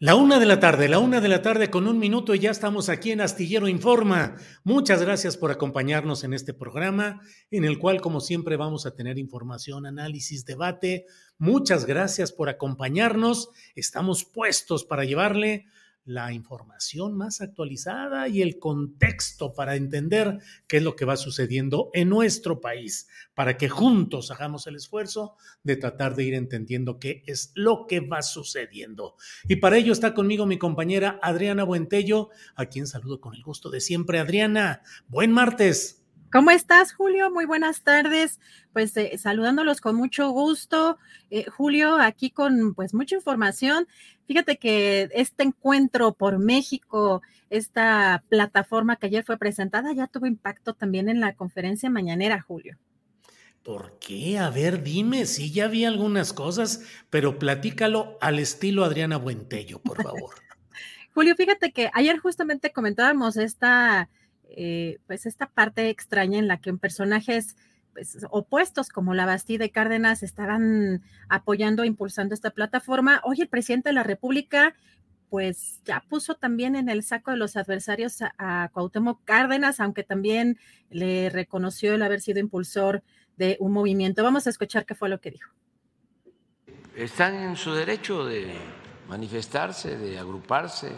[0.00, 2.52] La una de la tarde, la una de la tarde con un minuto y ya
[2.52, 4.36] estamos aquí en Astillero Informa.
[4.62, 9.18] Muchas gracias por acompañarnos en este programa, en el cual, como siempre, vamos a tener
[9.18, 11.06] información, análisis, debate.
[11.36, 13.50] Muchas gracias por acompañarnos.
[13.74, 15.66] Estamos puestos para llevarle
[16.08, 21.90] la información más actualizada y el contexto para entender qué es lo que va sucediendo
[21.92, 27.22] en nuestro país, para que juntos hagamos el esfuerzo de tratar de ir entendiendo qué
[27.26, 29.16] es lo que va sucediendo.
[29.48, 33.68] Y para ello está conmigo mi compañera Adriana Buentello, a quien saludo con el gusto
[33.68, 34.18] de siempre.
[34.18, 35.98] Adriana, buen martes.
[36.30, 37.30] ¿Cómo estás, Julio?
[37.30, 38.38] Muy buenas tardes.
[38.74, 40.98] Pues eh, saludándolos con mucho gusto.
[41.30, 43.88] Eh, Julio, aquí con pues mucha información.
[44.28, 50.74] Fíjate que este encuentro por México, esta plataforma que ayer fue presentada, ya tuvo impacto
[50.74, 52.76] también en la conferencia mañanera, Julio.
[53.62, 54.38] ¿Por qué?
[54.38, 60.02] A ver, dime, sí, ya vi algunas cosas, pero platícalo al estilo Adriana Buentello, por
[60.02, 60.34] favor.
[61.14, 64.10] Julio, fíjate que ayer justamente comentábamos esta
[64.50, 67.56] eh, pues esta parte extraña en la que personajes
[67.98, 73.20] pues, opuestos como la Bastida y Cárdenas estaban apoyando e impulsando esta plataforma.
[73.24, 74.76] Hoy el presidente de la República
[75.30, 80.04] pues ya puso también en el saco de los adversarios a, a, Cuauhtémoc Cárdenas, aunque
[80.04, 80.60] también
[80.90, 83.02] le reconoció el haber sido impulsor
[83.36, 84.22] de un movimiento.
[84.22, 85.50] Vamos a escuchar qué fue lo que dijo.
[86.94, 88.54] Están en su derecho de
[89.08, 90.92] manifestarse, de agruparse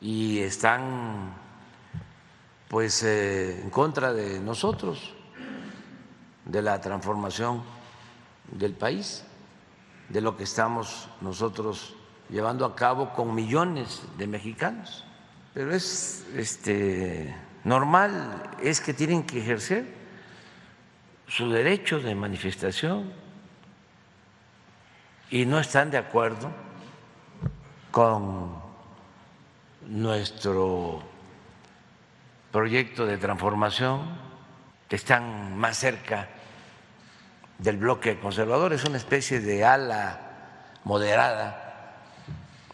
[0.00, 1.34] y están
[2.68, 5.15] pues eh, en contra de nosotros,
[6.46, 7.62] de la transformación
[8.50, 9.24] del país,
[10.08, 11.94] de lo que estamos nosotros
[12.30, 15.04] llevando a cabo con millones de mexicanos.
[15.52, 19.84] Pero es este, normal, es que tienen que ejercer
[21.26, 23.12] su derecho de manifestación
[25.30, 26.50] y no están de acuerdo
[27.90, 28.54] con
[29.88, 31.02] nuestro
[32.52, 34.26] proyecto de transformación,
[34.88, 36.28] que están más cerca
[37.58, 40.20] del bloque conservador, es una especie de ala
[40.84, 42.02] moderada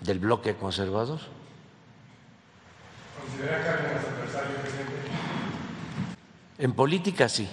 [0.00, 1.20] del bloque conservador.
[3.20, 4.92] ¿Considera Cárdenas adversario, presidente?
[6.58, 7.48] En política sí,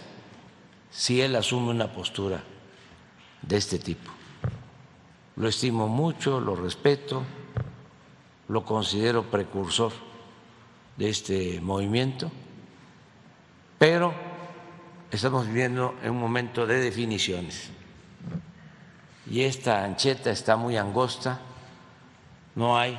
[0.91, 2.43] si él asume una postura
[3.41, 4.11] de este tipo.
[5.35, 7.23] Lo estimo mucho, lo respeto,
[8.49, 9.93] lo considero precursor
[10.97, 12.29] de este movimiento,
[13.77, 14.28] pero
[15.19, 17.71] estamos viviendo en un momento de definiciones.
[19.29, 21.41] Y esta ancheta está muy angosta,
[22.55, 22.97] no hay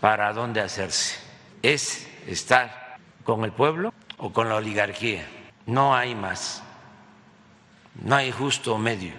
[0.00, 1.16] para dónde hacerse.
[1.60, 5.26] Es estar con el pueblo o con la oligarquía.
[5.66, 6.62] No hay más.
[8.00, 9.12] No hay justo medio.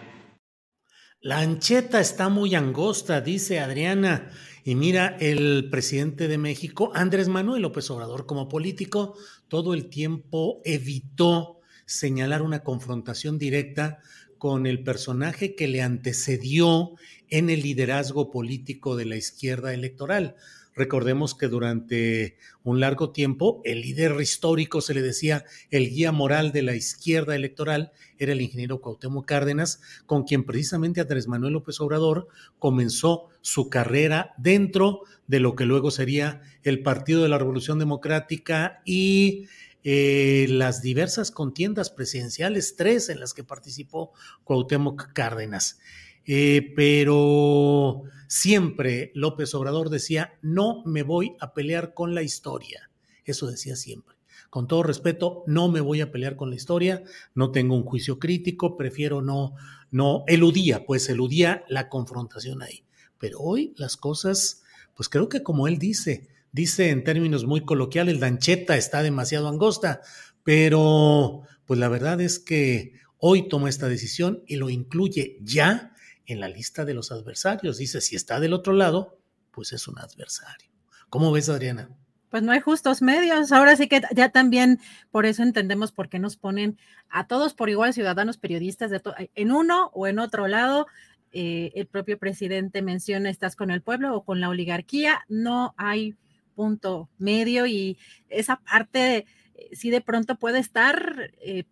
[1.19, 4.31] La ancheta está muy angosta, dice Adriana.
[4.67, 9.15] Y mira, el presidente de México, Andrés Manuel López Obrador, como político,
[9.47, 13.99] todo el tiempo evitó señalar una confrontación directa
[14.39, 16.95] con el personaje que le antecedió
[17.29, 20.35] en el liderazgo político de la izquierda electoral.
[20.75, 26.51] Recordemos que durante un largo tiempo el líder histórico se le decía el guía moral
[26.51, 31.79] de la izquierda electoral era el ingeniero Cuauhtémoc Cárdenas, con quien precisamente Andrés Manuel López
[31.79, 32.27] Obrador
[32.59, 38.81] comenzó su carrera dentro de lo que luego sería el Partido de la Revolución Democrática
[38.83, 39.47] y
[39.85, 44.11] eh, las diversas contiendas presidenciales, tres en las que participó
[44.43, 45.79] Cuauhtémoc Cárdenas.
[46.25, 52.89] Eh, pero siempre López Obrador decía, no me voy a pelear con la historia.
[53.23, 54.15] Eso decía siempre.
[54.49, 58.19] Con todo respeto, no me voy a pelear con la historia, no tengo un juicio
[58.19, 59.55] crítico, prefiero no,
[59.91, 62.85] no, eludía, pues eludía la confrontación ahí.
[63.17, 64.63] Pero hoy las cosas,
[64.95, 69.49] pues creo que como él dice, dice en términos muy coloquiales, la ancheta está demasiado
[69.49, 70.01] angosta,
[70.43, 75.94] pero pues la verdad es que hoy toma esta decisión y lo incluye ya
[76.25, 77.77] en la lista de los adversarios.
[77.77, 79.17] Dice, si está del otro lado,
[79.51, 80.69] pues es un adversario.
[81.09, 81.89] ¿Cómo ves, Adriana?
[82.29, 83.51] Pues no hay justos medios.
[83.51, 84.79] Ahora sí que ya también
[85.11, 86.77] por eso entendemos por qué nos ponen
[87.09, 89.01] a todos por igual, ciudadanos, periodistas, de
[89.35, 90.87] en uno o en otro lado.
[91.31, 95.25] Eh, el propio presidente menciona, estás con el pueblo o con la oligarquía.
[95.29, 96.15] No hay
[96.55, 97.97] punto medio y
[98.29, 99.25] esa parte
[99.55, 101.65] eh, sí de pronto puede estar eh,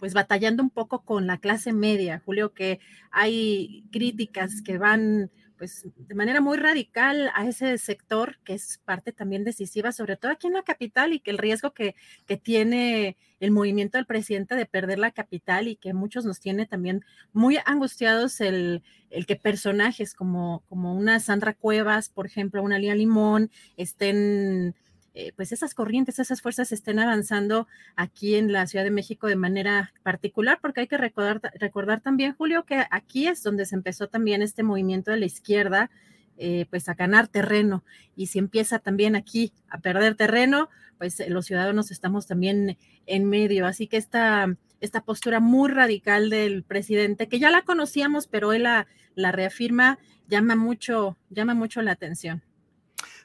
[0.00, 2.80] pues batallando un poco con la clase media, Julio, que
[3.12, 5.30] hay críticas que van
[5.60, 10.32] pues de manera muy radical a ese sector que es parte también decisiva, sobre todo
[10.32, 11.94] aquí en la capital y que el riesgo que,
[12.24, 16.64] que tiene el movimiento del presidente de perder la capital y que muchos nos tiene
[16.64, 17.04] también
[17.34, 22.94] muy angustiados el, el que personajes como, como una Sandra Cuevas, por ejemplo, una Lía
[22.94, 24.74] Limón, estén
[25.12, 27.66] eh, pues esas corrientes, esas fuerzas estén avanzando
[27.96, 32.34] aquí en la Ciudad de México de manera particular, porque hay que recordar, recordar también,
[32.34, 35.90] Julio, que aquí es donde se empezó también este movimiento de la izquierda,
[36.38, 37.84] eh, pues a ganar terreno.
[38.14, 43.24] Y si empieza también aquí a perder terreno, pues eh, los ciudadanos estamos también en
[43.28, 43.66] medio.
[43.66, 48.62] Así que esta, esta postura muy radical del presidente, que ya la conocíamos, pero él
[48.62, 48.86] la,
[49.16, 49.98] la reafirma,
[50.28, 52.42] llama mucho, llama mucho la atención.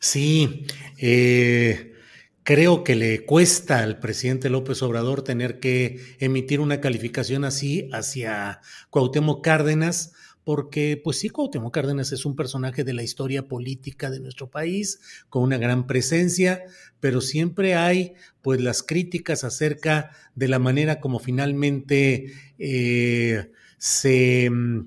[0.07, 0.67] Sí,
[0.99, 1.95] eh,
[2.43, 8.61] creo que le cuesta al presidente López Obrador tener que emitir una calificación así hacia
[8.91, 10.13] Cuauhtémoc Cárdenas,
[10.43, 14.99] porque pues sí, Cuauhtémoc Cárdenas es un personaje de la historia política de nuestro país,
[15.27, 16.63] con una gran presencia,
[16.99, 18.13] pero siempre hay
[18.43, 23.49] pues las críticas acerca de la manera como finalmente eh,
[23.79, 24.81] se mm,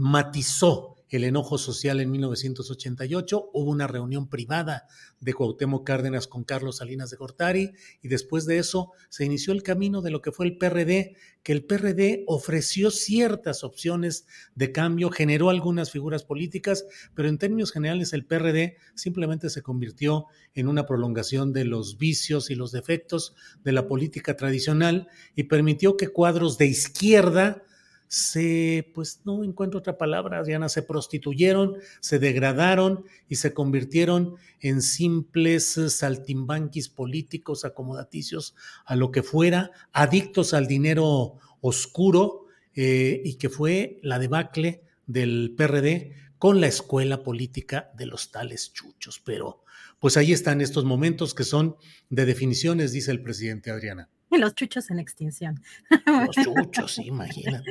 [0.00, 4.86] matizó el enojo social en 1988, hubo una reunión privada
[5.20, 7.72] de Cuauhtémoc Cárdenas con Carlos Salinas de Gortari
[8.02, 11.52] y después de eso se inició el camino de lo que fue el PRD, que
[11.52, 16.84] el PRD ofreció ciertas opciones de cambio, generó algunas figuras políticas,
[17.14, 22.50] pero en términos generales el PRD simplemente se convirtió en una prolongación de los vicios
[22.50, 23.34] y los defectos
[23.64, 27.62] de la política tradicional y permitió que cuadros de izquierda
[28.08, 34.82] se, pues no encuentro otra palabra, Diana, se prostituyeron, se degradaron y se convirtieron en
[34.82, 38.54] simples saltimbanquis políticos acomodaticios
[38.84, 45.54] a lo que fuera, adictos al dinero oscuro eh, y que fue la debacle del
[45.56, 49.20] PRD con la escuela política de los tales chuchos.
[49.24, 49.64] Pero
[49.98, 51.76] pues ahí están estos momentos que son
[52.10, 54.10] de definiciones, dice el presidente Adriana.
[54.38, 55.60] Los chuchos en extinción.
[56.06, 57.70] Los chuchos, imagínate.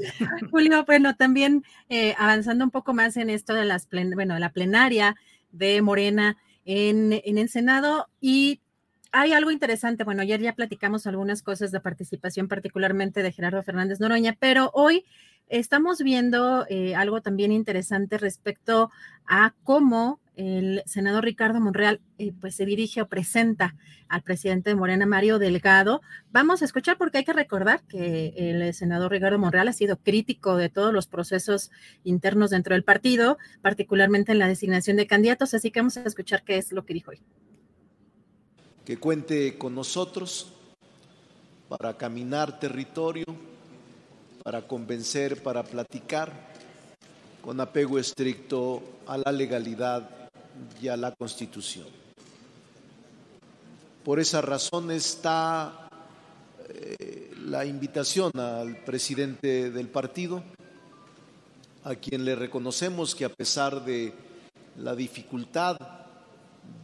[0.52, 5.16] Julio, bueno, también eh, avanzando un poco más en esto de las bueno, la plenaria
[5.52, 8.62] de Morena en, en el Senado y
[9.12, 10.04] hay algo interesante.
[10.04, 15.06] Bueno, ayer ya platicamos algunas cosas de participación, particularmente de Gerardo Fernández Noroña, pero hoy
[15.48, 18.92] estamos viendo eh, algo también interesante respecto
[19.26, 23.76] a cómo el senador Ricardo Monreal eh, pues se dirige o presenta
[24.08, 26.02] al presidente de Morena, Mario Delgado.
[26.32, 30.58] Vamos a escuchar porque hay que recordar que el senador Ricardo Monreal ha sido crítico
[30.58, 31.72] de todos los procesos
[32.04, 36.44] internos dentro del partido, particularmente en la designación de candidatos, así que vamos a escuchar
[36.44, 37.22] qué es lo que dijo hoy.
[38.84, 40.54] Que cuente con nosotros
[41.68, 43.26] para caminar territorio,
[44.44, 46.32] para convencer, para platicar,
[47.42, 50.25] con apego estricto a la legalidad
[50.82, 51.88] y a la Constitución.
[54.04, 55.90] Por esa razón está
[56.70, 60.44] eh, la invitación al presidente del partido,
[61.84, 64.14] a quien le reconocemos que a pesar de
[64.78, 65.78] la dificultad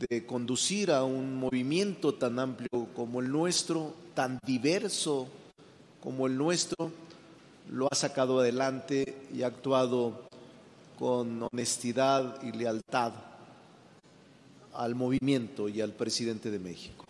[0.09, 5.27] de conducir a un movimiento tan amplio como el nuestro, tan diverso
[6.01, 6.91] como el nuestro,
[7.69, 10.27] lo ha sacado adelante y ha actuado
[10.97, 13.30] con honestidad y lealtad
[14.73, 17.05] al movimiento y al presidente de México.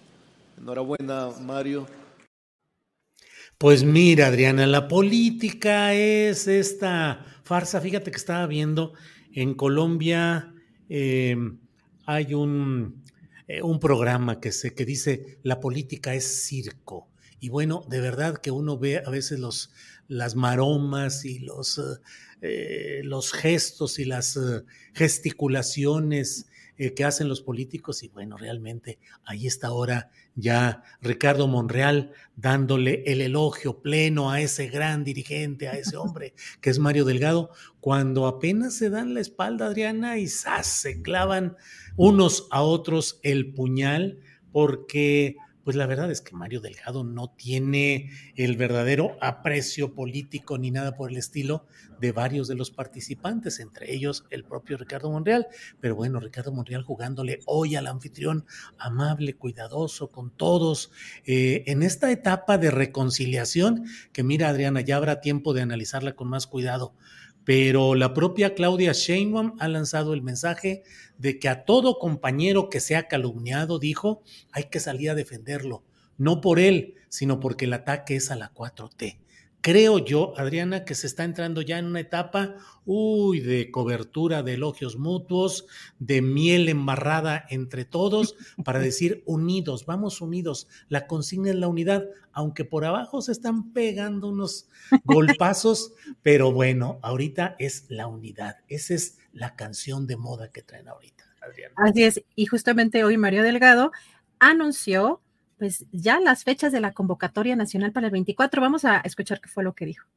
[0.57, 1.87] Enhorabuena, Mario.
[3.57, 7.79] Pues mira, Adriana, la política es esta farsa.
[7.81, 8.93] Fíjate que estaba viendo
[9.33, 10.53] en Colombia
[10.93, 11.37] eh,
[12.05, 13.05] hay un,
[13.47, 17.07] eh, un programa que, se, que dice la política es circo.
[17.39, 19.71] Y bueno, de verdad que uno ve a veces los,
[20.09, 21.81] las maromas y los,
[22.41, 24.37] eh, los gestos y las
[24.93, 26.47] gesticulaciones
[26.77, 33.21] que hacen los políticos y bueno, realmente ahí está ahora ya Ricardo Monreal dándole el
[33.21, 38.73] elogio pleno a ese gran dirigente, a ese hombre que es Mario Delgado, cuando apenas
[38.73, 41.57] se dan la espalda, Adriana, y se clavan
[41.95, 44.19] unos a otros el puñal,
[44.51, 50.71] porque pues la verdad es que Mario Delgado no tiene el verdadero aprecio político ni
[50.71, 51.65] nada por el estilo
[51.99, 55.47] de varios de los participantes, entre ellos el propio Ricardo Monreal.
[55.79, 58.45] Pero bueno, Ricardo Monreal jugándole hoy al anfitrión
[58.77, 60.91] amable, cuidadoso con todos,
[61.25, 66.27] eh, en esta etapa de reconciliación, que mira Adriana, ya habrá tiempo de analizarla con
[66.27, 66.93] más cuidado
[67.51, 70.83] pero la propia Claudia Sheinbaum ha lanzado el mensaje
[71.17, 75.83] de que a todo compañero que sea calumniado, dijo, hay que salir a defenderlo,
[76.17, 79.19] no por él, sino porque el ataque es a la 4T
[79.61, 84.55] creo yo, Adriana, que se está entrando ya en una etapa, uy, de cobertura de
[84.55, 85.67] elogios mutuos,
[85.99, 90.67] de miel embarrada entre todos, para decir unidos, vamos unidos.
[90.89, 94.67] La consigna es la unidad, aunque por abajo se están pegando unos
[95.03, 98.57] golpazos, pero bueno, ahorita es la unidad.
[98.67, 101.75] Esa es la canción de moda que traen ahorita, Adriana.
[101.77, 103.91] Así es, y justamente hoy Mario Delgado
[104.39, 105.21] anunció
[105.61, 108.59] pues ya las fechas de la convocatoria nacional para el 24.
[108.63, 110.07] Vamos a escuchar qué fue lo que dijo.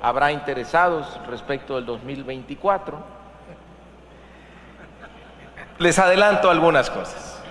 [0.00, 3.04] Habrá interesados respecto del 2024.
[5.80, 7.42] Les adelanto algunas cosas.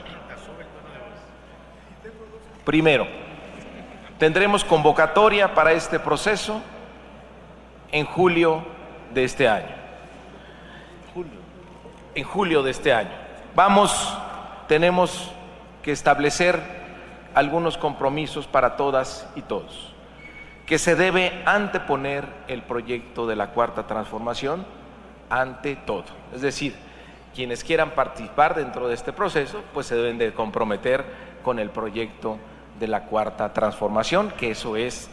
[2.63, 3.05] Primero,
[4.17, 6.61] tendremos convocatoria para este proceso
[7.91, 8.63] en julio
[9.13, 9.75] de este año.
[12.15, 13.11] En julio de este año.
[13.53, 14.17] Vamos,
[14.69, 15.33] tenemos
[15.81, 16.81] que establecer
[17.33, 19.93] algunos compromisos para todas y todos,
[20.65, 24.65] que se debe anteponer el proyecto de la cuarta transformación
[25.29, 26.05] ante todo.
[26.33, 26.75] Es decir,
[27.33, 31.03] quienes quieran participar dentro de este proceso, pues se deben de comprometer
[31.43, 32.37] con el proyecto
[32.79, 35.09] de la cuarta transformación, que eso es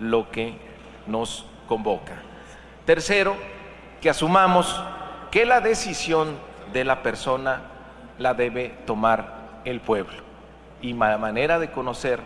[0.00, 0.56] lo que
[1.06, 2.22] nos convoca.
[2.86, 3.36] Tercero,
[4.00, 4.82] que asumamos
[5.30, 6.36] que la decisión
[6.72, 7.62] de la persona
[8.18, 10.23] la debe tomar el pueblo
[10.84, 12.20] y manera de conocer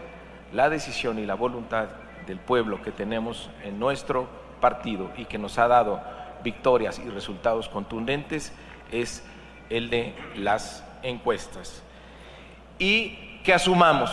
[0.53, 1.91] la decisión y la voluntad
[2.27, 4.27] del pueblo que tenemos en nuestro
[4.61, 6.01] partido y que nos ha dado
[6.43, 8.53] victorias y resultados contundentes
[8.91, 9.25] es
[9.71, 11.85] el de las encuestas.
[12.81, 14.11] Y que asumamos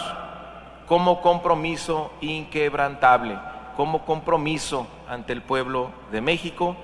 [0.85, 3.39] como compromiso inquebrantable,
[3.75, 6.75] como compromiso ante el pueblo de México,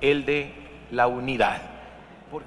[0.00, 0.54] el de
[0.90, 1.60] la unidad.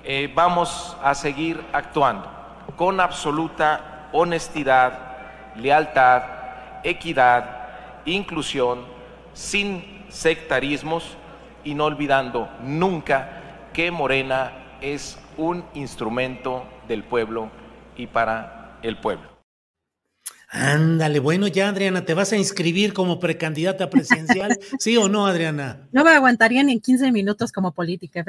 [0.03, 2.27] Eh, vamos a seguir actuando
[2.75, 6.23] con absoluta honestidad, lealtad,
[6.83, 7.67] equidad,
[8.05, 8.85] inclusión,
[9.33, 11.17] sin sectarismos
[11.63, 17.49] y no olvidando nunca que Morena es un instrumento del pueblo
[17.95, 19.36] y para el pueblo.
[20.49, 24.57] Ándale, bueno, ya Adriana, ¿te vas a inscribir como precandidata presidencial?
[24.79, 25.87] ¿Sí o no, Adriana?
[25.91, 28.23] No me aguantaría ni en 15 minutos como política.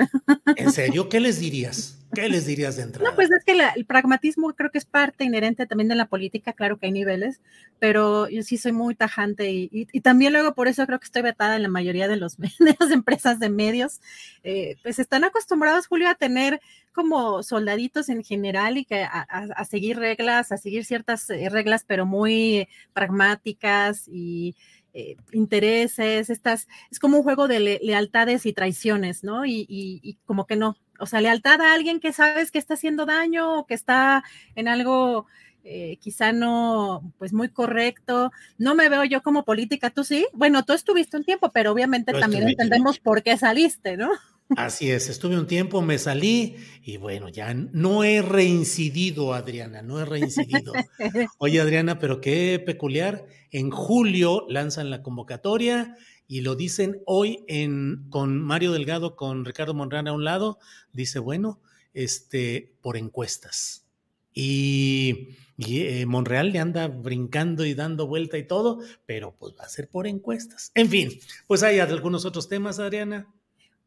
[0.57, 1.09] ¿En serio?
[1.09, 1.99] ¿Qué les dirías?
[2.13, 3.09] ¿Qué les dirías de entrada?
[3.09, 6.55] No, pues es que el pragmatismo creo que es parte inherente también de la política,
[6.55, 7.41] claro que hay niveles,
[7.79, 11.55] pero yo sí soy muy tajante y, también luego por eso creo que estoy vetada
[11.55, 14.01] en la mayoría de, los, de las empresas de medios,
[14.43, 16.61] eh, pues están acostumbrados, Julio, a tener
[16.93, 22.07] como soldaditos en general y que a, seguir reglas, a seguir ciertas eh, reglas, pero
[22.07, 24.57] muy pragmáticas y
[24.95, 29.45] eh, intereses, estas, es como un juego de lealtades y traiciones, ¿no?
[29.47, 33.61] Y, como que no, o sea, lealtad a alguien que sabes que está haciendo daño
[33.61, 34.25] o que está
[34.57, 35.27] en algo
[35.65, 38.33] eh, quizá no, pues muy correcto.
[38.57, 40.27] No me veo yo como política, tú sí.
[40.33, 44.11] Bueno, tú estuviste un tiempo, pero obviamente también entendemos por qué saliste, ¿no?
[44.57, 50.01] Así es, estuve un tiempo, me salí y bueno, ya no he reincidido, Adriana, no
[50.01, 50.73] he reincidido.
[51.39, 53.27] Oye, Adriana, pero qué peculiar.
[53.51, 59.75] En julio lanzan la convocatoria y lo dicen hoy en, con Mario Delgado, con Ricardo
[59.75, 60.59] Monreal a un lado,
[60.93, 61.61] dice, bueno,
[61.95, 63.87] este, por encuestas.
[64.33, 69.69] Y, eh, Monreal le anda brincando y dando vuelta y todo, pero pues va a
[69.69, 70.71] ser por encuestas.
[70.75, 73.27] En fin, pues hay algunos otros temas, Adriana.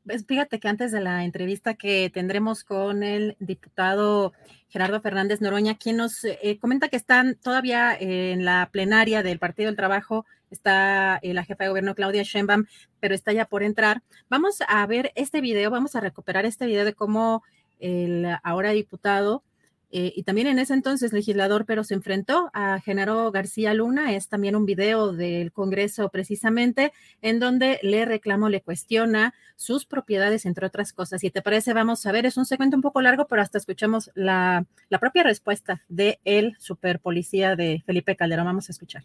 [0.05, 4.34] Pues fíjate que antes de la entrevista que tendremos con el diputado
[4.67, 9.67] Gerardo Fernández Noroña, quien nos eh, comenta que están todavía en la plenaria del Partido
[9.67, 12.65] del Trabajo, está eh, la jefa de gobierno Claudia Sheinbaum,
[13.00, 14.01] pero está ya por entrar.
[14.27, 17.43] Vamos a ver este video, vamos a recuperar este video de cómo
[17.79, 19.43] el ahora diputado
[19.91, 24.13] eh, y también en ese entonces legislador, pero se enfrentó a Genaro García Luna.
[24.13, 30.45] Es también un video del Congreso precisamente en donde le reclamo, le cuestiona sus propiedades,
[30.45, 31.24] entre otras cosas.
[31.24, 34.12] Y te parece, vamos a ver, es un segmento un poco largo, pero hasta escuchamos
[34.15, 38.45] la, la propia respuesta de el super policía de Felipe Calderón.
[38.45, 39.03] Vamos a escuchar.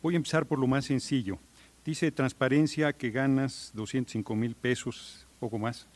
[0.00, 1.40] Voy a empezar por lo más sencillo.
[1.84, 5.88] Dice transparencia que ganas 205 mil pesos, poco más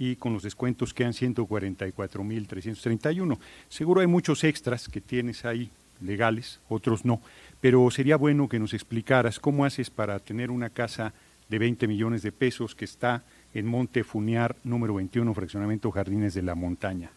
[0.00, 3.38] y con los descuentos quedan 144.331.
[3.68, 5.68] Seguro hay muchos extras que tienes ahí
[6.00, 7.20] legales, otros no,
[7.60, 11.12] pero sería bueno que nos explicaras cómo haces para tener una casa
[11.50, 16.40] de 20 millones de pesos que está en Monte Funiar, número 21, fraccionamiento Jardines de
[16.40, 17.10] la Montaña.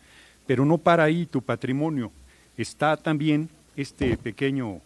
[0.45, 2.11] Pero no para ahí tu patrimonio,
[2.57, 3.47] está también
[3.77, 4.81] este pequeño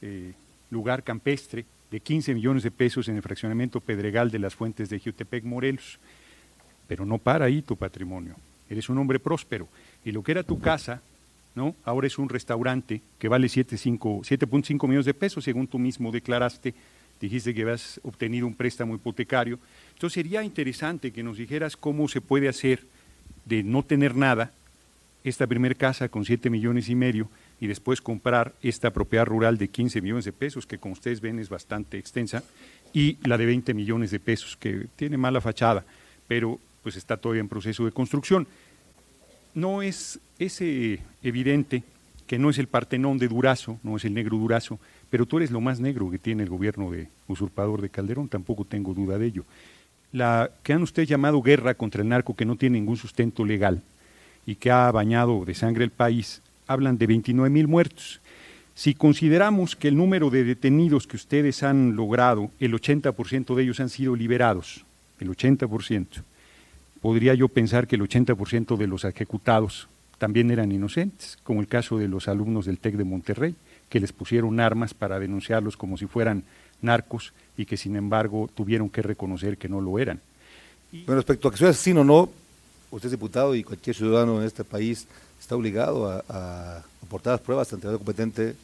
[0.00, 0.32] eh,
[0.70, 5.00] lugar campestre de 15 millones de pesos en el fraccionamiento Pedregal de las Fuentes de
[5.00, 5.98] Jutepec, Morelos
[6.90, 8.34] pero no para ahí tu patrimonio.
[8.68, 9.68] Eres un hombre próspero.
[10.04, 11.00] Y lo que era tu casa,
[11.54, 11.76] ¿no?
[11.84, 16.74] Ahora es un restaurante que vale 7.5 millones de pesos, según tú mismo declaraste.
[17.20, 19.60] Dijiste que habías obtenido un préstamo hipotecario.
[19.94, 22.82] Entonces sería interesante que nos dijeras cómo se puede hacer
[23.44, 24.50] de no tener nada,
[25.22, 27.28] esta primer casa con 7 millones y medio,
[27.60, 31.38] y después comprar esta propiedad rural de 15 millones de pesos, que como ustedes ven
[31.38, 32.42] es bastante extensa,
[32.92, 35.84] y la de 20 millones de pesos, que tiene mala fachada,
[36.26, 38.46] pero pues está todavía en proceso de construcción.
[39.54, 41.82] No es, ese evidente
[42.26, 44.78] que no es el Partenón de Durazo, no es el negro Durazo,
[45.10, 48.64] pero tú eres lo más negro que tiene el gobierno de usurpador de Calderón, tampoco
[48.64, 49.44] tengo duda de ello.
[50.12, 53.82] La que han ustedes llamado guerra contra el narco, que no tiene ningún sustento legal
[54.46, 58.20] y que ha bañado de sangre el país, hablan de 29 mil muertos.
[58.74, 63.80] Si consideramos que el número de detenidos que ustedes han logrado, el 80% de ellos
[63.80, 64.84] han sido liberados,
[65.18, 66.22] el 80%,
[67.00, 71.96] podría yo pensar que el 80% de los ejecutados también eran inocentes, como el caso
[71.98, 73.54] de los alumnos del TEC de Monterrey,
[73.88, 76.44] que les pusieron armas para denunciarlos como si fueran
[76.82, 80.20] narcos y que sin embargo tuvieron que reconocer que no lo eran.
[81.06, 82.30] Con respecto a que sea asesino o no,
[82.90, 85.06] usted es diputado y cualquier ciudadano en este país
[85.40, 88.54] está obligado a, aportar las pruebas ante el competente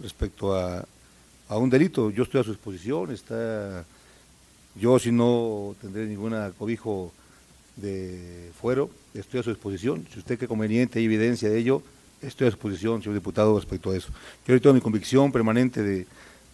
[0.00, 0.84] respecto a,
[1.48, 2.10] a, un delito.
[2.10, 3.84] Yo estoy a su disposición, está,
[4.74, 7.12] yo si no tendré ninguna cobijo
[7.80, 10.06] de fuero, estoy a su disposición.
[10.12, 11.82] Si usted cree conveniente, hay evidencia de ello,
[12.20, 14.08] estoy a su disposición, señor diputado, respecto a eso.
[14.46, 16.06] Yo ahorita mi convicción permanente de,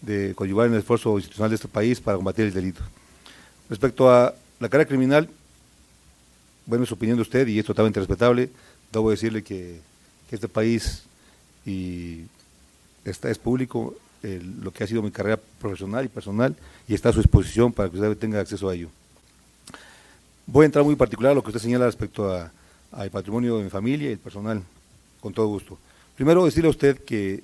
[0.02, 2.82] de en el esfuerzo institucional de este país para combatir el delito.
[3.68, 5.28] Respecto a la carga criminal,
[6.66, 8.50] bueno, es opinión de usted y es totalmente respetable.
[8.92, 9.80] Debo decirle que,
[10.30, 11.04] este país
[11.64, 12.22] y
[13.04, 13.94] está, es público
[14.62, 16.56] lo que ha sido mi carrera profesional y personal
[16.88, 18.88] y está a su disposición para que usted tenga acceso a ello.
[20.46, 22.30] Voy a entrar muy particular a lo que usted señala respecto
[22.92, 24.62] al patrimonio de mi familia y el personal,
[25.20, 25.78] con todo gusto.
[26.16, 27.42] Primero decirle a usted que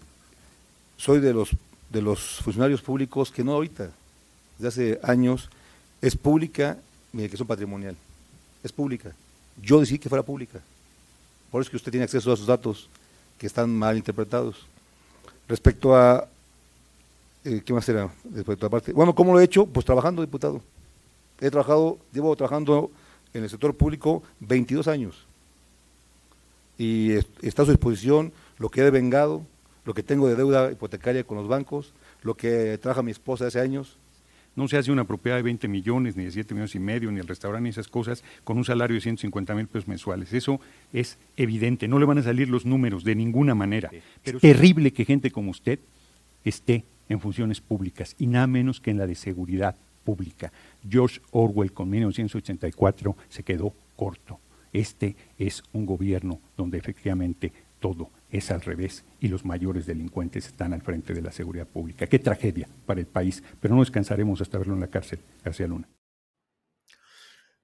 [0.98, 1.50] soy de los,
[1.88, 3.90] de los funcionarios públicos que no ahorita,
[4.58, 5.48] desde hace años,
[6.02, 6.76] es pública
[7.12, 7.96] mi declaración patrimonial.
[8.62, 9.12] Es pública.
[9.62, 10.60] Yo decidí que fuera pública.
[11.50, 12.88] Por eso es que usted tiene acceso a esos datos
[13.38, 14.66] que están mal interpretados.
[15.48, 16.28] Respecto a,
[17.44, 18.12] eh, ¿qué más era?
[18.34, 19.64] Respecto a parte, bueno, ¿cómo lo he hecho?
[19.64, 20.60] Pues trabajando, diputado.
[21.40, 22.90] He trabajado, llevo trabajando
[23.32, 25.26] en el sector público 22 años.
[26.78, 29.44] Y está a su disposición lo que he devengado,
[29.84, 33.60] lo que tengo de deuda hipotecaria con los bancos, lo que trabaja mi esposa hace
[33.60, 33.96] años.
[34.56, 37.20] No se hace una propiedad de 20 millones, ni de 7 millones y medio, ni
[37.20, 40.32] el restaurante, ni esas cosas, con un salario de 150 mil pesos mensuales.
[40.32, 40.60] Eso
[40.92, 41.86] es evidente.
[41.86, 43.90] No le van a salir los números de ninguna manera.
[44.24, 45.78] Pero es terrible que gente como usted
[46.44, 50.52] esté en funciones públicas y nada menos que en la de seguridad pública.
[50.88, 54.38] George Orwell con 1984 se quedó corto.
[54.72, 60.72] Este es un gobierno donde efectivamente todo es al revés y los mayores delincuentes están
[60.72, 62.06] al frente de la seguridad pública.
[62.06, 65.88] Qué tragedia para el país, pero no descansaremos hasta verlo en la cárcel, García Luna.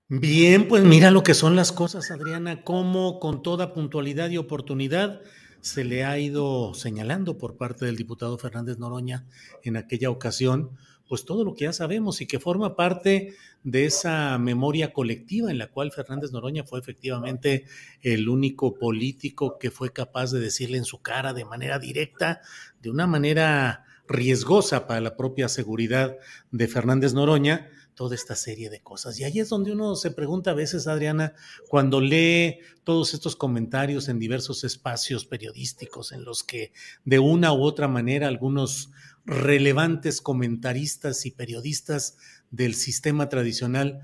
[0.08, 5.20] Bien, pues mira lo que son las cosas, Adriana, cómo con toda puntualidad y oportunidad
[5.60, 9.26] se le ha ido señalando por parte del diputado Fernández Noroña
[9.64, 10.70] en aquella ocasión
[11.08, 15.58] pues todo lo que ya sabemos y que forma parte de esa memoria colectiva en
[15.58, 17.64] la cual Fernández Noroña fue efectivamente
[18.02, 22.40] el único político que fue capaz de decirle en su cara de manera directa,
[22.82, 26.16] de una manera riesgosa para la propia seguridad
[26.50, 29.18] de Fernández Noroña, toda esta serie de cosas.
[29.18, 31.32] Y ahí es donde uno se pregunta a veces, Adriana,
[31.68, 36.72] cuando lee todos estos comentarios en diversos espacios periodísticos en los que
[37.04, 38.90] de una u otra manera algunos
[39.26, 42.16] relevantes comentaristas y periodistas
[42.50, 44.00] del sistema tradicional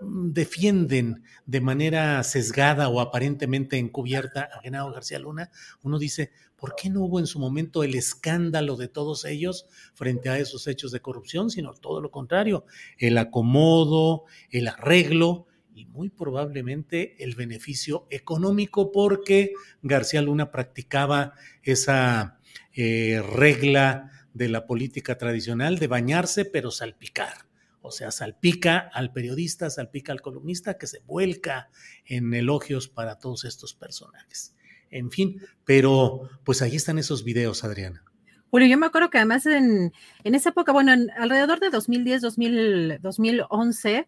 [0.00, 5.50] mm, defienden de manera sesgada o aparentemente encubierta a Genaro García Luna,
[5.82, 10.28] uno dice, ¿por qué no hubo en su momento el escándalo de todos ellos frente
[10.28, 12.66] a esos hechos de corrupción, sino todo lo contrario,
[12.98, 22.40] el acomodo, el arreglo y muy probablemente el beneficio económico porque García Luna practicaba esa
[22.72, 27.46] eh, regla de la política tradicional de bañarse pero salpicar.
[27.80, 31.70] O sea, salpica al periodista, salpica al columnista que se vuelca
[32.04, 34.54] en elogios para todos estos personajes.
[34.90, 38.04] En fin, pero pues ahí están esos videos, Adriana.
[38.50, 39.92] Bueno, yo me acuerdo que además en,
[40.24, 44.06] en esa época, bueno, alrededor de 2010, 2000, 2011,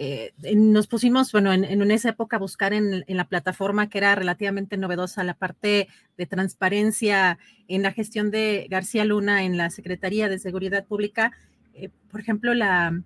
[0.00, 4.76] eh, nos pusimos, bueno, en, esa época a buscar en, la plataforma que era relativamente
[4.76, 10.38] novedosa la parte de transparencia en la gestión de García Luna en la Secretaría de
[10.38, 11.32] Seguridad Pública.
[11.74, 13.02] Eh, por ejemplo, la,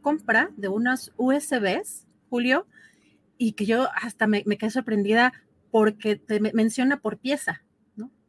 [0.00, 2.66] compra de unas USBs, Julio,
[3.36, 5.34] y que yo hasta me, quedé sorprendida
[5.70, 7.62] porque te menciona por pieza.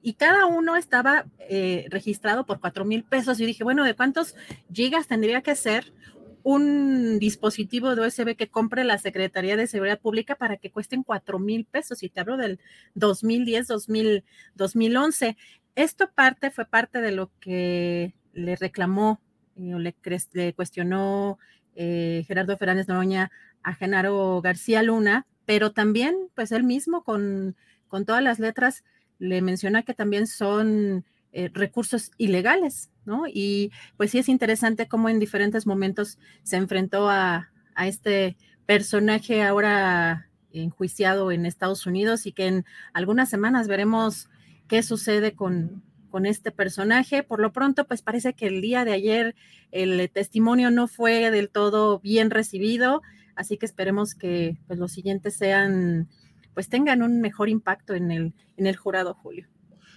[0.02, 3.40] Y cada uno estaba eh, registrado por cuatro mil pesos.
[3.40, 4.36] Y dije, bueno, ¿de cuántos
[4.74, 5.94] gigas tendría que ser
[6.44, 11.40] un dispositivo de USB que compre la Secretaría de Seguridad Pública para que cuesten cuatro
[11.40, 12.04] mil pesos.
[12.04, 12.60] Y te hablo del
[12.96, 14.24] 2010, 2000,
[14.56, 15.38] 2011.
[15.76, 19.22] Esto parte, fue parte de lo que le reclamó
[19.56, 19.96] eh, o le,
[20.34, 21.40] le, cuestionó
[21.76, 23.32] eh, Gerardo Fernández Noroña
[23.64, 27.56] a Genaro García Luna, pero también, pues él mismo con,
[27.88, 28.84] con todas las letras
[29.20, 33.24] le menciona que también son eh, recursos ilegales, ¿no?
[33.28, 39.42] Y pues sí es interesante cómo en diferentes momentos se enfrentó a, a este personaje
[39.42, 44.30] ahora enjuiciado en Estados Unidos y que en algunas semanas veremos
[44.68, 47.24] qué sucede con, con este personaje.
[47.24, 49.36] Por lo pronto, pues parece que el día de ayer
[49.72, 53.02] el testimonio no fue del todo bien recibido,
[53.36, 56.08] así que esperemos que pues, los siguientes sean,
[56.54, 59.48] pues tengan un mejor impacto en el, en el jurado, Julio.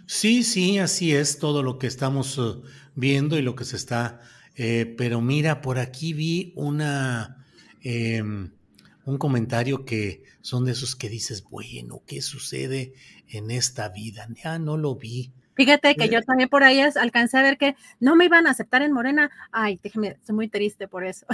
[0.06, 2.62] Sí, sí, así es todo lo que estamos uh,
[2.94, 4.20] viendo y lo que se está.
[4.54, 7.44] Eh, pero mira, por aquí vi una
[7.82, 12.94] eh, un comentario que son de esos que dices, bueno, ¿qué sucede
[13.28, 14.28] en esta vida?
[14.42, 15.32] Ya no lo vi.
[15.56, 18.82] Fíjate que yo también por ahí alcancé a ver que no me iban a aceptar
[18.82, 19.30] en Morena.
[19.50, 21.26] Ay, déjeme, estoy muy triste por eso.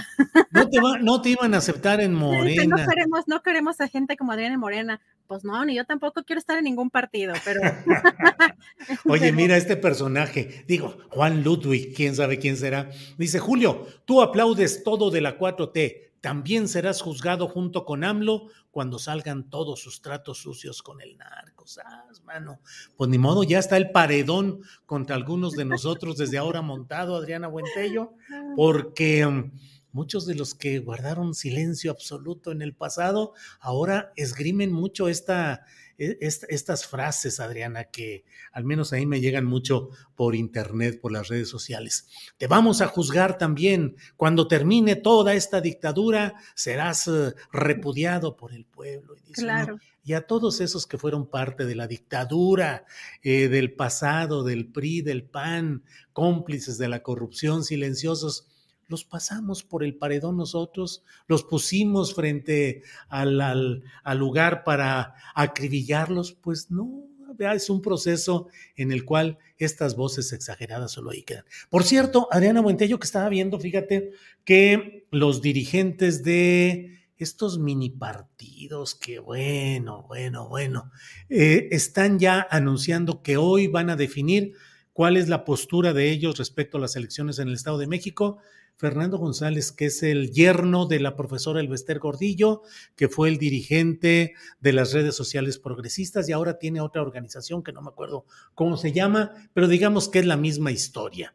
[0.50, 2.76] No te, no te iban a aceptar en Morena.
[2.76, 5.00] No queremos, no queremos a gente como Adriana Morena
[5.32, 7.62] pues no, ni yo tampoco quiero estar en ningún partido, pero...
[9.06, 14.82] Oye, mira este personaje, digo, Juan Ludwig, quién sabe quién será, dice, Julio, tú aplaudes
[14.84, 20.38] todo de la 4T, también serás juzgado junto con AMLO cuando salgan todos sus tratos
[20.38, 22.60] sucios con el narco, ¿sabes, mano?
[22.96, 27.48] Pues ni modo, ya está el paredón contra algunos de nosotros desde ahora montado, Adriana
[27.48, 28.14] Buentello,
[28.56, 29.50] porque mm,
[29.90, 35.66] muchos de los que guardaron silencio absoluto en el pasado, ahora esgrimen mucho esta,
[35.98, 41.28] e, estas frases, Adriana, que al menos ahí me llegan mucho por internet, por las
[41.28, 42.06] redes sociales.
[42.36, 43.96] Te vamos a juzgar también.
[44.16, 49.14] Cuando termine toda esta dictadura, serás eh, repudiado por el pueblo.
[49.26, 49.78] Y, claro.
[50.04, 52.84] y a todos esos que fueron parte de la dictadura
[53.22, 58.46] eh, del pasado, del PRI, del PAN, cómplices de la corrupción, silenciosos,
[58.92, 63.82] los pasamos por el paredón nosotros, los pusimos frente al,
[64.16, 71.10] lugar para acribillarlos, pues no, es un proceso en el cual estas voces exageradas solo
[71.10, 71.44] ahí quedan.
[71.70, 74.12] Por cierto, Adriana Buentello, que estaba viendo, fíjate
[74.44, 80.90] que los dirigentes de estos mini partidos, que bueno, bueno, bueno,
[81.30, 84.52] eh, están ya anunciando que hoy van a definir
[84.92, 88.38] cuál es la postura de ellos respecto a las elecciones en el Estado de México
[88.82, 92.62] Fernando González, que es el yerno de la profesora Elvester Gordillo,
[92.96, 97.72] que fue el dirigente de las redes sociales progresistas y ahora tiene otra organización que
[97.72, 101.32] no me acuerdo cómo se llama, pero digamos que es la misma historia.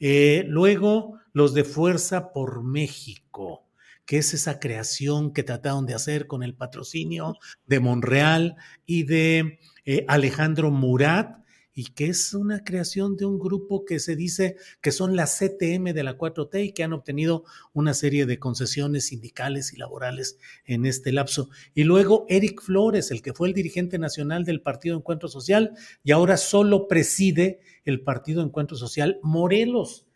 [0.00, 3.64] Eh, luego, los de Fuerza por México
[4.06, 7.34] que es esa creación que trataron de hacer con el patrocinio
[7.66, 8.54] de Monreal
[8.86, 11.44] y de eh, Alejandro Murat,
[11.78, 15.92] y que es una creación de un grupo que se dice que son la CTM
[15.92, 20.86] de la 4T y que han obtenido una serie de concesiones sindicales y laborales en
[20.86, 21.50] este lapso.
[21.74, 26.12] Y luego Eric Flores, el que fue el dirigente nacional del Partido Encuentro Social y
[26.12, 30.06] ahora solo preside el Partido Encuentro Social Morelos.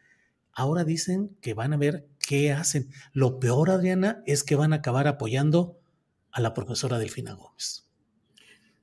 [0.52, 2.88] Ahora dicen que van a ver ¿qué hacen?
[3.12, 5.78] Lo peor, Adriana, es que van a acabar apoyando
[6.32, 7.89] a la profesora Delfina Gómez.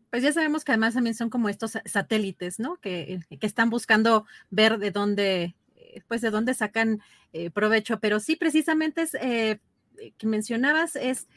[0.09, 2.77] Pues ya sabemos que además también son como estos satélites, ¿no?
[2.77, 7.01] Que, que están buscando ver de dónde, eh, pues de dónde sacan
[7.33, 7.99] eh, provecho.
[7.99, 9.59] Pero sí, precisamente es eh,
[10.17, 11.27] que mencionabas es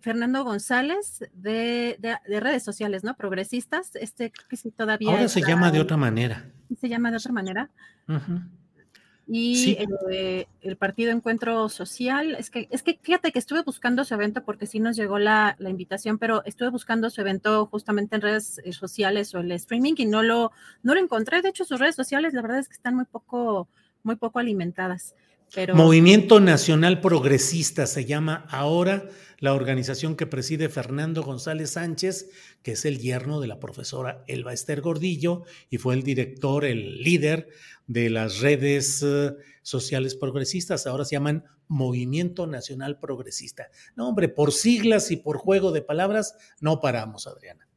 [0.00, 3.14] Fernando González de, redes sociales, ¿no?
[3.14, 3.94] Progresistas.
[3.94, 5.10] Este que sí todavía.
[5.10, 6.50] Ahora se llama de otra manera.
[6.80, 7.70] Se llama de otra manera.
[9.28, 9.76] Y
[10.12, 14.44] eh, el, partido Encuentro Social, es que, es que fíjate que estuve buscando su evento
[14.44, 18.72] porque sí nos llegó la, invitación, pero estuve buscando su evento justamente en redes eh,
[18.72, 20.52] sociales o el streaming y no lo,
[20.84, 21.42] no lo encontré.
[21.42, 23.68] De hecho, sus redes sociales la verdad es que están muy poco,
[24.04, 25.14] muy poco alimentadas.
[25.74, 29.04] Movimiento Nacional Progresista se llama ahora
[29.38, 32.30] la organización que preside Fernando González Sánchez,
[32.62, 37.02] que es el yerno de la profesora Elba Esther Gordillo y fue el director, el
[37.02, 37.48] líder
[37.86, 40.86] de las redes eh, sociales progresistas.
[40.86, 43.68] Ahora se llaman Movimiento Nacional Progresista.
[43.94, 47.68] No, hombre, por siglas y por juego de palabras no paramos, Adriana.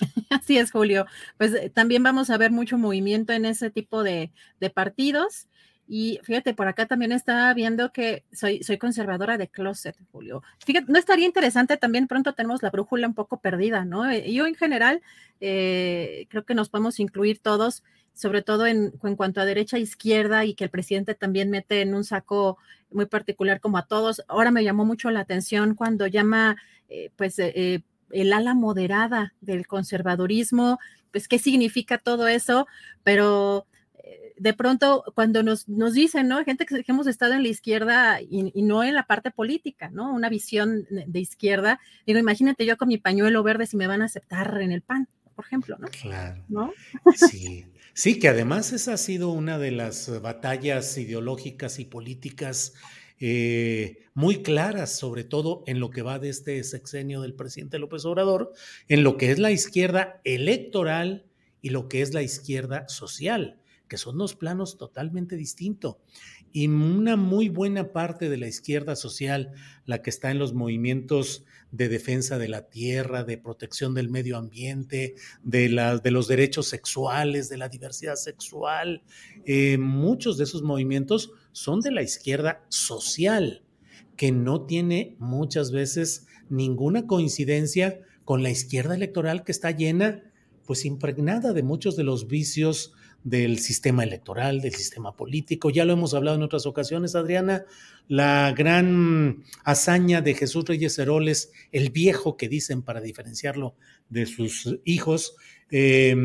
[0.30, 1.06] Así es, Julio.
[1.36, 5.48] Pues eh, también vamos a ver mucho movimiento en ese tipo de, de partidos.
[5.90, 10.42] Y fíjate, por acá también estaba viendo que soy, soy conservadora de closet, Julio.
[10.64, 14.08] Fíjate, no estaría interesante también, pronto tenemos la brújula un poco perdida, ¿no?
[14.08, 15.00] Eh, yo en general
[15.40, 19.80] eh, creo que nos podemos incluir todos, sobre todo en, en cuanto a derecha e
[19.80, 22.58] izquierda y que el presidente también mete en un saco
[22.90, 24.22] muy particular como a todos.
[24.28, 26.58] Ahora me llamó mucho la atención cuando llama,
[26.90, 30.78] eh, pues, el ala moderada del conservadurismo,
[31.12, 32.66] pues, ¿qué significa todo eso?
[33.04, 33.66] Pero
[34.38, 36.44] de pronto cuando nos, nos dicen, ¿no?
[36.44, 40.12] Gente que, hemos estado en la izquierda y, no en la parte política, ¿no?
[40.12, 41.80] Una visión de izquierda.
[42.06, 45.08] Digo, imagínate yo con mi pañuelo verde si me van a aceptar en el PAN,
[45.34, 45.88] por ejemplo, ¿no?
[45.88, 46.44] Claro.
[46.48, 46.72] ¿No?
[47.14, 47.64] Sí.
[47.94, 52.74] Sí, que además esa ha sido una de las batallas ideológicas y políticas
[53.18, 58.04] eh, muy claras, sobre todo en lo que va de este sexenio del presidente López
[58.04, 58.52] Obrador,
[58.86, 61.26] en lo que es la izquierda electoral
[61.60, 63.57] y lo que es la izquierda social
[63.88, 65.96] que son dos planos totalmente distintos.
[66.52, 69.52] Y una muy buena parte de la izquierda social,
[69.84, 74.36] la que está en los movimientos de defensa de la tierra, de protección del medio
[74.36, 79.02] ambiente, de, la, de los derechos sexuales, de la diversidad sexual,
[79.44, 83.64] eh, muchos de esos movimientos son de la izquierda social,
[84.16, 90.22] que no tiene muchas veces ninguna coincidencia con la izquierda electoral que está llena,
[90.66, 92.92] pues impregnada de muchos de los vicios
[93.28, 95.70] del sistema electoral, del sistema político.
[95.70, 97.64] Ya lo hemos hablado en otras ocasiones, Adriana,
[98.08, 103.74] la gran hazaña de Jesús Reyes Heroles, el viejo que dicen para diferenciarlo
[104.08, 105.36] de sus hijos,
[105.70, 106.16] eh,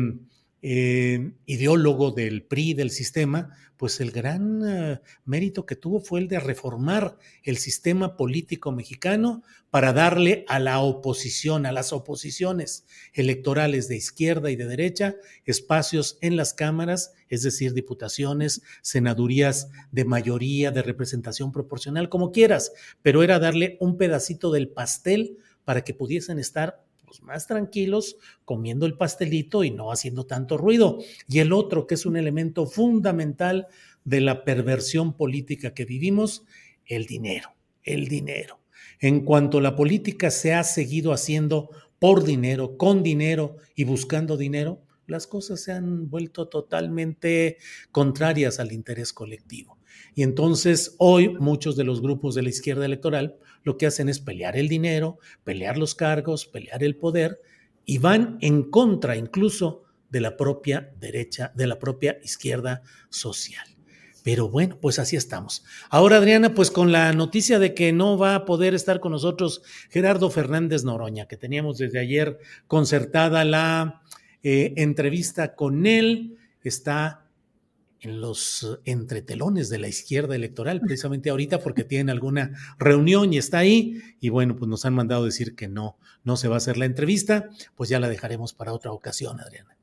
[0.66, 6.28] eh, ideólogo del PRI, del sistema, pues el gran eh, mérito que tuvo fue el
[6.28, 13.88] de reformar el sistema político mexicano para darle a la oposición, a las oposiciones electorales
[13.88, 20.70] de izquierda y de derecha, espacios en las cámaras, es decir, diputaciones, senadurías de mayoría,
[20.70, 22.72] de representación proporcional, como quieras,
[23.02, 28.86] pero era darle un pedacito del pastel para que pudiesen estar pues, más tranquilos comiendo
[28.86, 30.98] el pastelito y no haciendo tanto ruido.
[31.28, 33.66] Y el otro, que es un elemento fundamental
[34.04, 36.44] de la perversión política que vivimos,
[36.86, 38.60] el dinero, el dinero.
[39.00, 44.82] En cuanto la política se ha seguido haciendo por dinero, con dinero y buscando dinero,
[45.06, 47.58] las cosas se han vuelto totalmente
[47.92, 49.78] contrarias al interés colectivo.
[50.14, 54.20] Y entonces hoy muchos de los grupos de la izquierda electoral lo que hacen es
[54.20, 57.40] pelear el dinero, pelear los cargos, pelear el poder
[57.84, 63.66] y van en contra incluso de la propia derecha, de la propia izquierda social.
[64.22, 65.64] Pero bueno, pues así estamos.
[65.90, 69.62] Ahora, Adriana, pues con la noticia de que no va a poder estar con nosotros
[69.90, 74.02] Gerardo Fernández Noroña, que teníamos desde ayer concertada la
[74.42, 77.23] eh, entrevista con él, está
[78.04, 83.58] en los entretelones de la izquierda electoral, precisamente ahorita porque tienen alguna reunión y está
[83.58, 84.00] ahí.
[84.20, 86.84] Y bueno, pues nos han mandado decir que no, no se va a hacer la
[86.84, 89.76] entrevista, pues ya la dejaremos para otra ocasión, Adriana.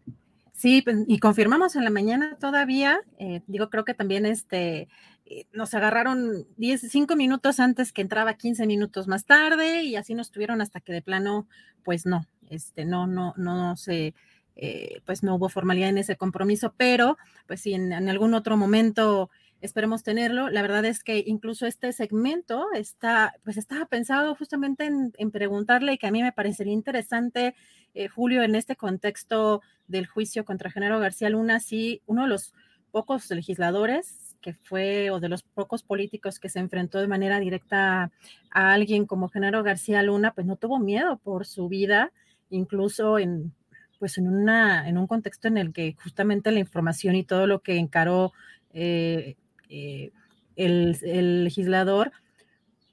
[0.53, 4.87] Sí, pues, y confirmamos en la mañana todavía, eh, digo, creo que también este,
[5.25, 10.13] eh, nos agarraron 10, 5 minutos antes que entraba 15 minutos más tarde y así
[10.13, 11.47] nos tuvieron hasta que de plano,
[11.83, 14.13] pues no, este, no, no, no se
[14.55, 19.29] eh, pues no hubo formalidad en ese compromiso, pero pues si en, algún otro momento
[19.61, 20.49] esperemos tenerlo.
[20.49, 25.97] La verdad es que incluso este segmento está, pues estaba pensado justamente en, preguntarle y
[25.97, 27.55] que a mí me parecería interesante,
[27.93, 32.53] eh, Julio, en este contexto del juicio contra Genaro García Luna, si uno de los
[32.91, 38.11] pocos legisladores que fue, o de los pocos políticos que se enfrentó de manera directa
[38.49, 42.11] a alguien como Genaro García Luna, pues no tuvo miedo por su vida,
[42.49, 43.53] incluso en,
[44.01, 47.59] pues en, una, en un contexto en el que justamente la información y todo lo
[47.59, 48.33] que encaró
[48.73, 49.35] eh,
[49.69, 50.11] eh,
[50.55, 52.11] el, legislador,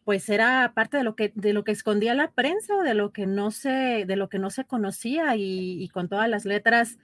[0.05, 3.11] pues era parte de lo que de lo que escondía la prensa o de lo
[3.11, 6.99] que no se de lo que no se conocía y, con todas las letras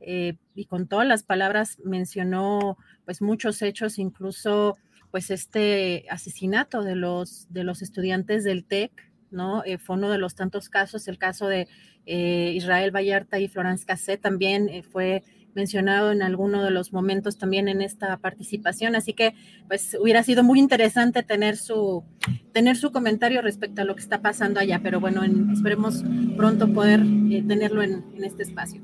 [0.00, 4.76] eh, y con todas las palabras mencionó pues muchos hechos, incluso
[5.10, 8.92] pues este asesinato de los, de los estudiantes del TEC,
[9.30, 9.64] ¿no?
[9.64, 11.68] Eh, fue uno de los tantos casos, el caso de
[12.06, 15.22] eh, Israel Vallarta y Florence Cassé también fue
[15.54, 19.34] mencionado en alguno de los momentos también en esta participación, así que
[19.68, 22.04] pues hubiera sido muy interesante tener su,
[22.52, 26.04] tener su comentario respecto a lo que está pasando allá, pero bueno, esperemos
[26.36, 28.82] pronto poder tenerlo en este espacio.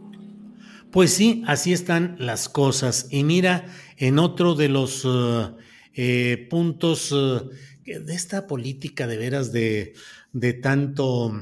[0.92, 3.09] Pues sí, así están las cosas.
[3.11, 3.64] Y mira,
[3.96, 5.48] en otro de los eh,
[5.94, 7.40] eh, puntos eh,
[7.84, 9.94] de esta política de veras de,
[10.32, 11.32] de tanto,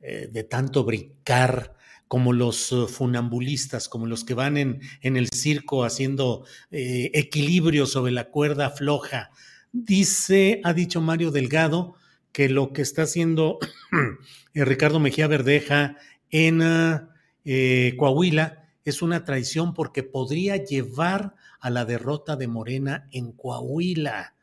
[0.00, 1.74] de tanto brincar,
[2.06, 8.30] como los funambulistas, como los que van en, en el circo haciendo equilibrio sobre la
[8.30, 9.30] cuerda floja.
[9.72, 11.96] Dice, ha dicho Mario Delgado,
[12.32, 13.58] que lo que está haciendo
[14.54, 15.96] Ricardo Mejía Verdeja
[16.30, 16.60] en
[17.44, 24.34] eh, Coahuila es una traición porque podría llevar a la derrota de Morena en Coahuila.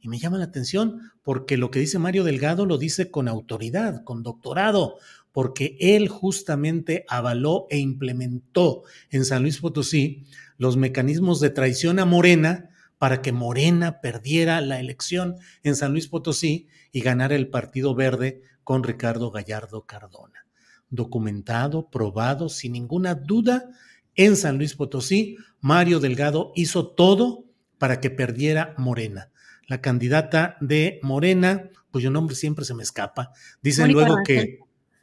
[0.00, 4.04] Y me llama la atención porque lo que dice Mario Delgado lo dice con autoridad,
[4.04, 4.96] con doctorado,
[5.32, 10.24] porque él justamente avaló e implementó en San Luis Potosí
[10.56, 16.08] los mecanismos de traición a Morena para que Morena perdiera la elección en San Luis
[16.08, 20.48] Potosí y ganara el Partido Verde con Ricardo Gallardo Cardona
[20.90, 23.70] documentado, probado, sin ninguna duda,
[24.14, 27.44] en San Luis Potosí, Mario Delgado hizo todo
[27.78, 29.30] para que perdiera Morena.
[29.68, 34.58] La candidata de Morena, cuyo nombre siempre se me escapa, dicen luego que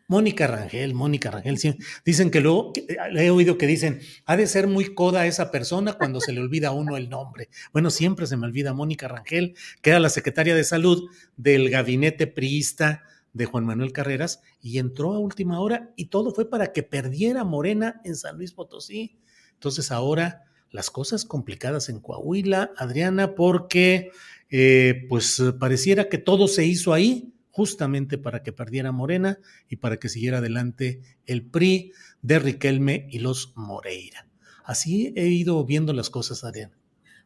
[0.08, 1.58] Mónica Rangel, Mónica Rangel,
[2.04, 2.74] dicen que luego,
[3.16, 6.70] he oído que dicen, ha de ser muy coda esa persona cuando se le olvida
[6.70, 7.50] a uno el nombre.
[7.74, 12.26] Bueno, siempre se me olvida Mónica Rangel, que era la secretaria de salud del gabinete
[12.26, 16.82] priista de Juan Manuel Carreras y entró a última hora y todo fue para que
[16.82, 19.20] perdiera Morena en San Luis Potosí.
[19.54, 20.44] Entonces ahora
[20.76, 24.12] las cosas complicadas en Coahuila, Adriana, porque
[24.58, 29.38] eh, pues pareciera que todo se hizo ahí justamente para que perdiera Morena
[29.68, 31.92] y para que siguiera adelante el PRI
[32.22, 34.28] de Riquelme y los Moreira.
[34.64, 36.74] Así he ido viendo las cosas, Adriana.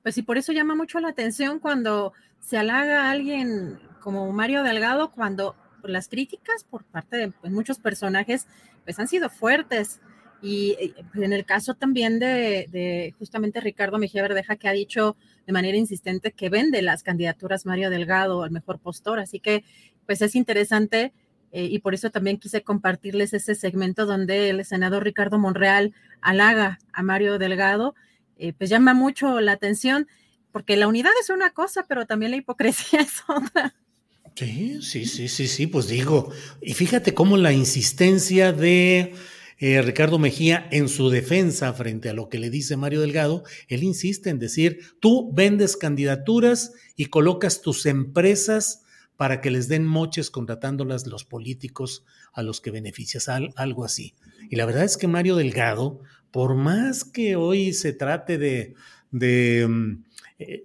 [0.01, 5.11] Pues sí, por eso llama mucho la atención cuando se halaga alguien como Mario Delgado,
[5.11, 8.47] cuando las críticas por parte de pues, muchos personajes
[8.85, 10.01] pues han sido fuertes.
[10.41, 10.75] Y
[11.13, 15.15] pues, en el caso también de, justamente Ricardo Mejía Verdeja, que ha dicho
[15.49, 19.17] de manera insistente que vende las candidaturas Mario Delgado al mejor postor.
[19.17, 19.63] Así que,
[20.05, 21.11] pues es interesante
[21.51, 26.77] eh, y por eso también quise compartirles ese segmento donde el senador Ricardo Monreal halaga
[26.93, 27.95] a Mario Delgado.
[28.37, 30.07] Eh, pues llama mucho la atención
[30.51, 33.73] porque la unidad es una cosa, pero también la hipocresía es otra.
[34.35, 36.31] Sí, sí, sí, sí, sí, pues digo,
[36.61, 39.15] y fíjate cómo la insistencia de
[39.59, 43.83] eh, Ricardo Mejía en su defensa frente a lo que le dice Mario Delgado, él
[43.83, 48.83] insiste en decir, tú vendes candidaturas y colocas tus empresas
[49.17, 54.15] para que les den moches contratándolas los políticos a los que beneficias, algo así.
[54.49, 55.99] Y la verdad es que Mario Delgado,
[56.31, 58.75] por más que hoy se trate de,
[59.11, 60.03] de mm,
[60.39, 60.63] eh,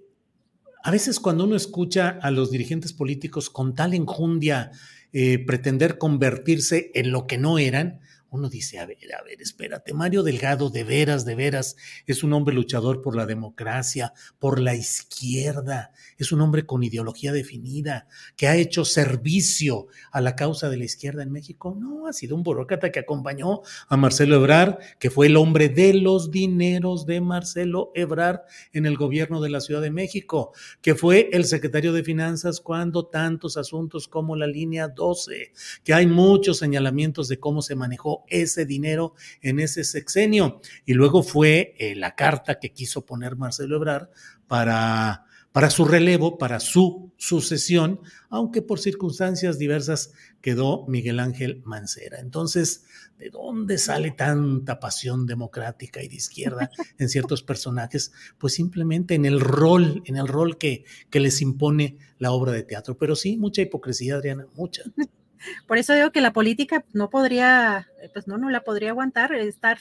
[0.85, 4.71] a veces cuando uno escucha a los dirigentes políticos con tal enjundia
[5.11, 8.01] eh, pretender convertirse en lo que no eran,
[8.35, 12.33] uno dice, a ver, a ver, espérate, Mario Delgado de veras, de veras, es un
[12.33, 18.47] hombre luchador por la democracia, por la izquierda, es un hombre con ideología definida, que
[18.47, 21.77] ha hecho servicio a la causa de la izquierda en México.
[21.79, 25.93] No, ha sido un burócrata que acompañó a Marcelo Ebrard, que fue el hombre de
[25.93, 28.41] los dineros de Marcelo Ebrard
[28.73, 33.05] en el gobierno de la Ciudad de México, que fue el secretario de Finanzas cuando
[33.05, 35.53] tantos asuntos como la línea 12,
[35.83, 40.61] que hay muchos señalamientos de cómo se manejó ese dinero en ese sexenio.
[40.85, 44.09] Y luego fue eh, la carta que quiso poner Marcelo Ebrard
[44.47, 50.11] para, para su relevo, para su sucesión, aunque por circunstancias diversas
[50.41, 52.19] quedó Miguel Ángel Mancera.
[52.19, 52.83] Entonces,
[53.17, 56.69] ¿de dónde sale tanta pasión democrática y de izquierda
[56.99, 58.11] en ciertos personajes?
[58.37, 62.63] Pues simplemente en el rol, en el rol que, que les impone la obra de
[62.63, 62.97] teatro.
[62.97, 64.83] Pero sí, mucha hipocresía, Adriana, mucha.
[65.67, 69.77] Por eso digo que la política no podría, pues no, no la podría aguantar, estar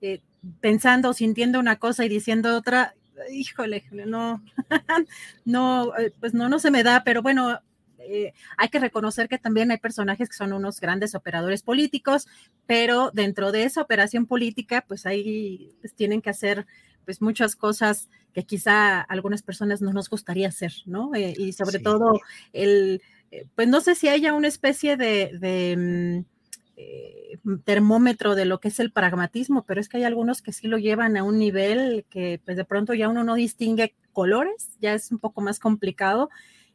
[0.00, 0.20] eh,
[0.60, 2.94] pensando, sintiendo una cosa y diciendo otra.
[3.30, 4.42] híjole, no,
[5.44, 7.60] no, eh, pues no, no se me da, pero bueno,
[8.08, 12.28] eh, hay que reconocer que también hay personajes que son unos grandes operadores políticos,
[12.66, 16.66] pero dentro de esa operación política, pues ahí pues, tienen que hacer
[17.04, 21.14] pues muchas cosas que quizá algunas personas no nos gustaría hacer, ¿no?
[21.14, 22.20] Eh, y sobre todo
[22.52, 23.00] el,
[23.54, 26.24] pues no sé si haya una especie de,
[27.44, 30.68] mm, termómetro de lo que es el pragmatismo, pero es que hay algunos que sí
[30.68, 34.94] lo llevan a un nivel que pues de pronto ya uno no distingue colores, ya
[34.94, 36.30] es un poco más complicado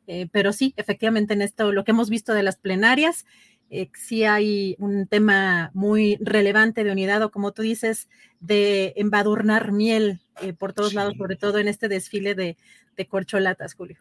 [0.07, 3.25] eh, pero sí, efectivamente, en esto, lo que hemos visto de las plenarias,
[3.69, 9.71] eh, sí hay un tema muy relevante de unidad, o como tú dices, de embadurnar
[9.71, 12.57] miel eh, por todos lados, sobre todo en este desfile de,
[12.97, 13.99] de corcholatas, Julio.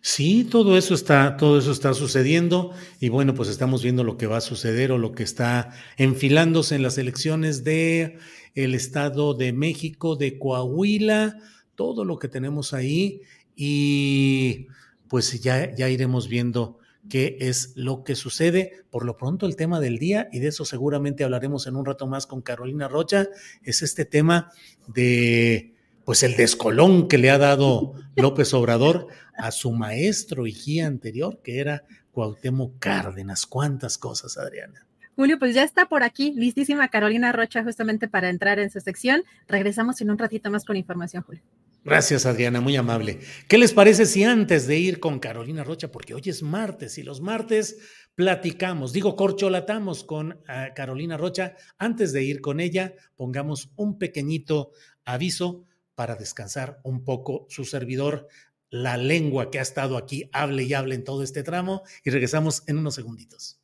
[0.00, 4.26] Sí, todo eso está, todo eso está sucediendo y bueno, pues estamos viendo lo que
[4.26, 8.18] va a suceder o lo que está enfilándose en las elecciones de
[8.56, 11.38] el Estado de México, de Coahuila,
[11.76, 13.20] todo lo que tenemos ahí
[13.54, 14.66] y
[15.08, 16.78] pues ya, ya iremos viendo
[17.08, 18.84] qué es lo que sucede.
[18.90, 22.06] Por lo pronto, el tema del día, y de eso seguramente hablaremos en un rato
[22.06, 23.28] más con Carolina Rocha,
[23.62, 24.50] es este tema
[24.88, 25.74] de
[26.04, 31.40] pues el descolón que le ha dado López Obrador a su maestro y guía anterior,
[31.42, 33.46] que era Cuauhtémoc Cárdenas.
[33.46, 34.86] ¿Cuántas cosas, Adriana?
[35.14, 39.22] Julio, pues ya está por aquí, listísima Carolina Rocha, justamente para entrar en su sección.
[39.46, 41.42] Regresamos en un ratito más con información, Julio.
[41.84, 43.18] Gracias, Adriana, muy amable.
[43.48, 47.02] ¿Qué les parece si antes de ir con Carolina Rocha, porque hoy es martes y
[47.02, 47.78] los martes
[48.14, 54.70] platicamos, digo, corcholatamos con ah, Carolina Rocha, antes de ir con ella, pongamos un pequeñito
[55.04, 55.64] aviso
[55.94, 58.28] para descansar un poco su servidor,
[58.70, 62.62] la lengua que ha estado aquí, hable y hable en todo este tramo, y regresamos
[62.66, 63.60] en unos segunditos.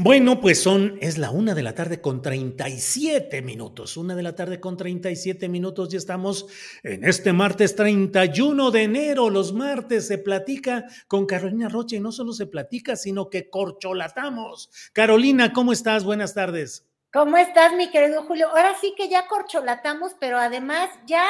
[0.00, 3.96] Bueno, pues son, es la una de la tarde con 37 minutos.
[3.96, 5.88] Una de la tarde con 37 minutos.
[5.88, 6.46] Ya estamos
[6.84, 9.28] en este martes 31 de enero.
[9.28, 14.70] Los martes se platica con Carolina Rocha y no solo se platica, sino que corcholatamos.
[14.92, 16.04] Carolina, ¿cómo estás?
[16.04, 16.86] Buenas tardes.
[17.12, 18.50] ¿Cómo estás, mi querido Julio?
[18.50, 21.26] Ahora sí que ya corcholatamos, pero además ya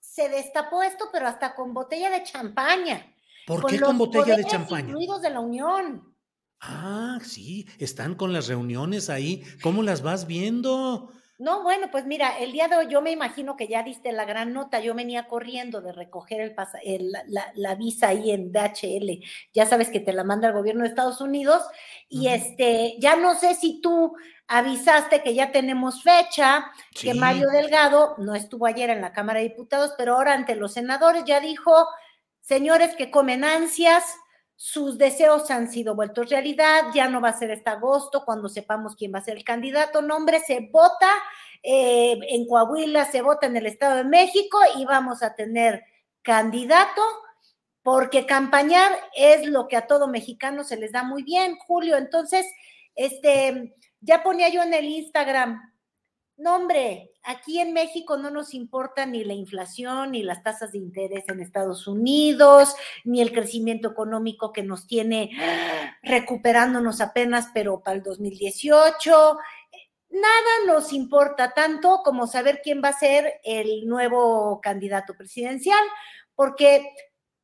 [0.00, 3.14] se destapó esto, pero hasta con botella de champaña.
[3.46, 4.88] ¿Por qué con botella de champaña?
[4.88, 6.07] Incluidos de la Unión.
[6.60, 9.44] Ah, sí, están con las reuniones ahí.
[9.62, 11.12] ¿Cómo las vas viendo?
[11.38, 14.24] No, bueno, pues mira, el día de hoy yo me imagino que ya diste la
[14.24, 14.80] gran nota.
[14.80, 16.40] Yo venía corriendo de recoger
[16.82, 17.12] el,
[17.54, 19.24] la, visa ahí en DHL.
[19.54, 21.62] Ya sabes que te la manda el gobierno de Estados Unidos.
[22.08, 24.16] Y este, ya no sé si tú
[24.48, 29.50] avisaste que ya tenemos fecha, que Mario Delgado no estuvo ayer en la Cámara de
[29.50, 31.86] Diputados, pero ahora ante los senadores ya dijo,
[32.40, 34.02] señores que comen ansias,
[34.60, 38.96] sus deseos han sido vueltos realidad, ya no va a ser este agosto cuando sepamos
[38.96, 41.08] quién va a ser el candidato, nombre se vota
[41.62, 45.84] eh, en Coahuila, se vota en el Estado de México y vamos a tener
[46.22, 47.02] candidato
[47.84, 51.96] porque campañar es lo que a todo mexicano se les da muy bien, Julio.
[51.96, 52.44] Entonces,
[52.96, 55.72] este, ya ponía yo en el Instagram,
[56.38, 60.78] no, hombre, aquí en México no nos importa ni la inflación, ni las tasas de
[60.78, 65.32] interés en Estados Unidos, ni el crecimiento económico que nos tiene
[66.02, 69.36] recuperándonos apenas, pero para el 2018.
[70.10, 75.82] Nada nos importa tanto como saber quién va a ser el nuevo candidato presidencial,
[76.36, 76.88] porque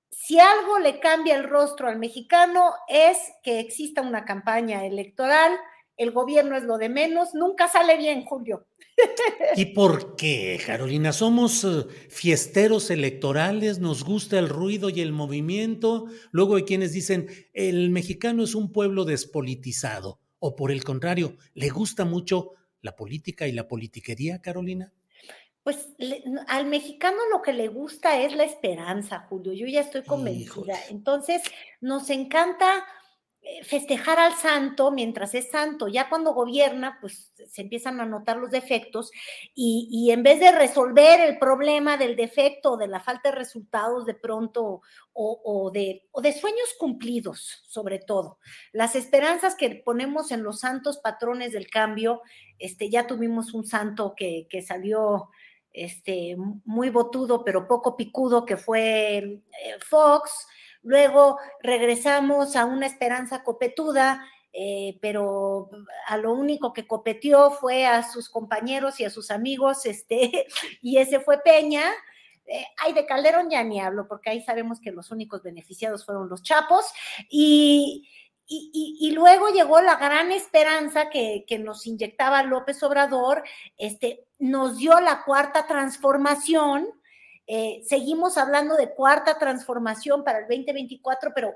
[0.08, 5.58] si algo le cambia el rostro al mexicano es que exista una campaña electoral,
[5.96, 8.66] el gobierno es lo de menos, nunca sale bien, Julio.
[9.56, 11.12] ¿Y por qué, Carolina?
[11.12, 16.06] Somos eh, fiesteros electorales, nos gusta el ruido y el movimiento.
[16.30, 20.20] Luego hay quienes dicen, el mexicano es un pueblo despolitizado.
[20.38, 24.92] O por el contrario, ¿le gusta mucho la política y la politiquería, Carolina?
[25.62, 25.88] Pues
[26.48, 29.54] al mexicano lo que le gusta es la esperanza, Julio.
[29.54, 30.78] Yo ya estoy convencida.
[30.90, 31.40] Entonces,
[31.80, 32.84] nos encanta
[33.62, 35.88] festejar al santo mientras es santo.
[35.88, 39.10] Ya cuando gobierna, pues se empiezan a notar los defectos
[39.54, 44.14] y, en vez de resolver el problema del defecto, de la falta de resultados de
[44.14, 44.82] pronto
[45.12, 46.02] o, de,
[46.40, 48.38] sueños cumplidos, sobre todo,
[48.72, 52.22] las esperanzas que ponemos en los santos patrones del cambio,
[52.58, 55.28] este, ya tuvimos un santo que, que salió
[55.72, 59.42] este, muy botudo, pero poco picudo, que fue eh,
[59.80, 60.46] Fox.
[60.84, 65.68] Luego regresamos a una esperanza copetuda, eh, pero
[66.06, 70.46] a lo único que competió fue a sus compañeros y a sus amigos, este,
[70.80, 71.84] y ese fue Peña.
[72.46, 76.28] Eh, ay, de Calderón ya ni hablo, porque ahí sabemos que los únicos beneficiados fueron
[76.28, 76.84] los chapos.
[77.28, 78.08] Y,
[78.46, 83.42] y, luego llegó la gran esperanza que, nos inyectaba López Obrador,
[83.78, 86.88] este, nos dio la cuarta transformación.
[87.46, 91.54] Eh, seguimos hablando de cuarta transformación para el 2024, pero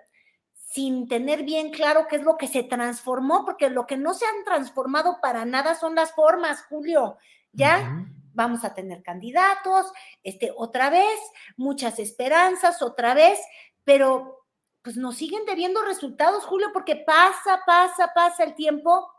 [0.53, 4.27] sin tener bien claro qué es lo que se transformó, porque lo que no se
[4.27, 7.17] han transformado para nada son las formas, Julio.
[7.53, 8.07] ¿Ya?
[8.35, 9.91] Vamos a tener candidatos,
[10.23, 11.19] este, otra vez,
[11.57, 13.41] muchas esperanzas, otra vez,
[13.85, 14.45] pero
[14.83, 19.11] pues nos siguen debiendo resultados, Julio, porque pasa, pasa, pasa el tiempo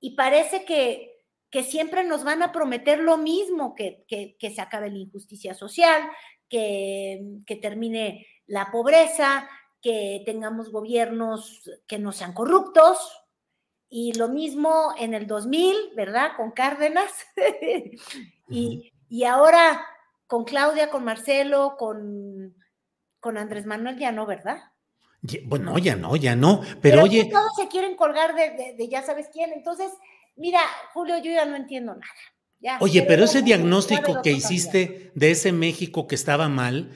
[0.00, 1.21] y parece que,
[1.52, 6.02] que siempre nos van a prometer lo mismo, que, que, se acabe la injusticia social,
[6.48, 9.48] que, que termine la pobreza,
[9.80, 12.98] que tengamos gobiernos que no sean corruptos,
[13.88, 16.32] y lo mismo en el 2000, ¿verdad?
[16.36, 17.12] Con Cárdenas.
[18.48, 19.86] y, y, ahora
[20.26, 22.54] con Claudia, con Marcelo, con
[23.22, 24.58] con Andrés Manuel ya no, ¿verdad?
[25.44, 27.28] bueno, ya no, ya no, pero, oye.
[27.30, 29.92] Todos se quieren colgar de, ya sabes quién, entonces,
[30.36, 30.60] mira,
[30.92, 32.78] Julio, yo ya no entiendo nada.
[32.80, 36.90] oye, pero ese diagnóstico que hiciste de ese México que estaba mal,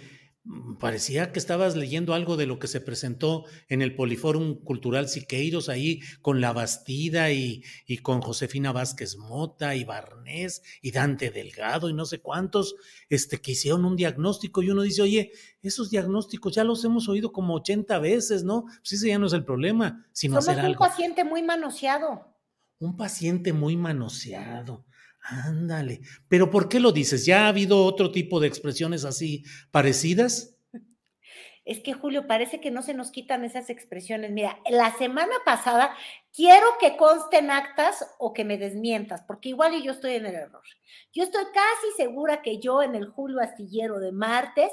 [0.47, 5.09] Mm, parecía que estabas leyendo algo de lo que se presentó en el Poliforum Cultural
[5.09, 11.31] Siqueiros, ahí con La Bastida y, y, con Josefina Vázquez Mota y Barnés y Dante
[11.31, 12.77] Delgado y no sé cuántos,
[13.09, 15.33] este, que hicieron un diagnóstico y uno dice, oye,
[15.63, 18.67] esos diagnósticos ya los hemos oído como 80 veces, ¿no?
[18.79, 22.36] Pues ese ya no es el problema, sino Somos hacer un paciente muy manoseado.
[22.79, 24.85] Un paciente muy manoseado.
[25.21, 26.01] Ándale.
[26.29, 27.27] Pero ¿por qué lo dices?
[27.27, 30.57] ¿Ya ha habido otro tipo de expresiones así parecidas?
[31.65, 34.31] Es que Julio, parece que no se nos quitan esas expresiones.
[34.31, 35.97] Mira, la semana pasada
[36.33, 40.37] quiero que consten actas o que me desmientas, porque igual y yo estoy en el
[40.37, 40.63] error.
[41.13, 44.71] Yo estoy casi segura que yo en el Julio Astillero de martes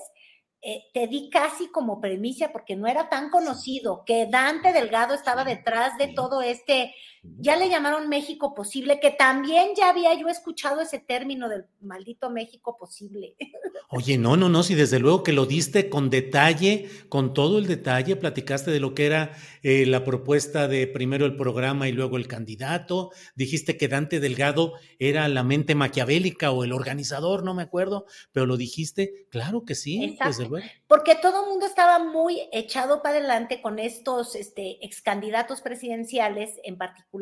[0.61, 5.43] eh, te di casi como premisa, porque no era tan conocido, que Dante Delgado estaba
[5.43, 6.93] detrás de todo este
[7.24, 12.30] ya le llamaron México posible, que también ya había yo escuchado ese término del maldito
[12.30, 13.38] México posible.
[13.89, 17.67] Oye, no, no, no, si desde luego que lo diste con detalle, con todo el
[17.67, 22.17] detalle, platicaste de lo que era eh, la propuesta de primero el programa y luego
[22.17, 27.63] el candidato, dijiste que Dante Delgado era la mente maquiavélica o el organizador, no me
[27.63, 30.67] acuerdo, pero lo dijiste, claro que sí, desde luego.
[30.88, 36.59] Porque todo el mundo estaba muy echado para adelante con estos este, ex candidatos presidenciales,
[36.63, 37.12] en particular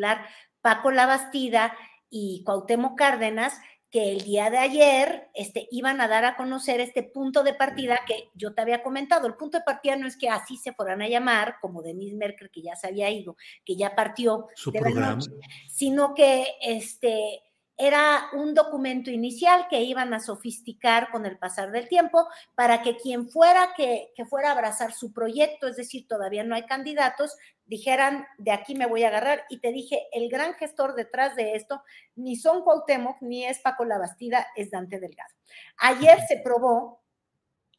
[0.61, 1.75] Paco Labastida
[2.09, 7.03] y Cuauhtémoc Cárdenas, que el día de ayer este, iban a dar a conocer este
[7.03, 9.27] punto de partida que yo te había comentado.
[9.27, 12.49] El punto de partida no es que así se fueran a llamar, como Denise Merkel,
[12.49, 13.35] que ya se había ido,
[13.65, 15.21] que ya partió Su programa.
[15.67, 17.41] sino que este,
[17.81, 22.95] era un documento inicial que iban a sofisticar con el pasar del tiempo para que
[22.95, 27.35] quien fuera que, fuera a abrazar su proyecto, es decir, todavía no hay candidatos,
[27.71, 29.45] dijeran, de aquí me voy a agarrar.
[29.49, 31.81] Y te dije, el gran gestor detrás de esto
[32.15, 35.33] ni son Cuauhtémoc, ni es Paco Labastida, es Dante Delgado.
[35.77, 37.01] Ayer se probó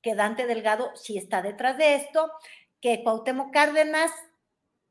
[0.01, 2.33] que Dante Delgado sí está detrás de esto,
[2.81, 4.11] que Cuauhtémoc Cárdenas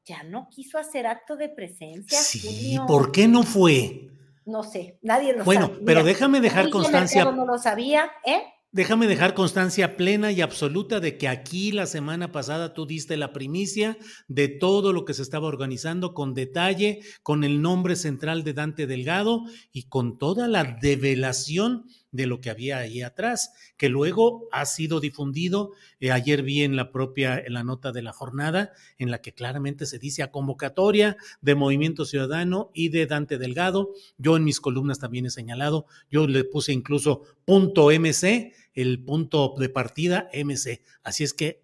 [0.06, 2.20] ya no quiso hacer acto de presencia.
[2.20, 4.08] Sí, ¿por qué no fue?
[4.45, 7.26] No sé, nadie lo bueno, Bueno, pero déjame dejar constancia.
[7.26, 8.43] No lo sabía, ¿eh?
[8.74, 13.34] Déjame dejar constancia plena y absoluta de que aquí la semana pasada tú diste la
[13.34, 13.98] primicia
[14.30, 18.88] de todo lo que se estaba organizando con detalle, con el nombre central de Dante
[18.88, 19.44] Delgado
[19.74, 25.00] y con toda la develación de lo que había ahí atrás, que luego ha sido
[25.00, 25.72] difundido.
[26.00, 29.34] Eh, ayer vi en la propia, en la nota de la jornada, en la que
[29.34, 33.92] claramente se dice a convocatoria de Movimiento Ciudadano y de Dante Delgado.
[34.18, 39.56] Yo en mis columnas también he señalado, yo le puse incluso punto MC, el punto
[39.58, 40.82] de partida MC.
[41.04, 41.64] Así es que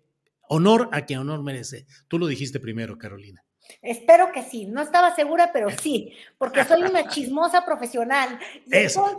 [0.49, 1.86] honor a quien honor merece.
[2.08, 3.43] Tú lo dijiste primero, Carolina.
[3.82, 8.39] Espero que sí, no estaba segura, pero sí, porque soy una chismosa profesional.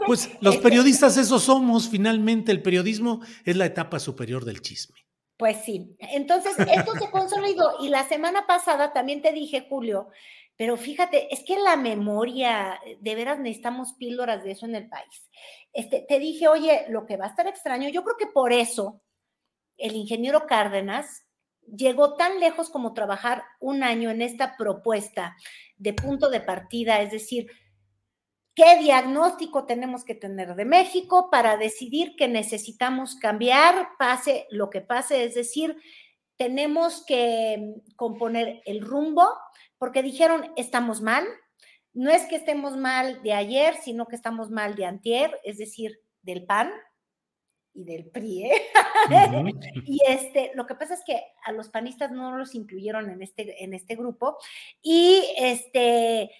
[0.06, 4.96] pues los este periodistas eso somos, finalmente el periodismo es la etapa superior del chisme.
[5.36, 10.08] Pues sí, entonces esto se consolidó y la semana pasada también te dije, Julio,
[10.58, 15.30] pero fíjate, es que la memoria, de veras necesitamos píldoras de eso en el país.
[15.72, 19.00] Este, te dije, oye, lo que va a estar extraño, yo creo que por eso
[19.76, 21.24] el ingeniero Cárdenas
[21.62, 25.36] llegó tan lejos como trabajar un año en esta propuesta
[25.76, 27.46] de punto de partida, es decir,
[28.58, 34.80] ¿Qué diagnóstico tenemos que tener de México para decidir que necesitamos cambiar, pase lo que
[34.80, 35.22] pase?
[35.22, 35.76] Es decir,
[36.36, 39.28] tenemos que componer el rumbo,
[39.78, 41.24] porque dijeron, estamos mal.
[41.92, 46.00] No es que estemos mal de ayer, sino que estamos mal de antier, es decir,
[46.22, 46.70] del PAN
[47.74, 48.44] y del PRI.
[48.44, 48.62] ¿eh?
[49.84, 53.64] y este, lo que pasa es que a los panistas no los incluyeron en este,
[53.64, 54.36] en este grupo
[54.82, 56.30] y este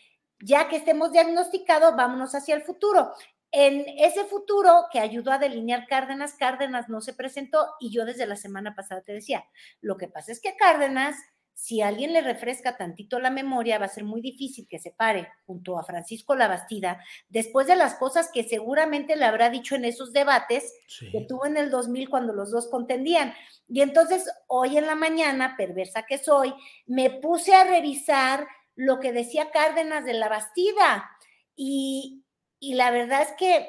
[0.41, 3.13] ya que estemos diagnosticados, vámonos hacia el futuro.
[3.51, 8.27] En ese futuro que ayudó a delinear Cárdenas, Cárdenas no se presentó y yo desde
[8.27, 9.47] la semana pasada te decía,
[9.81, 11.17] lo que pasa es que Cárdenas,
[11.59, 15.29] si alguien le refresca tantito la memoria, va a ser muy difícil que se pare
[15.45, 20.13] junto a Francisco Labastida después de las cosas que seguramente le habrá dicho en esos
[20.13, 20.73] debates
[21.11, 23.35] que tuvo en el 2000 cuando los dos contendían.
[23.67, 26.55] Y entonces hoy en la mañana, perversa que soy,
[26.87, 28.47] me puse a revisar
[28.77, 31.11] lo que decía Cárdenas de la Bastida.
[31.57, 32.23] Y,
[32.61, 33.69] la verdad es que,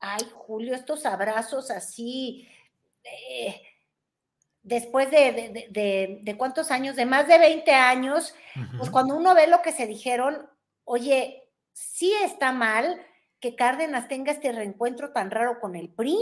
[0.00, 2.48] ay, Julio, estos abrazos así,
[3.04, 3.60] eh,
[4.68, 5.68] después de,
[6.22, 8.34] de, cuántos años, de más de 20 años,
[8.76, 10.48] pues cuando uno ve lo que se dijeron,
[10.84, 13.00] oye, sí está mal
[13.40, 16.18] que Cárdenas tenga este reencuentro tan raro con el PRI.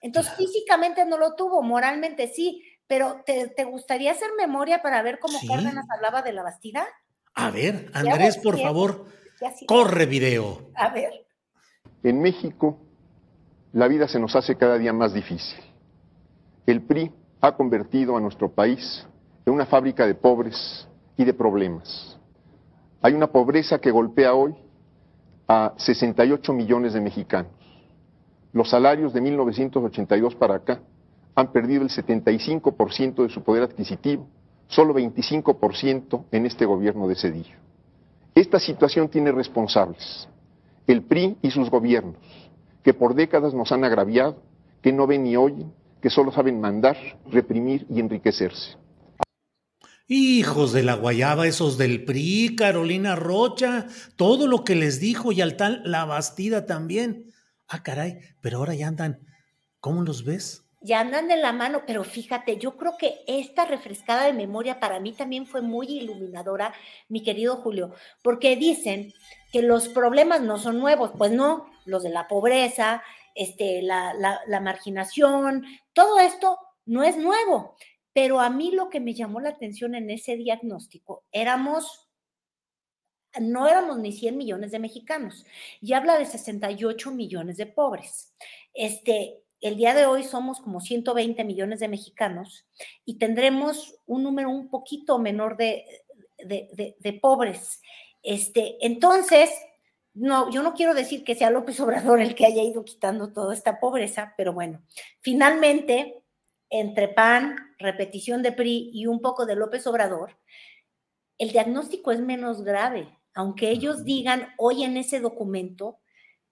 [0.00, 5.38] Entonces, físicamente no lo tuvo, moralmente sí, pero ¿te, gustaría hacer memoria para ver cómo
[5.46, 6.86] Cárdenas hablaba de la Bastida?
[7.34, 9.06] A ver, Andrés, por favor,
[9.66, 10.70] corre video.
[10.74, 11.26] A ver.
[12.02, 12.80] En México,
[13.72, 15.58] la vida se nos hace cada día más difícil.
[16.66, 19.06] El PRI ha convertido a nuestro país
[19.46, 22.18] en una fábrica de pobres y de problemas.
[23.00, 24.54] Hay una pobreza que golpea hoy
[25.46, 27.52] a 68 millones de mexicanos.
[28.52, 30.80] Los salarios de 1982 para acá
[31.34, 34.26] han perdido el 75% de su poder adquisitivo,
[34.66, 37.56] solo 25% en este gobierno de Cedillo.
[38.34, 40.28] Esta situación tiene responsables,
[40.86, 42.16] el PRI y sus gobiernos,
[42.82, 44.36] que por décadas nos han agraviado,
[44.82, 46.96] que no ven ni oyen, que solo saben mandar,
[47.26, 48.76] reprimir y enriquecerse.
[50.06, 53.86] Hijos de la guayaba, esos del PRI, Carolina Rocha,
[54.16, 57.26] todo lo que les dijo y al tal La Bastida también.
[57.68, 59.20] Ah, caray, pero ahora ya andan.
[59.80, 60.68] ¿Cómo los ves?
[60.80, 65.00] ya andan de la mano, pero fíjate, yo creo que esta refrescada de memoria para
[65.00, 66.72] mí también fue muy iluminadora,
[67.08, 69.12] mi querido Julio, porque dicen
[69.52, 73.02] que los problemas no son nuevos, pues no, los de la pobreza,
[73.38, 74.14] este, la,
[74.46, 77.76] la marginación, todo esto no es nuevo,
[78.12, 82.08] pero a mí lo que me llamó la atención en ese diagnóstico, éramos
[83.40, 85.44] no éramos ni 100 millones de mexicanos
[85.80, 88.34] y habla de 68 millones de pobres.
[88.74, 92.66] Este, el día de hoy somos como 120 millones de mexicanos
[93.04, 95.84] y tendremos un número un poquito menor de,
[96.38, 97.80] de, pobres.
[98.22, 99.50] Este, entonces,
[100.18, 103.54] no, yo no quiero decir que sea López Obrador el que haya ido quitando toda
[103.54, 104.82] esta pobreza, pero bueno,
[105.20, 106.22] finalmente,
[106.70, 110.36] entre PAN, repetición de PRI y un poco de López Obrador,
[111.38, 116.00] el diagnóstico es menos grave, aunque ellos digan hoy en ese documento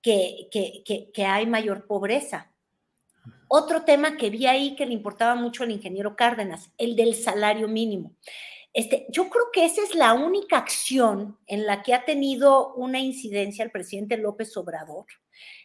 [0.01, 2.53] que, que, que hay mayor pobreza.
[3.49, 7.67] Otro tema que vi ahí que le importaba mucho al ingeniero Cárdenas, el del salario
[7.67, 8.15] mínimo.
[8.77, 13.01] Este, yo creo que esa es la única acción en la que ha tenido una
[13.01, 15.07] incidencia el presidente López Obrador.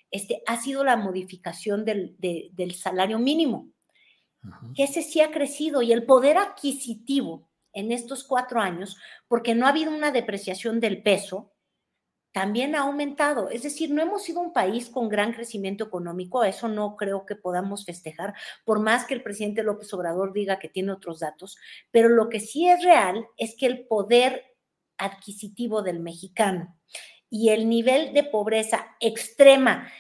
[0.10, 3.68] Este, ha sido la modificación del, del salario mínimo,
[4.74, 8.96] que ese sí ha crecido y el poder adquisitivo en estos cuatro años,
[9.28, 11.52] porque no ha habido una depreciación del peso,
[12.32, 13.50] también ha aumentado.
[13.50, 17.36] Es decir, no hemos sido un país con gran crecimiento económico, eso no creo que
[17.36, 18.34] podamos festejar,
[18.66, 21.58] por más que el presidente López Obrador diga que tiene otros datos,
[21.92, 24.56] pero lo que sí es real es que el poder
[24.98, 26.78] adquisitivo del mexicano
[27.30, 29.92] y el nivel de pobreza extrema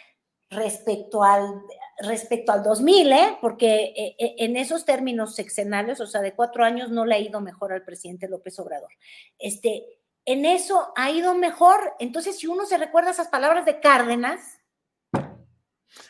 [0.49, 1.61] respecto al
[2.01, 3.38] respecto al 2000, ¿eh?
[3.41, 7.19] porque eh, eh, en esos términos sexenales, o sea, de cuatro años, no le ha
[7.19, 8.89] ido mejor al presidente López Obrador.
[9.38, 11.93] Este, en eso ha ido mejor.
[11.99, 14.59] Entonces, si uno se recuerda esas palabras de Cárdenas,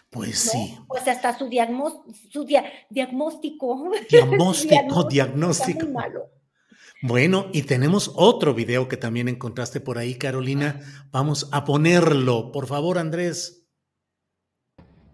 [0.09, 0.77] pues sí.
[0.87, 2.15] Pues hasta su, diagnóstico.
[2.89, 5.07] Diagnóstico, diagnóstico.
[5.07, 5.87] diagnóstico.
[7.01, 10.81] Bueno, y tenemos otro video que también encontraste por ahí, Carolina.
[11.11, 12.51] Vamos a ponerlo.
[12.51, 13.65] Por favor, Andrés.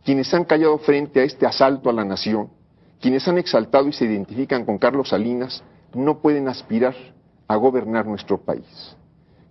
[0.04, 2.52] Quienes han callado frente a este asalto a la nación,
[3.00, 6.95] quienes han exaltado y se identifican con Carlos Salinas, no pueden aspirar
[7.48, 8.95] a gobernar nuestro país.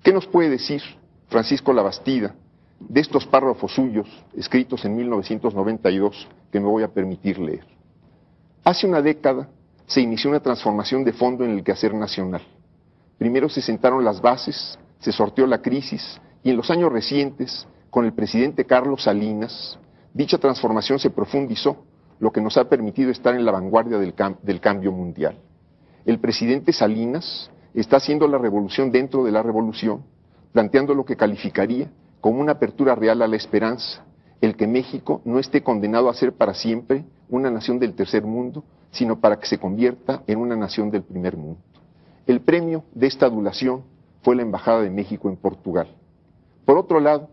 [0.03, 0.83] ¿Qué nos puede decir
[1.29, 2.35] Francisco Labastida
[2.79, 7.67] de estos párrafos suyos escritos en 1992 que me voy a permitir leer?
[8.65, 9.49] Hace una década
[9.87, 12.43] se inició una transformación de fondo en el quehacer nacional.
[13.19, 18.05] Primero se sentaron las bases, se sorteó la crisis y en los años recientes, con
[18.05, 19.79] el presidente Carlos Salinas,
[20.13, 21.85] dicha transformación se profundizó,
[22.19, 25.39] lo que nos ha permitido estar en la vanguardia del, del cambio mundial.
[26.05, 30.03] El presidente Salinas está haciendo la revolución dentro de la revolución,
[30.53, 34.05] planteando lo que calificaría como una apertura real a la esperanza,
[34.41, 38.65] el que México no esté condenado a ser para siempre una nación del tercer mundo,
[38.91, 41.61] sino para que se convierta en una nación del primer mundo.
[42.27, 43.85] El premio de esta adulación
[44.23, 45.89] fue la Embajada de México en Portugal.
[46.65, 47.29] Por otro lado,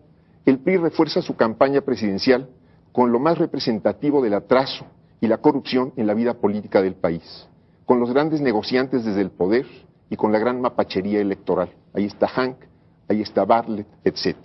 [0.46, 2.50] el PRI refuerza su campaña presidencial
[2.92, 4.86] con lo más representativo del atraso
[5.22, 7.48] y la corrupción en la vida política del país,
[7.86, 9.66] con los grandes negociantes desde el poder
[10.14, 11.70] y con la gran mapachería electoral.
[11.92, 12.58] Ahí está Hank,
[13.10, 14.38] ahí está Bartlett, etc.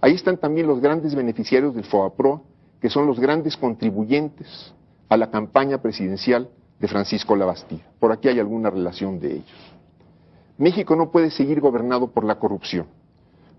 [0.00, 2.44] Ahí están también los grandes beneficiarios del FOAPRO,
[2.80, 4.72] que son los grandes contribuyentes
[5.08, 7.82] a la campaña presidencial de Francisco Labastida.
[7.98, 9.74] Por aquí hay alguna relación de ellos.
[10.56, 12.86] México no puede seguir gobernado por la corrupción.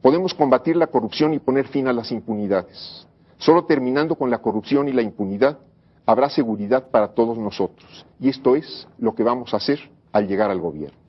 [0.01, 3.05] Podemos combatir la corrupción y poner fin a las impunidades.
[3.37, 5.59] Solo terminando con la corrupción y la impunidad
[6.05, 8.05] habrá seguridad para todos nosotros.
[8.17, 9.77] Y esto es lo que vamos a hacer
[10.13, 11.06] al llegar al gobierno.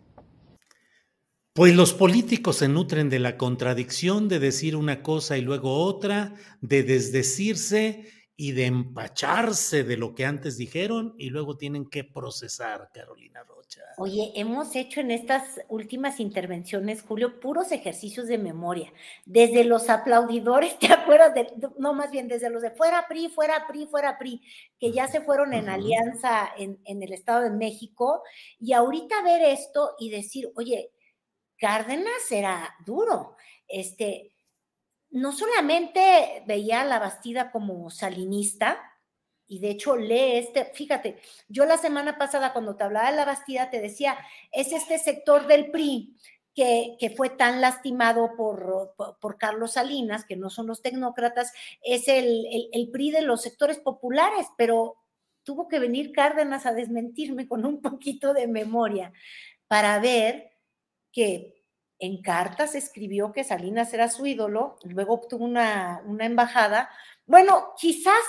[1.58, 6.34] Pues los políticos se nutren de la contradicción de decir una cosa y luego otra,
[6.60, 8.06] de desdecirse
[8.36, 13.82] y de empacharse de lo que antes dijeron y luego tienen que procesar, Carolina Rocha.
[13.96, 18.92] Oye, hemos hecho en estas últimas intervenciones, Julio, puros ejercicios de memoria.
[19.26, 21.34] Desde los aplaudidores, ¿te acuerdas?
[21.34, 24.42] De, no, más bien desde los de fuera PRI, fuera PRI, fuera PRI,
[24.78, 28.22] que ya se fueron en alianza en, en el Estado de México.
[28.60, 30.92] Y ahorita ver esto y decir, oye,
[31.58, 33.36] Cárdenas era duro.
[33.66, 34.32] Este,
[35.10, 38.82] no solamente veía a la Bastida como salinista,
[39.46, 43.24] y de hecho lee este, fíjate, yo la semana pasada cuando te hablaba de la
[43.24, 44.18] Bastida te decía,
[44.52, 46.16] es este sector del PRI
[46.54, 51.52] que, que fue tan lastimado por, por, Carlos Salinas, que no son los tecnócratas,
[51.82, 54.96] es el, el PRI de los sectores populares, pero
[55.44, 59.12] tuvo que venir Cárdenas a desmentirme con un poquito de memoria
[59.66, 60.57] para ver
[61.12, 61.58] que
[61.98, 66.90] en cartas escribió que Salinas era su ídolo, luego obtuvo una, embajada.
[67.26, 68.22] Bueno, quizás,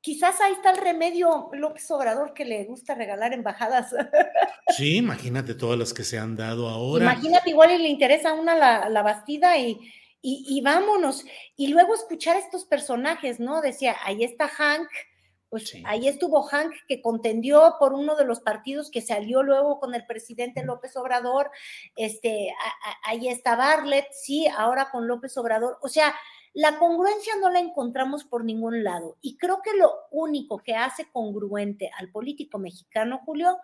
[0.00, 3.94] quizás ahí está el remedio López Obrador que le gusta regalar embajadas.
[4.76, 7.04] Sí, imagínate todas las que se han dado ahora.
[7.04, 9.78] Imagínate, igual le interesa una la, la Bastida y,
[10.20, 11.24] y, y, vámonos.
[11.56, 13.60] Y luego escuchar estos personajes, ¿no?
[13.60, 14.88] Decía, ahí está Hank,
[15.48, 19.94] pues ahí estuvo Hank que contendió por uno de los partidos que salió luego con
[19.94, 21.50] el presidente López Obrador,
[21.96, 22.52] este,
[23.04, 26.14] ahí está Bartlett, sí, ahora con López Obrador, o sea,
[26.52, 29.18] la congruencia no la encontramos por ningún lado.
[29.20, 33.58] Y creo que lo único que hace congruente al político mexicano, Julio,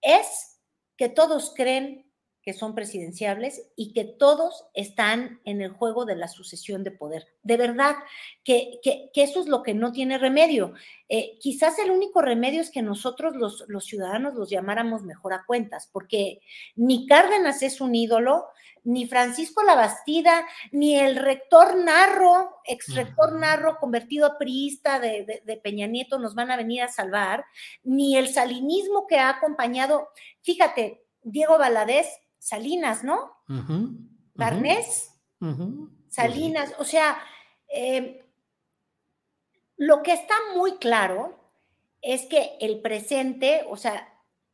[0.00, 0.60] es
[0.96, 2.11] que todos creen
[2.42, 7.28] que son presidenciables y que todos están en el juego de la sucesión de poder.
[7.42, 7.96] De verdad,
[8.42, 10.74] que, que, eso es lo que no tiene remedio.
[11.08, 15.44] Eh, quizás el único remedio es que nosotros los, los ciudadanos los llamáramos mejor a
[15.46, 16.40] cuentas, porque
[16.74, 18.46] ni Cárdenas es un ídolo,
[18.84, 25.56] ni Francisco Labastida, ni el rector Narro, ex rector Narro convertido a priista de, de,
[25.58, 27.44] Peña Nieto nos van a venir a salvar,
[27.84, 30.08] ni el salinismo que ha acompañado,
[30.42, 32.08] fíjate, Diego Valadez
[32.42, 33.36] Salinas, ¿no?
[34.34, 35.14] Barnés,
[36.08, 37.16] Salinas, o sea,
[37.68, 38.18] em,
[39.76, 41.38] lo que está muy claro
[42.00, 44.11] es que el presente, o sea,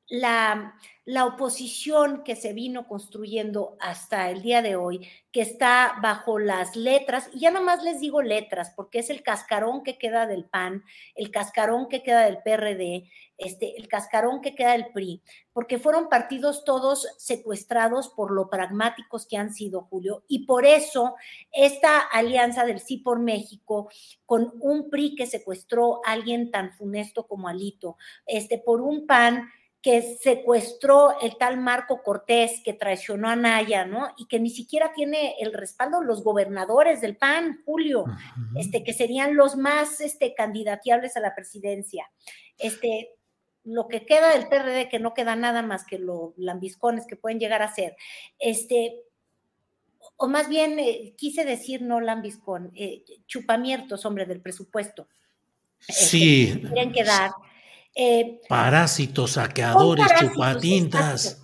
[0.09, 6.39] la, la, oposición que se vino construyendo hasta el día de hoy, que está bajo
[6.39, 10.27] las letras, y ya nada más les digo letras, porque es el cascarón que queda
[10.27, 10.83] del PAN,
[11.15, 16.09] el cascarón que queda del PRD, este, el cascarón que queda del PRI, porque fueron
[16.09, 21.15] partidos todos secuestrados por lo pragmáticos que han sido, Julio, y por eso
[21.53, 23.91] esta alianza del Sí por México,
[24.27, 27.97] con un PRI que secuestró a alguien tan funesto como Alito,
[28.27, 29.49] este, por un PAN
[29.89, 34.13] que secuestró el tal Marco Cortés, que traicionó a Naya, ¿no?
[34.19, 38.05] Y que ni siquiera tiene el respaldo los gobernadores del PAN, Julio,
[38.55, 42.11] este, que serían los más este, candidateables a la presidencia.
[42.59, 43.15] Este,
[43.65, 47.41] lo que queda del PRD, que no queda nada más que los lambiscones que pueden
[47.41, 47.97] llegar a ser,
[48.39, 48.95] este,
[50.19, 55.09] o más bien eh, quise decir no lambiscón, eh, chupamiertos, hombre, del presupuesto.
[55.81, 56.61] Este, sí.
[56.61, 57.31] quieren quedar
[57.95, 61.43] eh, Parásitos, saqueadores, chupatintas.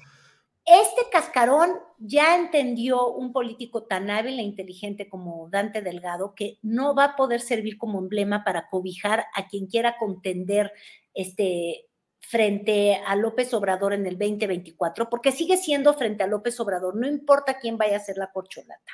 [0.64, 6.94] Este cascarón ya entendió un político tan hábil e inteligente como Dante Delgado que no
[6.94, 10.72] va a poder servir como emblema para cobijar a quien quiera contender
[11.12, 11.86] este,
[12.20, 17.06] frente a López Obrador en el 2024, porque sigue siendo frente a López Obrador, no
[17.06, 18.92] importa quién vaya a ser la corcholata.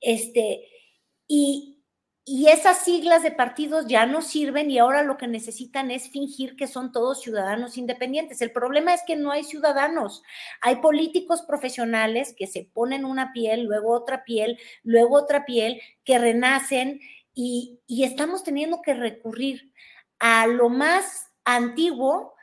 [0.00, 0.64] Este,
[1.26, 1.79] y,
[2.32, 6.54] y esas siglas de partidos ya no sirven y ahora lo que necesitan es fingir
[6.54, 8.40] que son todos ciudadanos independientes.
[8.40, 10.22] El problema es que no hay ciudadanos.
[10.60, 16.20] Hay políticos profesionales que se ponen una piel, luego otra piel, luego otra piel, que
[16.20, 17.00] renacen
[17.34, 19.72] y, y estamos teniendo que recurrir
[20.20, 22.34] a lo más antiguo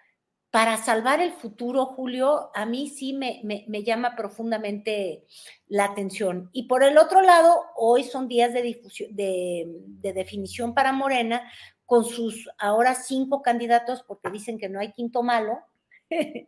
[0.57, 5.23] para salvar el futuro, Julio, a mí sí me, llama profundamente
[5.67, 6.49] la atención.
[6.51, 9.67] Y por el otro lado, hoy son días de, difusión, de,
[10.01, 11.43] definición para Morena,
[11.85, 15.59] con sus ahora cinco candidatos, porque dicen que no hay quinto malo.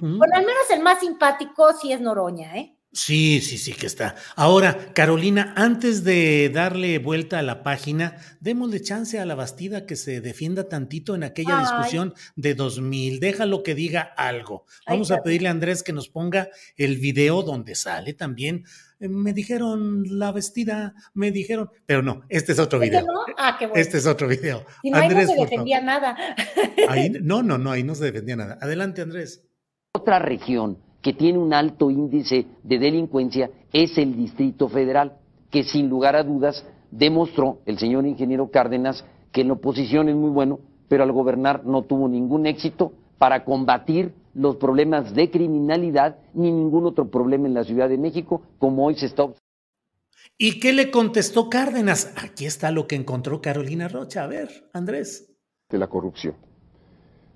[0.00, 2.76] Bueno, al menos el más simpático sí es Noroña, ¿eh?
[2.92, 4.16] Sí, sí, sí que está.
[4.34, 9.94] Ahora, Carolina, antes de darle vuelta a la página, démosle chance a la Bastida que
[9.94, 13.20] se defienda tantito en aquella discusión de 2000.
[13.20, 14.66] Déjalo que diga algo.
[14.88, 18.64] Vamos a pedirle a Andrés que nos ponga el video donde sale también.
[18.98, 23.06] Eh, me dijeron la vestida, me dijeron, pero no, este es otro video.
[23.06, 23.20] No?
[23.38, 23.80] Ah, qué bueno.
[23.80, 24.66] Este es otro video.
[24.82, 26.16] Y no, Andrés, ahí no se defendía nada.
[27.22, 28.58] no, no, no, ahí no se defendía nada.
[28.60, 29.44] Adelante, Andrés.
[29.92, 35.16] Otra región que tiene un alto índice de delincuencia es el Distrito Federal,
[35.50, 40.16] que sin lugar a dudas demostró el señor ingeniero Cárdenas que en la oposición es
[40.16, 46.18] muy bueno, pero al gobernar no tuvo ningún éxito para combatir los problemas de criminalidad
[46.34, 49.40] ni ningún otro problema en la Ciudad de México, como hoy se está observando.
[50.36, 52.14] ¿Y qué le contestó Cárdenas?
[52.16, 54.24] Aquí está lo que encontró Carolina Rocha.
[54.24, 55.30] A ver, Andrés.
[55.68, 56.34] De la corrupción.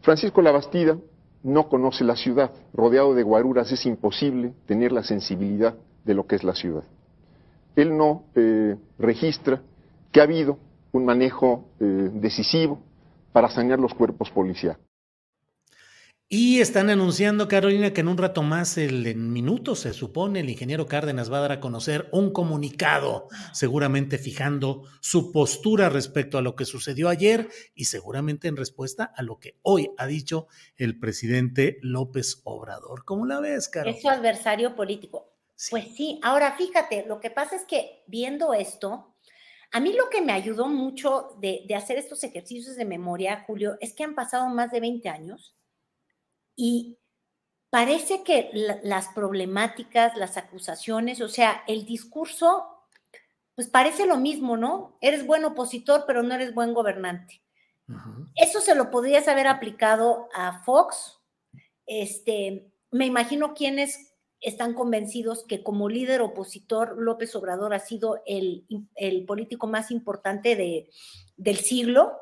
[0.01, 0.99] Francisco Labastida
[1.45, 2.51] no conoce la ciudad.
[2.73, 6.83] Rodeado de guaruras es imposible tener la sensibilidad de lo que es la ciudad.
[7.77, 9.63] Él no eh, registra
[10.11, 10.59] que ha habido
[10.91, 12.81] un manejo eh, decisivo
[13.33, 14.81] para sanear los cuerpos policiales.
[16.29, 20.49] Y están anunciando, Carolina, que en un rato más, el, en minutos, se supone, el
[20.49, 26.43] ingeniero Cárdenas va a dar a conocer un comunicado, seguramente fijando su postura respecto a
[26.43, 30.99] lo que sucedió ayer y seguramente en respuesta a lo que hoy ha dicho el
[30.99, 33.05] presidente López Obrador.
[33.05, 33.97] ¿Cómo la ves, Carolina?
[33.97, 35.37] Es su adversario político.
[35.71, 39.15] Pues sí, ahora fíjate, lo que pasa es que viendo esto,
[39.71, 43.77] a mí lo que me ayudó mucho de, de hacer estos ejercicios de memoria, Julio,
[43.81, 45.54] es que han pasado más de 20 años
[46.57, 46.99] y
[47.75, 48.51] parece que
[48.85, 52.69] las problemáticas, las acusaciones, o sea, el discurso,
[53.57, 54.97] pues parece lo mismo, ¿no?
[55.01, 57.43] Eres buen opositor, pero no eres buen gobernante.
[58.37, 61.19] Eso se lo podrías haber aplicado a Fox.
[61.87, 68.65] Este, me imagino quienes están convencidos que como líder opositor, López Obrador ha sido el,
[69.27, 70.91] político más importante de,
[71.37, 72.13] del siglo.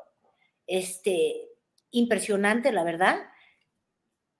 [0.65, 1.49] Este,
[1.91, 3.32] impresionante, la verdad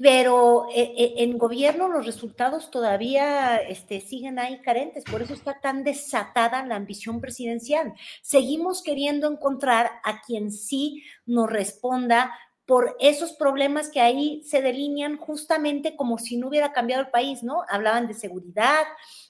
[0.04, 5.62] pero eh, eh, en gobierno los resultados todavía este, siguen ahí carentes, por eso está
[5.62, 7.94] tan desatada la ambición presidencial.
[8.22, 15.16] Seguimos queriendo encontrar a quien sí nos responda por esos problemas que ahí se delinean
[15.16, 17.64] justamente como si no hubiera cambiado el país, ¿no?
[17.70, 18.84] Hablaban de seguridad,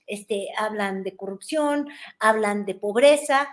[0.08, 1.88] este, hablan de corrupción,
[2.20, 3.48] hablan de pobreza,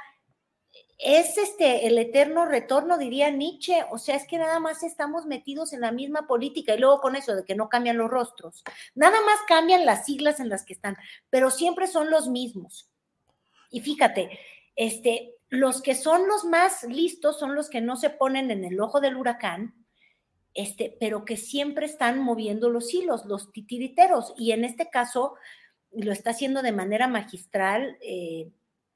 [1.02, 5.72] es este el eterno retorno, diría Nietzsche, o sea, es que nada más estamos metidos
[5.72, 8.62] en la misma política y luego con eso de que no cambian los rostros,
[8.94, 10.96] nada más cambian las siglas en las que están,
[11.30, 12.90] pero siempre son los mismos.
[13.70, 14.38] Y fíjate,
[14.76, 18.80] este, los que son los más listos son los que no se ponen en el
[18.80, 19.74] ojo del huracán,
[20.52, 25.34] este, pero que siempre están moviendo los hilos, los titiriteros, y en este caso
[25.92, 27.96] lo está haciendo de manera magistral.
[28.00, 28.50] Eh,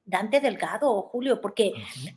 [0.04, 1.72] Dante Delgado, Julio, porque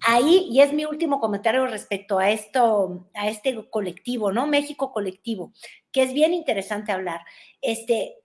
[0.05, 4.45] ahí, y es mi último comentario respecto a esto, a este colectivo, ¿no?
[4.45, 5.53] México colectivo,
[5.91, 7.21] que es bien interesante hablar.
[7.61, 8.17] Este,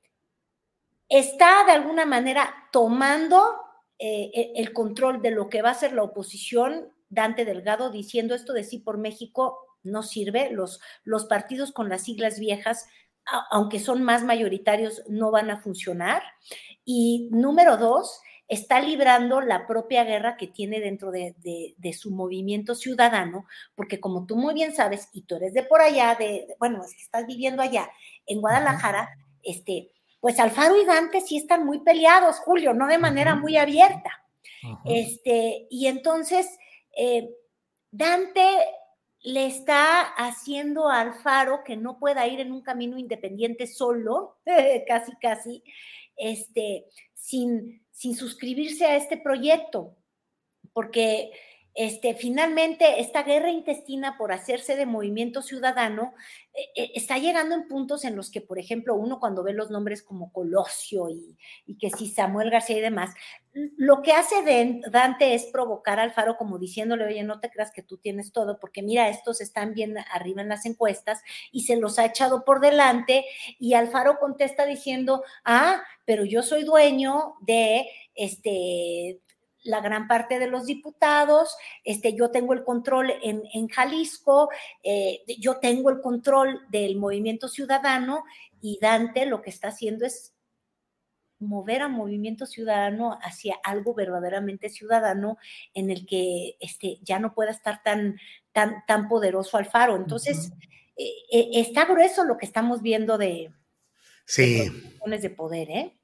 [1.08, 3.54] está de alguna manera tomando
[3.98, 8.34] eh, e, el control de lo que va a ser la oposición, Dante Delgado diciendo
[8.34, 12.86] esto de sí por México no sirve, los, los partidos con las siglas viejas,
[13.50, 16.22] aunque son más mayoritarios, no van a funcionar.
[16.84, 18.20] Y número dos,
[18.52, 21.34] está librando la propia guerra que tiene dentro de,
[21.98, 26.14] su movimiento ciudadano, porque como tú muy bien sabes, y tú eres de por allá,
[26.18, 27.90] de, bueno, es que estás viviendo allá
[28.26, 29.08] en Guadalajara,
[29.42, 29.90] este,
[30.20, 34.22] pues Alfaro y Dante sí están muy peleados, Julio, no de manera muy abierta.
[34.84, 36.46] Este, y entonces,
[36.96, 37.30] eh,
[37.90, 38.46] Dante
[39.22, 44.36] le está haciendo a Alfaro que no pueda ir en un camino independiente solo,
[44.86, 45.64] casi, casi,
[46.16, 46.84] este,
[47.14, 49.96] sin, sin suscribirse a este proyecto,
[50.72, 51.30] porque
[51.74, 56.12] este, finalmente esta guerra intestina por hacerse de movimiento ciudadano
[56.54, 59.70] eh, eh, está llegando en puntos en los que, por ejemplo, uno cuando ve los
[59.70, 61.38] nombres como Colosio y,
[61.78, 63.14] que si Samuel García y demás,
[63.52, 64.34] lo que hace
[64.90, 68.58] Dante es provocar al Faro como diciéndole, oye, no te creas que tú tienes todo,
[68.60, 72.60] porque mira, estos están bien arriba en las encuestas y se los ha echado por
[72.60, 73.24] delante
[73.58, 79.20] y Alfaro contesta diciendo, ah, pero yo soy dueño de este
[79.64, 84.50] la gran parte de los diputados, este, yo tengo el control en, Jalisco,
[84.82, 88.24] eh, yo tengo el control del movimiento ciudadano
[88.60, 90.34] y Dante lo que está haciendo es
[91.42, 95.38] mover a movimiento ciudadano hacia algo verdaderamente ciudadano
[95.74, 98.18] en el que este, ya no pueda estar tan,
[98.52, 99.96] tan, tan poderoso Alfaro.
[99.96, 100.52] Entonces,
[100.96, 103.52] eh, eh, está grueso lo que estamos viendo de,
[104.24, 104.70] sí.
[105.04, 105.98] de poder, ¿eh?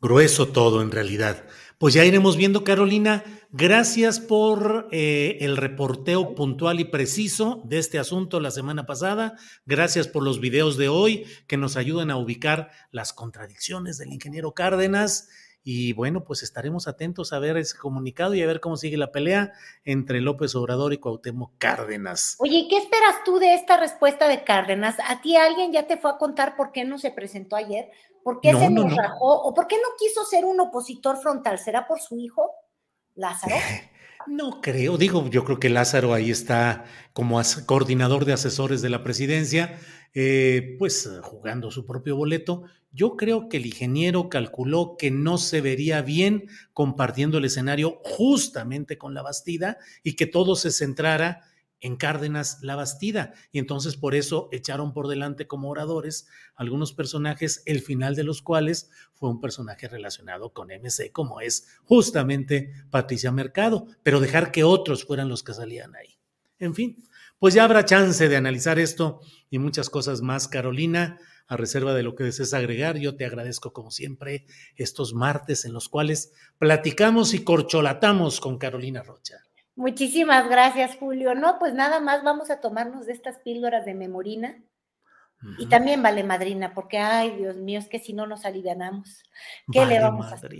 [0.00, 1.44] Grueso todo en realidad.
[1.82, 3.24] Pues ya iremos viendo, Carolina.
[3.50, 9.34] Gracias por eh, el reporteo puntual y preciso de este asunto la semana pasada.
[9.66, 14.52] Gracias por los videos de hoy que nos ayudan a ubicar las contradicciones del ingeniero
[14.52, 15.28] Cárdenas.
[15.64, 19.10] Y bueno, pues estaremos atentos a ver ese comunicado y a ver cómo sigue la
[19.10, 19.52] pelea
[19.84, 22.36] entre López Obrador y Cuauhtémoc Cárdenas.
[22.38, 24.96] Oye, ¿qué esperas tú de esta respuesta de Cárdenas?
[25.08, 27.90] ¿A ti alguien ya te fue a contar por qué no se presentó ayer?
[28.22, 31.58] ¿Por qué se nos ¿O por qué no quiso ser un opositor frontal?
[31.58, 32.50] ¿Será por su hijo,
[33.14, 33.54] Lázaro?
[34.26, 39.02] No creo, digo, yo creo que Lázaro ahí está como coordinador de asesores de la
[39.02, 39.80] presidencia,
[40.14, 42.62] eh, pues jugando su propio boleto.
[42.92, 48.98] Yo creo que el ingeniero calculó que no se vería bien compartiendo el escenario justamente
[48.98, 51.42] con la Bastida y que todo se centrara
[51.82, 53.34] en Cárdenas la Bastida.
[53.50, 58.40] Y entonces por eso echaron por delante como oradores algunos personajes, el final de los
[58.40, 64.64] cuales fue un personaje relacionado con MC, como es justamente Patricia Mercado, pero dejar que
[64.64, 66.16] otros fueran los que salían ahí.
[66.58, 67.04] En fin,
[67.38, 69.20] pues ya habrá chance de analizar esto
[69.50, 71.18] y muchas cosas más, Carolina.
[71.48, 75.72] A reserva de lo que desees agregar, yo te agradezco como siempre estos martes en
[75.72, 79.42] los cuales platicamos y corcholatamos con Carolina Rocha.
[79.74, 81.34] Muchísimas gracias, Julio.
[81.34, 84.62] No, pues nada más vamos a tomarnos de estas píldoras de memorina.
[85.58, 89.24] Y también vale madrina, porque ay, Dios mío, es que si no nos alivianamos.
[89.72, 90.52] ¿Qué le vamos a hacer?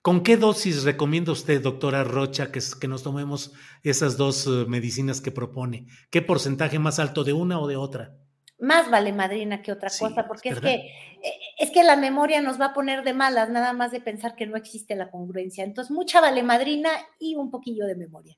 [0.00, 3.52] ¿Con qué dosis recomienda usted, doctora Rocha, que, que nos tomemos
[3.82, 5.88] esas dos eh, medicinas que propone?
[6.08, 8.16] ¿Qué porcentaje más alto de una o de otra?
[8.60, 12.60] Más vale madrina que otra cosa, porque es, que eh, es que la memoria nos
[12.60, 15.64] va a poner de malas, nada más de pensar que no existe la congruencia.
[15.64, 18.36] Entonces, mucha vale madrina y un poquillo de memoria.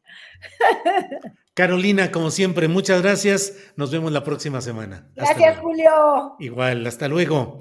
[1.54, 3.72] Carolina, como siempre, muchas gracias.
[3.76, 5.08] Nos vemos la próxima semana.
[5.14, 6.36] Gracias, Julio.
[6.38, 7.60] Igual, hasta luego.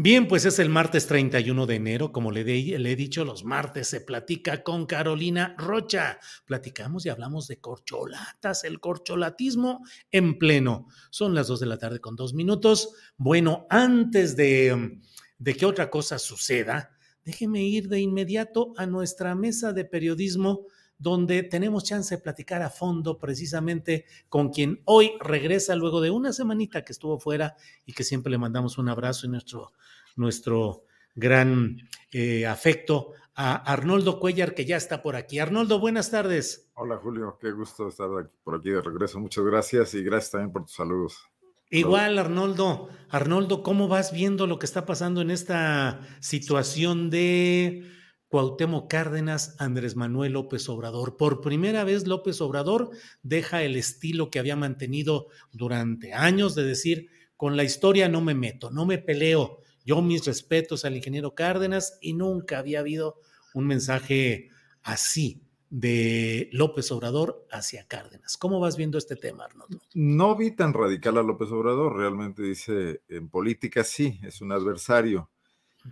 [0.00, 4.00] Bien, pues es el martes 31 de enero, como le, he dicho, los martes se
[4.00, 6.20] platica con Carolina Rocha.
[6.44, 10.86] Platicamos y hablamos de corcholatas, el corcholatismo en pleno.
[11.10, 12.90] Son las 2 de la tarde con dos minutos.
[13.16, 15.00] Bueno, antes de,
[15.36, 16.92] de que otra cosa suceda,
[17.24, 20.66] déjeme ir de inmediato a nuestra mesa de periodismo
[20.98, 26.32] donde tenemos chance de platicar a fondo precisamente con quien hoy regresa luego de una
[26.32, 29.72] semanita que estuvo fuera y que siempre le mandamos un abrazo y nuestro,
[30.16, 30.84] nuestro
[31.14, 31.76] gran
[32.10, 35.38] eh, afecto a Arnoldo Cuellar, que ya está por aquí.
[35.38, 36.68] Arnoldo, buenas tardes.
[36.74, 38.08] Hola Julio, qué gusto estar
[38.42, 39.20] por aquí de regreso.
[39.20, 41.22] Muchas gracias y gracias también por tus saludos.
[41.70, 42.88] Igual, Arnoldo.
[43.10, 47.84] Arnoldo, ¿cómo vas viendo lo que está pasando en esta situación de
[48.28, 51.16] Cuauhtémoc Cárdenas, Andrés Manuel López Obrador.
[51.16, 52.90] Por primera vez López Obrador
[53.22, 58.34] deja el estilo que había mantenido durante años de decir, con la historia no me
[58.34, 59.60] meto, no me peleo.
[59.84, 63.20] Yo mis respetos al ingeniero Cárdenas y nunca había habido
[63.54, 64.50] un mensaje
[64.82, 68.36] así de López Obrador hacia Cárdenas.
[68.36, 69.80] ¿Cómo vas viendo este tema, Arnoldo?
[69.94, 75.30] No vi tan radical a López Obrador, realmente dice, en política sí, es un adversario.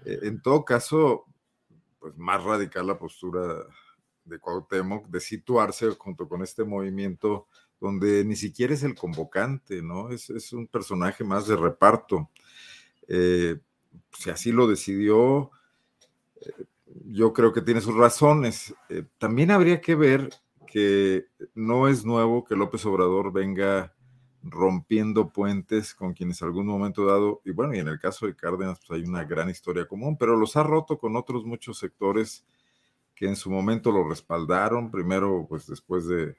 [0.04, 1.25] Eh, en todo caso,
[1.98, 3.64] pues, más radical la postura
[4.24, 7.46] de Cuauhtémoc de situarse junto con este movimiento
[7.80, 10.10] donde ni siquiera es el convocante, ¿no?
[10.10, 12.30] Es, un personaje más de reparto.
[13.08, 13.58] Eh,
[14.12, 15.50] si así lo decidió,
[16.40, 16.64] eh,
[17.04, 18.74] yo creo que tiene sus razones.
[18.88, 20.30] Eh, también habría que ver
[20.66, 23.94] que no es nuevo que López Obrador venga
[24.50, 28.78] rompiendo puentes con quienes algún momento dado, y bueno, y en el caso de Cárdenas,
[28.78, 32.44] pues hay una gran historia común, pero los ha roto con otros muchos sectores
[33.14, 36.36] que en su momento lo respaldaron, primero pues después de,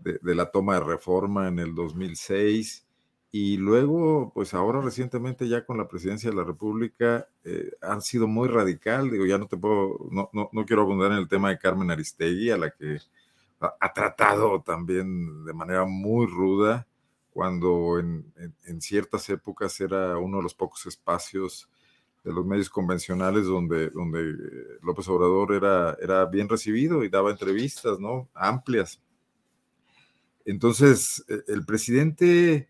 [0.00, 2.86] de, la toma de reforma en el 2006,
[3.30, 8.26] y luego pues ahora recientemente ya con la presidencia de la República eh, han sido
[8.26, 11.48] muy radical, digo, ya no te puedo, no, no, no quiero abundar en el tema
[11.48, 12.98] de Carmen Aristegui, a la que
[13.80, 16.86] ha, tratado también de manera muy ruda,
[17.32, 21.68] cuando en, ciertas épocas era uno de los pocos espacios
[22.24, 24.34] de los medios convencionales donde, donde
[24.82, 28.28] López Obrador era, era bien recibido y daba entrevistas, ¿no?
[28.34, 29.00] Amplias.
[30.44, 32.68] Entonces, e, el presidente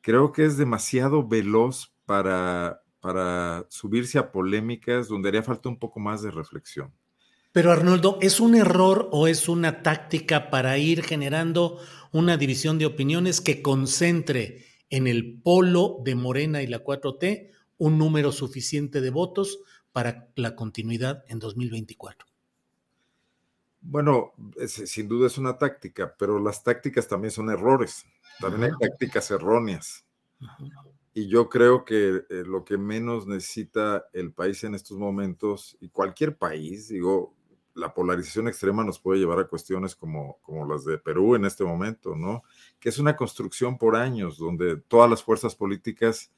[0.00, 6.00] creo que es demasiado veloz para, para subirse a polémicas donde haría falta un poco
[6.00, 6.92] más de reflexión.
[7.52, 11.78] Pero Arnoldo, ¿es un error o es una táctica para ir generando
[12.12, 17.98] una división de opiniones que concentre en el polo de Morena y la 4T un
[17.98, 19.60] número suficiente de votos
[19.92, 22.26] para la continuidad en 2024?
[23.80, 24.32] Bueno,
[24.66, 28.06] sin duda es una táctica, pero las tácticas también son errores,
[28.38, 30.04] también hay tácticas erróneas.
[31.14, 35.88] Y yo creo que eh, lo que menos necesita el país en estos momentos, y
[35.88, 37.34] cualquier país, digo,
[37.74, 41.64] la polarización extrema nos puede llevar a cuestiones como, como las de Perú en este
[41.64, 42.42] momento, ¿no?
[42.78, 46.30] Que es una construcción por años, donde todas las fuerzas políticas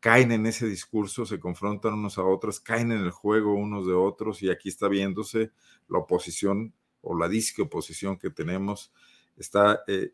[0.00, 3.92] caen en ese discurso, se confrontan unos a otros, caen en el juego unos de
[3.92, 5.52] otros, y aquí está viéndose
[5.88, 6.72] la oposición
[7.02, 8.92] o la disque oposición que tenemos,
[9.36, 10.12] está eh,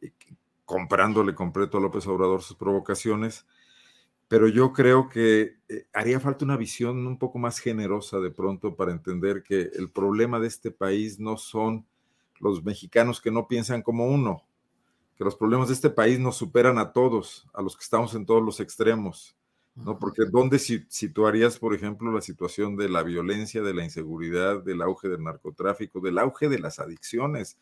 [0.65, 3.47] comprándole completo a López Obrador sus provocaciones
[4.29, 8.75] pero yo creo que eh, haría falta una visión un poco más generosa de pronto
[8.75, 11.87] para entender que el problema de este país no son
[12.41, 14.43] los mexicanos que no piensan como uno,
[15.17, 18.27] que los problemas de este país nos superan a todos, a los que estamos en
[18.27, 19.37] todos los extremos,
[19.75, 19.99] ¿no?
[19.99, 25.09] Porque ¿dónde situarías, por ejemplo, la situación de la violencia, de la inseguridad, del auge
[25.09, 27.59] del narcotráfico, del auge de las adicciones?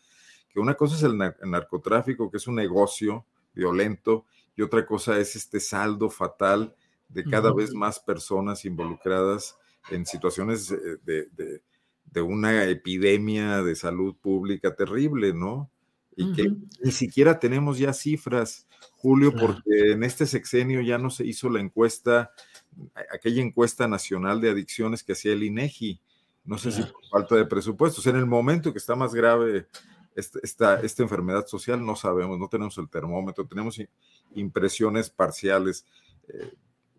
[0.48, 4.26] Que una cosa es el narcotráfico, que es un negocio violento,
[4.56, 6.74] y otra cosa es este saldo fatal
[7.08, 9.56] de cada vez más personas involucradas
[9.90, 10.68] en situaciones
[11.04, 11.28] de,
[12.04, 15.70] de, una epidemia de salud pública terrible, ¿no?
[16.16, 21.26] Y que ni siquiera tenemos ya cifras, Julio, porque en este sexenio ya no se
[21.26, 22.32] hizo la encuesta,
[23.12, 26.00] aquella encuesta nacional de adicciones que hacía el INEGI.
[26.44, 28.06] No sé si por falta de presupuestos.
[28.06, 29.66] En el momento que está más grave
[30.14, 33.80] esta, esta, enfermedad social, no sabemos, no tenemos el termómetro, tenemos
[34.34, 35.86] impresiones parciales.
[36.28, 36.52] Eh,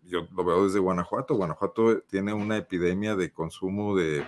[0.04, 1.34] yo lo veo desde Guanajuato.
[1.34, 4.24] Guanajuato tiene una epidemia de consumo de,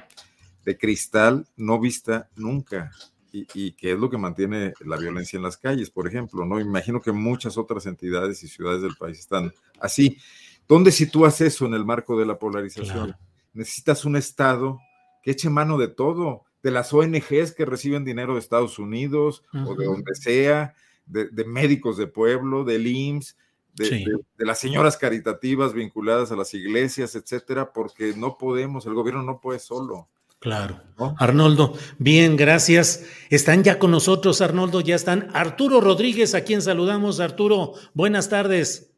[0.78, 2.90] cristal no vista nunca.
[3.30, 6.58] Y, que es lo que mantiene la violencia en las calles, por ejemplo, ¿no?
[6.58, 10.18] Imagino que muchas otras entidades y ciudades del país están así.
[10.66, 13.16] ¿Dónde sitúas eso en el marco de la polarización?
[13.52, 14.80] Necesitas un Estado
[15.22, 19.74] que eche mano de todo, de las ONGs que reciben dinero de Estados Unidos o
[19.74, 20.74] de donde sea,
[21.08, 23.36] de, médicos de pueblo, del IMSS,
[23.74, 29.40] de, las señoras caritativas vinculadas a las iglesias, etcétera, porque no podemos, el gobierno no
[29.40, 30.08] puede solo.
[30.40, 30.80] Claro.
[31.18, 33.04] Arnoldo, bien, gracias.
[33.28, 35.30] Están ya con nosotros, Arnoldo, ya están.
[35.32, 37.18] Arturo Rodríguez, a quien saludamos.
[37.18, 38.92] Arturo, buenas tardes.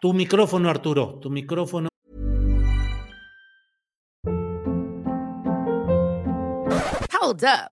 [0.00, 1.88] Tu micrófono, Arturo, tu micrófono.
[7.20, 7.71] Hold up.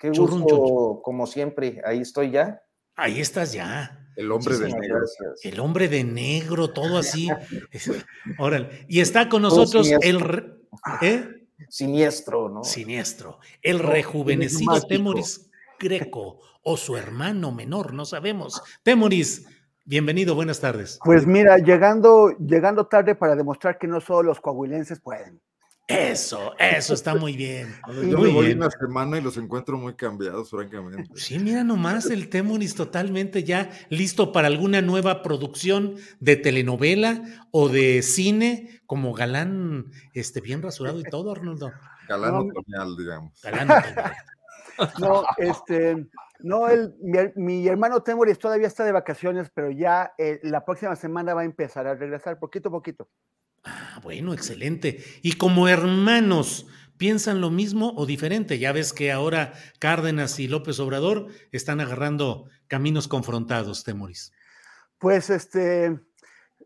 [0.00, 1.82] Qué gusto, como siempre.
[1.84, 2.62] Ahí estoy ya.
[2.96, 4.08] Ahí estás ya.
[4.16, 4.98] El hombre de negro.
[5.42, 7.28] El hombre de negro, todo así.
[8.38, 8.86] Órale.
[8.88, 10.56] Y está con nosotros el...
[11.02, 11.46] ¿eh?
[11.68, 12.64] Siniestro, ¿no?
[12.64, 13.40] Siniestro.
[13.60, 18.62] El rejuvenecido Temoris Greco o su hermano menor, no sabemos.
[18.82, 19.46] Temoris,
[19.84, 20.98] bienvenido, buenas tardes.
[21.04, 25.42] Pues mira, llegando, llegando tarde para demostrar que no solo los coahuilenses pueden.
[25.90, 27.74] Eso, eso está muy bien.
[27.88, 31.10] Yo me voy una semana y los encuentro muy cambiados, francamente.
[31.16, 37.68] Sí, mira nomás el Temoris totalmente ya listo para alguna nueva producción de telenovela o
[37.68, 41.72] de cine, como galán, este, bien rasurado y todo, Arnoldo.
[42.08, 43.40] Galán otoñal, digamos.
[43.42, 44.12] Galán otoñal.
[44.98, 46.08] No, este,
[46.38, 46.94] no, el,
[47.34, 51.44] mi, hermano Temoris todavía está de vacaciones, pero ya eh, la próxima semana va a
[51.44, 53.08] empezar a regresar, poquito a poquito.
[53.64, 55.04] Ah, bueno, excelente.
[55.22, 56.66] Y como hermanos,
[56.96, 58.58] ¿piensan lo mismo o diferente?
[58.58, 64.32] Ya ves que ahora Cárdenas y López Obrador están agarrando caminos confrontados, Temoris.
[64.98, 65.98] Pues este, eh,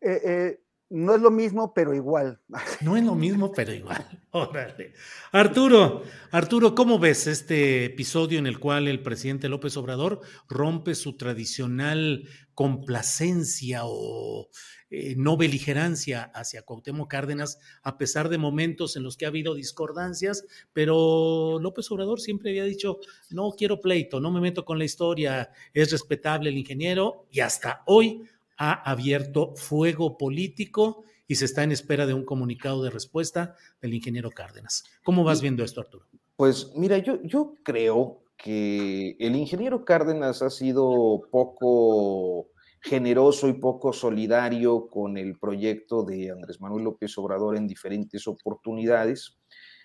[0.03, 2.41] eh, no es lo mismo, pero igual.
[2.83, 4.07] No es lo mismo, pero igual.
[4.31, 4.93] Órale.
[5.33, 11.16] Arturo, Arturo, ¿cómo ves este episodio en el cual el presidente López Obrador rompe su
[11.16, 14.49] tradicional complacencia o
[14.97, 19.55] eh, no beligerancia hacia Cuauhtémoc Cárdenas, a pesar de momentos en los que ha habido
[19.55, 23.01] discordancias, pero López Obrador siempre había dicho,
[23.31, 27.83] no quiero pleito, no me meto con la historia, es respetable el ingeniero y hasta
[27.87, 28.23] hoy
[28.57, 33.95] ha abierto fuego político y se está en espera de un comunicado de respuesta del
[33.95, 34.85] ingeniero Cárdenas.
[35.03, 36.07] ¿Cómo vas viendo esto, Arturo?
[36.37, 42.54] Pues mira, yo, yo creo que el ingeniero Cárdenas ha sido poco
[42.85, 49.39] generoso y poco solidario con el proyecto de Andrés Manuel López Obrador en diferentes oportunidades.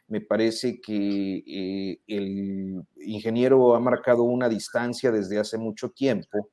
[0.07, 6.49] Me parece que eh, el ingeniero ha marcado una distancia desde hace mucho tiempo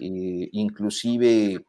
[0.00, 1.66] eh, inclusive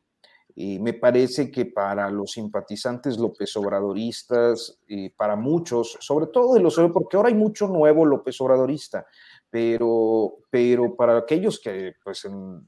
[0.56, 4.80] eh, me parece que para los simpatizantes López Obradoristas,
[5.18, 9.06] para muchos, sobre todo de los, porque ahora hay mucho nuevo López Obradorista,
[9.54, 12.68] pero, pero para aquellos que pues en,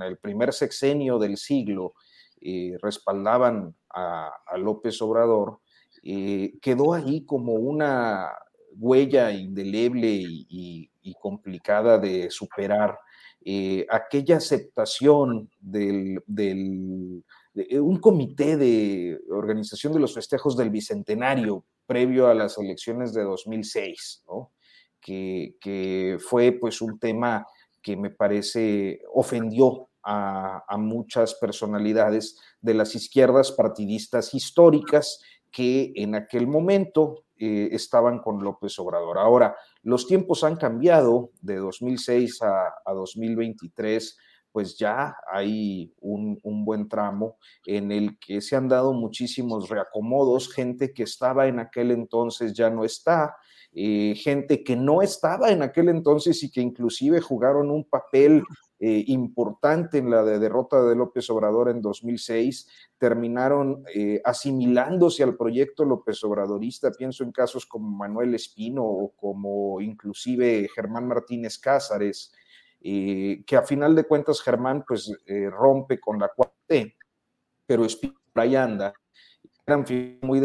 [0.00, 1.92] el primer sexenio del siglo
[2.80, 5.58] respaldaban a, López Obrador,
[6.02, 8.30] quedó ahí como una
[8.78, 12.98] huella indeleble y complicada de superar
[13.46, 17.22] eh, aquella aceptación del, de
[17.56, 23.22] eh, un comité de organización de los festejos del Bicentenario previo a las elecciones de
[23.22, 24.24] 2006,
[25.04, 27.46] que, fue pues un tema
[27.82, 35.20] que me parece ofendió a, muchas personalidades de las izquierdas partidistas históricas
[35.50, 39.18] que en aquel momento eh, estaban con López Obrador.
[39.18, 44.18] Ahora, los tiempos han cambiado de 2006 a, 2023
[44.54, 50.92] pues ya hay un, buen tramo en el que se han dado muchísimos reacomodos, gente
[50.94, 53.34] que estaba en aquel entonces ya no está,
[53.74, 58.42] eh, gente que no estaba en aquel entonces y que inclusive jugaron un papel
[58.86, 62.68] eh, importante en la derrota de López Obrador en 2006,
[62.98, 66.90] terminaron eh, asimilándose al proyecto López Obradorista.
[66.90, 72.32] Pienso en casos como Manuel Espino o como inclusive Germán Martínez Cázares,
[72.82, 75.10] eh, que a final de cuentas Germán pues
[75.50, 76.52] rompe con la 4
[77.64, 78.92] pero Espino ahí anda.
[79.66, 79.86] Eran
[80.20, 80.40] muy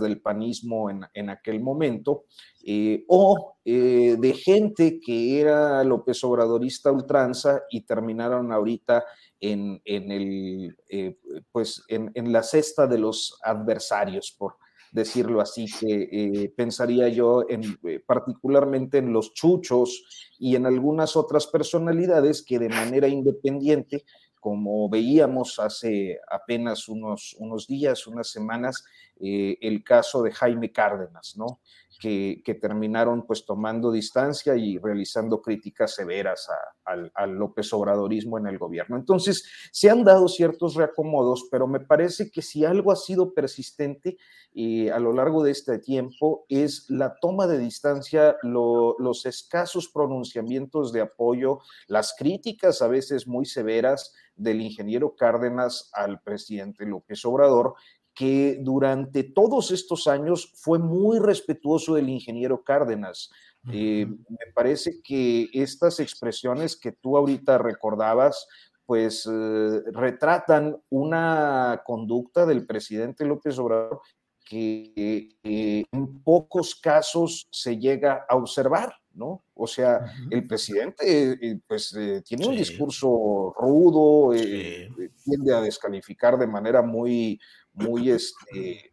[0.00, 2.24] del panismo en, aquel momento,
[2.62, 9.04] eh, o eh, de gente que era López Obradorista ultranza y terminaron ahorita
[9.40, 11.16] en, el, eh,
[11.50, 14.56] pues en, la cesta de los adversarios, por
[14.92, 22.42] decirlo así, que pensaría yo en, particularmente en los chuchos y en algunas otras personalidades
[22.42, 24.04] que de manera independiente
[24.46, 28.84] como veíamos hace apenas unos, unos días, unas semanas,
[29.18, 31.60] eh, el caso de Jaime Cárdenas, ¿no?
[31.98, 36.46] Que, terminaron pues tomando distancia y realizando críticas severas
[36.84, 38.96] al, López Obradorismo en el gobierno.
[38.96, 44.18] Entonces, se han dado ciertos reacomodos, pero me parece que si algo ha sido persistente
[44.54, 50.92] eh, a lo largo de este tiempo es la toma de distancia, los escasos pronunciamientos
[50.92, 57.74] de apoyo, las críticas a veces muy severas del ingeniero Cárdenas al presidente López Obrador,
[58.16, 63.30] que durante todos estos años fue muy respetuoso del ingeniero Cárdenas.
[63.70, 68.48] Eh, me parece que estas expresiones que tú ahorita recordabas,
[68.86, 74.00] pues eh, retratan una conducta del presidente López Obrador
[74.46, 79.42] que eh, en pocos casos se llega a observar, ¿no?
[79.54, 87.40] O sea, el presidente pues tiene un discurso rudo, tiende a descalificar de manera muy,
[87.72, 88.92] muy, este,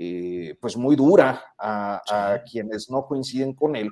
[0.00, 3.90] eh, pues muy dura a, quienes no coinciden con él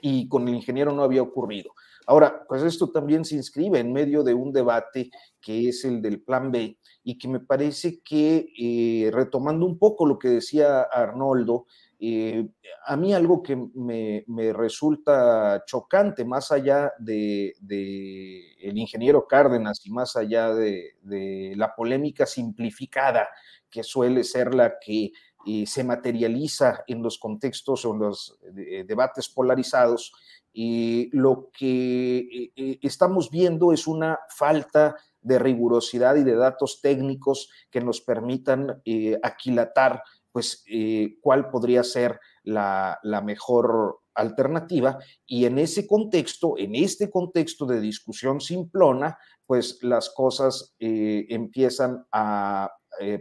[0.00, 1.72] y con el ingeniero no había ocurrido.
[2.06, 5.10] Ahora, pues esto también se inscribe en medio de un debate
[5.40, 10.06] que es el del plan B y que me parece que, eh, retomando un poco
[10.06, 11.66] lo que decía Arnoldo,
[11.98, 12.46] eh,
[12.86, 17.54] a mí algo que me, resulta chocante, más allá de,
[18.60, 23.28] el ingeniero Cárdenas y más allá de, la polémica simplificada
[23.70, 25.12] que suele ser la que
[25.64, 28.38] se materializa en los contextos o en los
[28.86, 30.12] debates polarizados,
[30.52, 32.50] y lo que
[32.82, 34.96] estamos viendo es una falta
[35.26, 40.04] de rigurosidad y de datos técnicos que nos permitan eh, aquilatar
[40.36, 44.98] pues eh, cuál podría ser la, mejor alternativa.
[45.24, 52.04] Y en ese contexto, en este contexto de discusión simplona, pues las cosas eh, empiezan
[52.12, 52.70] a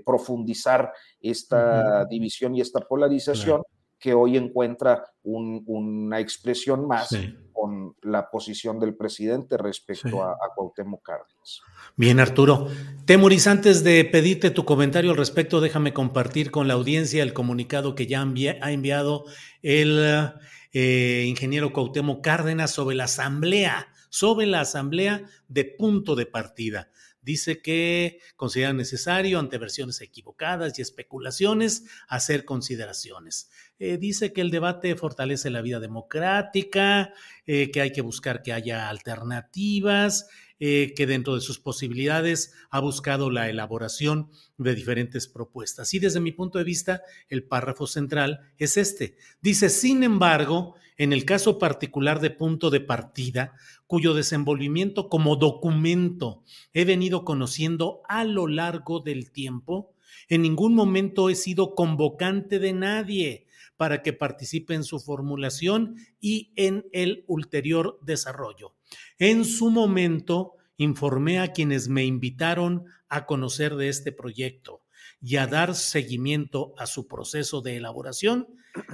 [0.05, 3.61] profundizar esta división y esta polarización
[3.99, 7.15] que hoy encuentra una expresión más
[7.51, 11.61] con la posición del presidente respecto a, a, Cuauhtémoc Cárdenas.
[11.95, 12.67] Bien, Arturo.
[13.05, 17.95] Temoris, antes de pedirte tu comentario al respecto, déjame compartir con la audiencia el comunicado
[17.95, 19.25] que ya ha enviado
[19.61, 20.31] el
[20.73, 26.89] eh, ingeniero Cuauhtémoc Cárdenas sobre la asamblea, sobre la asamblea de punto de partida
[27.25, 33.49] dice que considera necesario, ante versiones equivocadas y especulaciones, hacer consideraciones.
[33.79, 37.13] Eh, dice que el debate fortalece la vida democrática,
[37.45, 40.27] eh, que hay que buscar que haya alternativas,
[40.59, 45.93] eh, que dentro de sus posibilidades ha buscado la elaboración de diferentes propuestas.
[45.93, 49.17] Y desde mi punto de vista, el párrafo central es este.
[49.41, 53.53] Dice, sin embargo, en el caso particular de punto de partida,
[53.87, 56.43] cuyo desenvolvimiento como documento
[56.73, 59.93] he venido conociendo a lo largo del tiempo,
[60.29, 63.47] en ningún momento he sido convocante de nadie
[63.77, 68.73] para que participe en su formulación y en el ulterior desarrollo.
[69.19, 74.84] En su momento, informé a quienes me invitaron a conocer de este proyecto
[75.21, 78.47] y a dar seguimiento a su proceso de elaboración,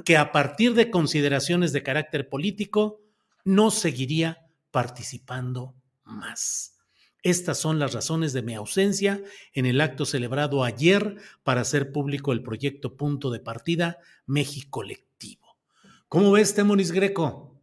[0.05, 3.01] que a partir de consideraciones de carácter político
[3.43, 6.77] no seguiría participando más.
[7.23, 9.21] Estas son las razones de mi ausencia
[9.53, 15.57] en el acto celebrado ayer para hacer público el proyecto Punto de Partida México Colectivo.
[16.07, 17.61] ¿Cómo ves, Temoris Greco?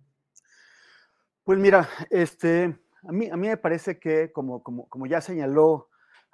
[1.43, 5.88] Pues mira, este, a mí, a mí me parece que, como, como, como ya señaló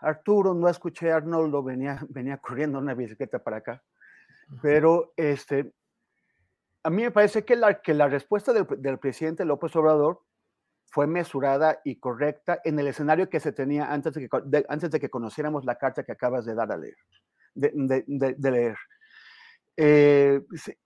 [0.05, 3.83] Arturo, no escuché a Arnoldo, venía, venía corriendo una bicicleta para acá,
[4.63, 5.73] pero este,
[6.83, 10.21] a mí me parece que la, que la respuesta del, del presidente López Obrador
[10.95, 15.01] fue mesurada y correcta en el escenario que se tenía antes de que, antes de
[15.01, 16.95] que conociéramos la carta que acabas de dar a leer,
[17.55, 18.77] de, de, leer.
[19.77, 20.41] Eh,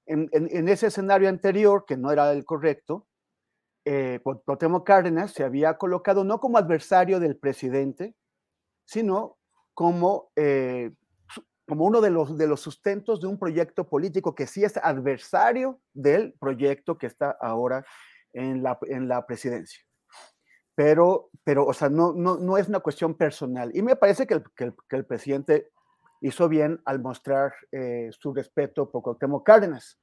[0.06, 3.06] en, en, ese escenario anterior, que no era el correcto,
[3.84, 4.20] eh,
[4.84, 8.14] Cárdenas se había colocado no como adversario del presidente,
[8.88, 9.36] sino
[9.74, 10.90] como, eh,
[11.68, 15.80] como uno de los, de los sustentos de un proyecto político que sí es adversario
[15.92, 17.84] del proyecto que está ahora
[18.32, 19.80] en la, en la presidencia
[20.78, 23.72] pero, pero o sea, no, no, no es una cuestión personal.
[23.74, 25.72] Y me parece que el, que el, presidente
[26.20, 29.98] hizo bien al mostrar eh, su respeto por Cuauhtémoc Cárdenas.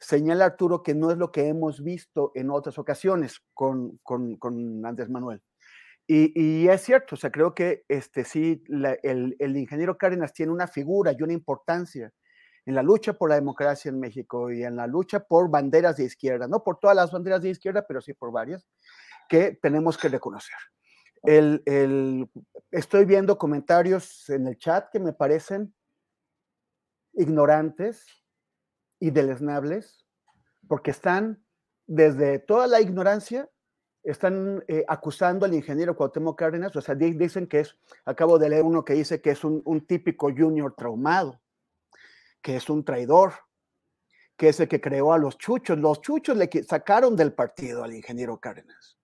[0.00, 4.84] Señala Arturo que no es lo que hemos visto en otras ocasiones con, con, con
[4.84, 5.40] Andrés Manuel.
[6.08, 10.68] Y, es cierto, o sea, creo que este, sí, el, el, ingeniero Cárdenas tiene una
[10.68, 12.12] figura y una importancia
[12.64, 16.04] en la lucha por la democracia en México y en la lucha por banderas de
[16.04, 18.66] izquierda, no por todas las banderas de izquierda, pero sí por varias,
[19.28, 20.56] que tenemos que reconocer.
[21.22, 22.30] El,
[22.70, 25.74] estoy viendo comentarios en el chat que me parecen
[27.14, 28.06] ignorantes
[29.00, 30.06] y deleznables,
[30.68, 31.44] porque están
[31.86, 33.48] desde toda la ignorancia,
[34.06, 38.62] están eh, acusando al ingeniero Cuauhtémoc Cárdenas, o sea, dicen que es, acabo de leer
[38.62, 41.40] uno que dice que es un, un típico junior traumado,
[42.40, 43.32] que es un traidor,
[44.36, 45.76] que es el que creó a los chuchos.
[45.78, 48.96] Los chuchos le sacaron del partido al ingeniero Cárdenas.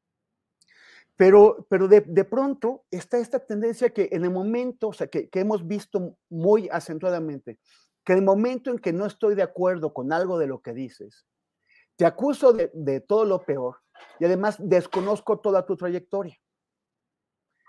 [1.17, 5.29] Pero, pero de, de, pronto está esta tendencia que en el momento, o sea, que,
[5.29, 7.59] que, hemos visto muy acentuadamente,
[8.05, 10.73] que en el momento en que no estoy de acuerdo con algo de lo que
[10.73, 11.27] dices,
[11.97, 13.83] te acuso de, de todo lo peor
[14.19, 16.39] y además desconozco toda tu trayectoria.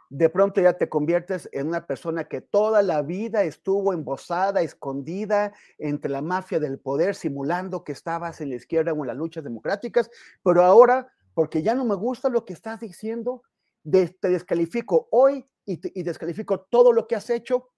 [0.10, 5.54] De pronto ya te conviertes en una persona que toda la vida estuvo embosada, escondida
[5.80, 9.44] entre la mafia del poder, simulando que estabas en la izquierda o en las luchas
[9.44, 10.12] democráticas,
[10.44, 13.44] pero ahora porque ya no me gusta lo que estás diciendo,
[13.84, 17.70] te descalifico hoy y, descalifico todo lo que has hecho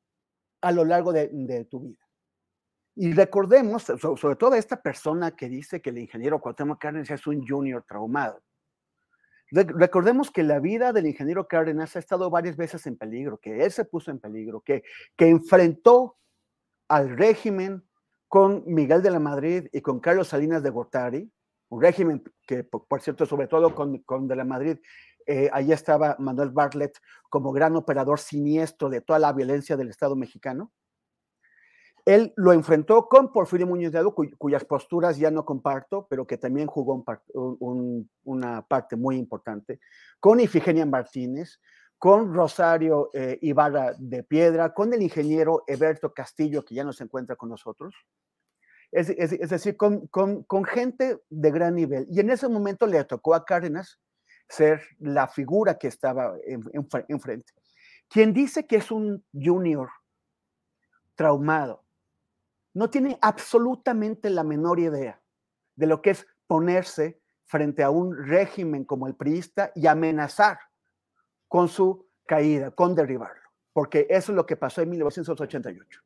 [0.61, 2.05] a lo largo de, tu vida.
[2.96, 7.46] Y recordemos, sobre todo esta persona que dice que el ingeniero Cuauhtémoc Cárdenas es un
[7.46, 8.42] junior traumado.
[9.52, 13.72] Recordemos que la vida del ingeniero Cárdenas ha estado varias veces en peligro, que él
[13.72, 14.84] se puso en peligro, que,
[15.16, 16.18] que enfrentó
[16.88, 17.84] al régimen
[18.28, 21.32] con Miguel de la Madrid y con Carlos Salinas de Gortari,
[21.70, 24.78] un régimen que, por, cierto, sobre todo con, con de la Madrid,
[25.28, 26.98] eh, ahí estaba Manuel Bartlett
[27.30, 30.72] como gran operador siniestro de toda la violencia del Estado mexicano.
[32.06, 36.68] Él lo enfrentó con Porfirio Muñoz Ledo, cuyas posturas ya no comparto, pero que también
[36.68, 37.03] jugó
[38.23, 39.80] una parte muy importante,
[40.19, 41.60] con Ifigenia Martínez,
[41.98, 47.06] con Rosario eh, Ibarra de Piedra, con el ingeniero Eberto Castillo, que ya no se
[47.06, 47.95] encuentra con nosotros.
[48.91, 50.07] Es, decir, con,
[50.65, 52.07] gente de gran nivel.
[52.10, 53.99] Y en ese momento le tocó a Cárdenas
[54.48, 56.36] ser la figura que estaba
[57.07, 57.52] enfrente.
[58.07, 59.90] Quien dice que es un junior
[61.15, 61.85] traumado,
[62.76, 65.20] no tiene absolutamente la menor idea
[65.76, 70.60] de lo que es ponerse frente a un régimen como el priista y amenazar
[71.48, 76.02] con su caída, con derribarlo, porque eso es lo que pasó en 1988.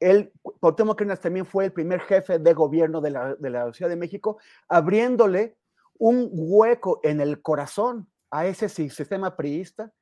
[0.00, 3.90] Él, Cuauhtémoc Cárdenas también fue el primer jefe de gobierno de la, de la Ciudad
[3.90, 4.38] de México,
[4.68, 5.58] abriéndole
[5.98, 9.92] un hueco en el corazón a ese sistema priista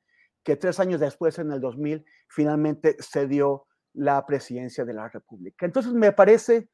[0.43, 3.67] que tres años después, en el 2000, finalmente se dio
[3.97, 5.65] la presidencia de la República.
[5.65, 6.69] Entonces me parece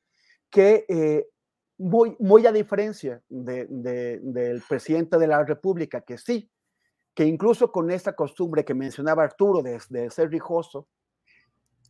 [0.49, 1.27] que eh,
[1.77, 6.49] muy, muy a diferencia del presidente de la República, que sí,
[7.13, 10.87] que incluso con esta costumbre que mencionaba Arturo de, de ser rijoso,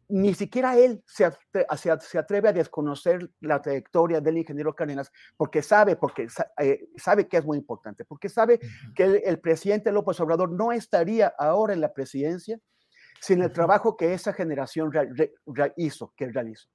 [0.10, 1.32] ni siquiera él se,
[1.78, 6.28] se, atreve a desconocer la trayectoria del ingeniero Cárdenas porque sabe, porque
[6.60, 8.60] eh, sabe que es muy importante, porque sabe
[8.96, 12.60] que el, presidente López Obrador no estaría ahora en la presidencia
[13.24, 14.92] sin el trabajo que esa generación
[15.78, 16.68] hizo, que realizó.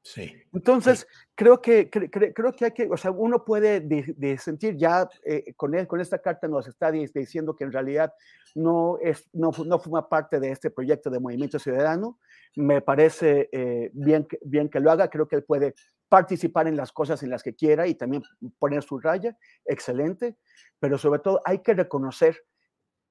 [0.00, 0.32] Sí.
[0.52, 1.04] Entonces,
[1.34, 5.74] Creo, que, creo que hay que, o sea, uno puede de, sentir ya eh, con,
[5.74, 8.14] él, con esta carta nos está diciendo que en realidad
[8.54, 12.20] no, es, no, no forma parte de este proyecto de Movimiento Ciudadano.
[12.54, 15.74] Me parece eh, bien, bien que lo haga, creo que él puede
[16.08, 18.22] participar en las cosas en las que quiera y también
[18.60, 20.36] poner su raya, excelente,
[20.78, 22.44] pero sobre todo hay que reconocer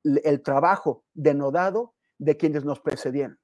[0.06, 3.40] el trabajo denodado de quienes nos precedieron.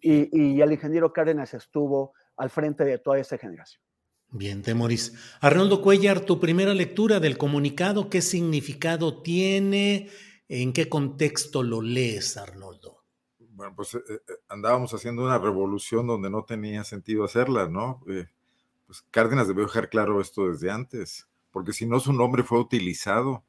[0.00, 3.82] Y, el ingeniero Cárdenas estuvo al frente de toda esa generación.
[4.30, 5.14] Bien, Temoris.
[5.40, 10.08] Arnoldo Cuellar, tu primera lectura del comunicado, ¿qué significado tiene?
[10.48, 13.04] ¿En qué contexto lo lees, Arnoldo?
[13.38, 18.02] Bueno, pues eh, eh, andábamos haciendo una revolución donde no tenía sentido hacerla, ¿no?
[18.08, 18.26] Eh,
[18.86, 23.44] pues Cárdenas debió dejar claro esto desde antes, porque si no su nombre fue utilizado,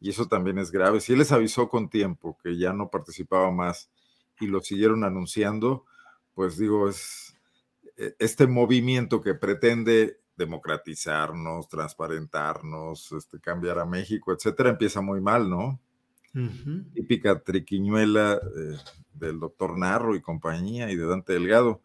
[0.00, 1.00] y eso también es grave.
[1.00, 3.90] Si él les avisó con tiempo que ya no participaba más
[4.40, 5.84] y lo siguieron anunciando,
[6.34, 7.36] pues digo, es
[7.96, 15.50] e, este movimiento que pretende democratizarnos, transparentarnos, este, cambiar a México, etcétera, empieza muy mal,
[15.50, 15.80] ¿no?
[16.94, 18.76] Típica triquiñuela eh,
[19.14, 21.82] del doctor Narro y compañía y de Dante Delgado.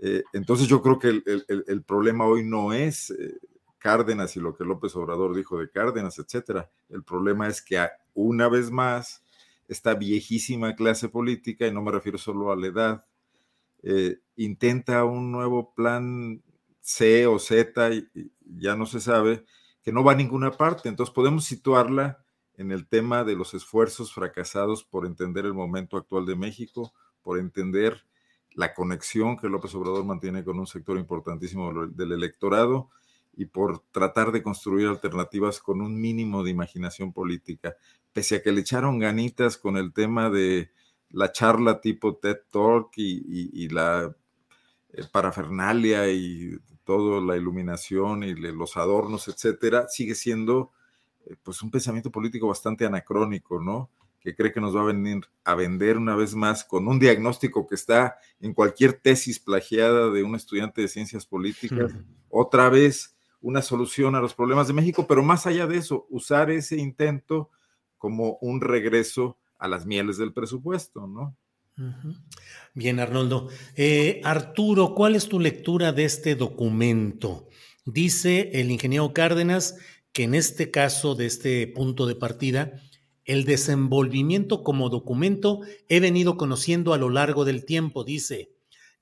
[0.00, 3.38] Eh, entonces yo creo que el, problema hoy no es eh,
[3.86, 6.68] Cárdenas y lo que López Obrador dijo de Cárdenas, etcétera.
[6.88, 7.78] El problema es que
[8.14, 9.22] una vez más
[9.68, 13.04] esta viejísima clase política, y no me refiero solo a la edad,
[13.84, 16.42] eh, intenta un nuevo plan
[16.80, 19.44] C o Z, y, ya no se sabe,
[19.84, 20.88] que no va a ninguna parte.
[20.88, 22.24] Entonces podemos situarla
[22.56, 26.92] en el tema de los esfuerzos fracasados por entender el momento actual de México,
[27.22, 28.04] por entender
[28.50, 32.90] la conexión que López Obrador mantiene con un sector importantísimo del electorado
[33.36, 37.76] y por tratar de construir alternativas con un mínimo de imaginación política,
[38.12, 40.70] pese a que le echaron ganitas con el tema de
[41.10, 44.14] la charla tipo TED Talk y, la
[44.92, 50.72] eh, parafernalia y toda la iluminación y los adornos, etcétera, sigue siendo
[51.26, 53.90] eh, pues un pensamiento político bastante anacrónico, ¿no?
[54.20, 57.66] Que cree que nos va a venir a vender una vez más con un diagnóstico
[57.66, 61.92] que está en cualquier tesis plagiada de un estudiante de ciencias políticas,
[62.30, 66.50] otra vez una solución a los problemas de México, pero más allá de eso, usar
[66.50, 67.50] ese intento
[67.98, 71.36] como un regreso a las mieles del presupuesto, ¿no?
[72.74, 73.48] Bien, Arnoldo.
[73.74, 77.48] Eh, Arturo, ¿cuál es tu lectura de este documento?
[77.84, 79.76] Dice el ingeniero Cárdenas
[80.12, 82.80] que en este caso, de este punto de partida,
[83.26, 88.52] el desenvolvimiento como documento he venido conociendo a lo largo del tiempo, dice,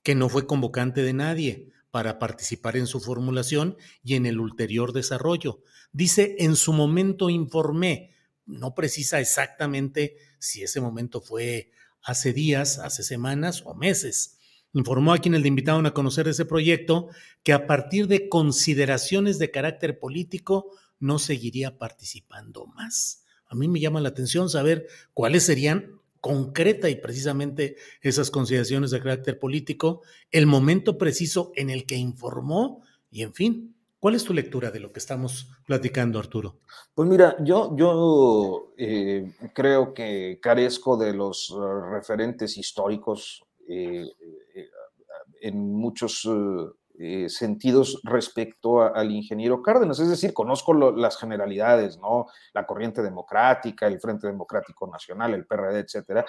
[0.03, 4.91] que no fue convocante de nadie, para participar en su formulación y en el ulterior
[4.91, 5.61] desarrollo.
[5.93, 8.11] Dice, en su momento informé,
[8.45, 11.71] no precisa exactamente si ese momento fue
[12.03, 14.39] hace días, hace semanas o meses.
[14.73, 17.07] Informó a quienes le invitaron a conocer ese proyecto
[17.43, 23.23] que a partir de consideraciones de carácter político no seguiría participando más.
[23.47, 28.99] A mí me llama la atención saber cuáles serían concreta y precisamente esas consideraciones de
[28.99, 32.81] carácter político, el momento preciso en el que informó
[33.11, 33.75] y en fin.
[33.99, 36.61] ¿Cuál es tu lectura de lo que estamos platicando, Arturo?
[36.95, 43.43] Pues mira, yo, yo eh, creo que carezco de los eh, referentes históricos.
[43.69, 44.07] Eh,
[45.41, 46.27] en muchos
[47.27, 49.99] sentidos respecto al ingeniero Cárdenas.
[49.99, 52.27] Es decir, conozco las generalidades, ¿no?
[52.53, 56.25] La corriente democrática, el Frente Democrático Nacional, el PRD, etcétera,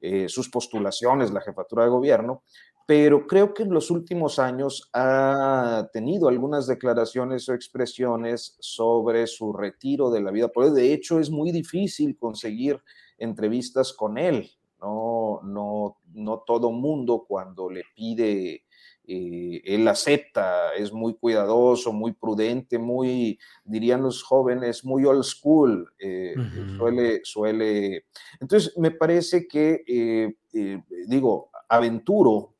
[0.00, 2.42] eh, sus postulaciones, la jefatura de gobierno,
[2.86, 9.52] pero creo que en los últimos años ha tenido algunas declaraciones o expresiones sobre su
[9.52, 10.80] retiro de la vida política.
[10.80, 12.80] De hecho, es muy difícil conseguir
[13.18, 14.48] entrevistas con él.
[14.80, 18.65] No, no, no todo mundo cuando le pide
[19.08, 25.92] eh, él acepta, es muy cuidadoso, muy prudente, muy, dirían los jóvenes, muy old school,
[25.98, 26.34] eh,
[26.76, 28.06] suele, suele.
[28.40, 32.54] Entonces, me parece que, eh, digo, aventuro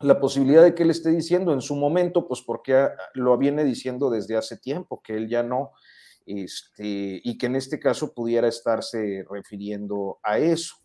[0.00, 4.10] la posibilidad de que él esté diciendo en su momento, pues porque lo viene diciendo
[4.10, 5.70] desde hace tiempo, que él ya no,
[6.26, 10.76] este, y que en este caso pudiera estarse refiriendo a eso.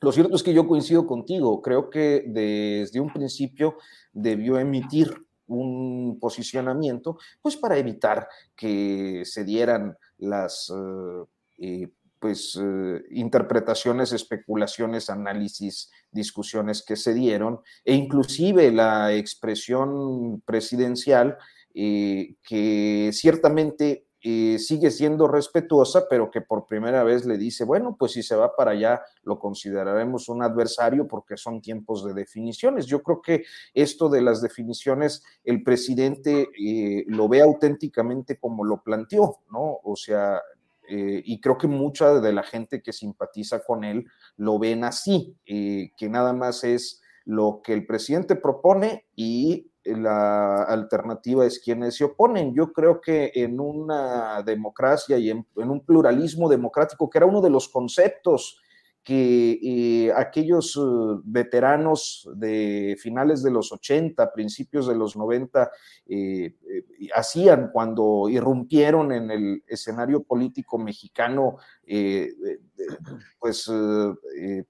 [0.00, 3.76] Lo cierto es que yo coincido contigo, creo que desde un principio
[4.12, 5.12] debió emitir
[5.48, 11.24] un posicionamiento, pues para evitar que se dieran las eh,
[11.58, 11.88] eh,
[12.20, 21.36] pues, eh, interpretaciones, especulaciones, análisis, discusiones que se dieron, e inclusive la expresión presidencial
[21.74, 28.12] que ciertamente eh, sigue siendo respetuosa, pero que por primera vez le dice, bueno, pues
[28.12, 32.86] si se va para allá, lo consideraremos un adversario porque son tiempos de definiciones.
[32.86, 38.82] Yo creo que esto de las definiciones, el presidente eh, lo ve auténticamente como lo
[38.82, 39.78] planteó, ¿no?
[39.84, 40.42] O sea,
[40.88, 45.36] eh, y creo que mucha de la gente que simpatiza con él lo ven así,
[45.44, 52.04] que nada más es lo que el presidente propone y la alternativa es quienes se
[52.04, 52.54] oponen.
[52.54, 57.50] Yo creo que en una democracia y en, un pluralismo democrático, que era uno de
[57.50, 58.60] los conceptos
[59.02, 60.80] que eh, aquellos eh,
[61.24, 65.70] veteranos de finales de los 80, principios de los 90,
[66.08, 66.54] eh,
[67.14, 71.56] hacían cuando irrumpieron en el escenario político mexicano,
[73.38, 73.70] pues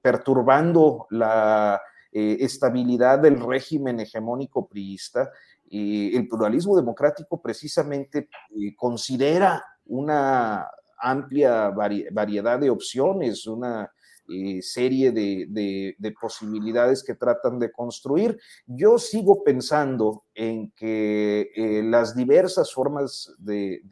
[0.01, 5.30] perturbando la eh, estabilidad del régimen hegemónico priista.
[5.70, 10.66] el pluralismo democrático precisamente eh, considera una
[10.98, 13.93] amplia variedad de opciones, una
[14.26, 18.39] eh, serie de, posibilidades que tratan de construir.
[18.66, 21.51] Yo sigo pensando en que
[21.85, 23.82] las diversas formas de,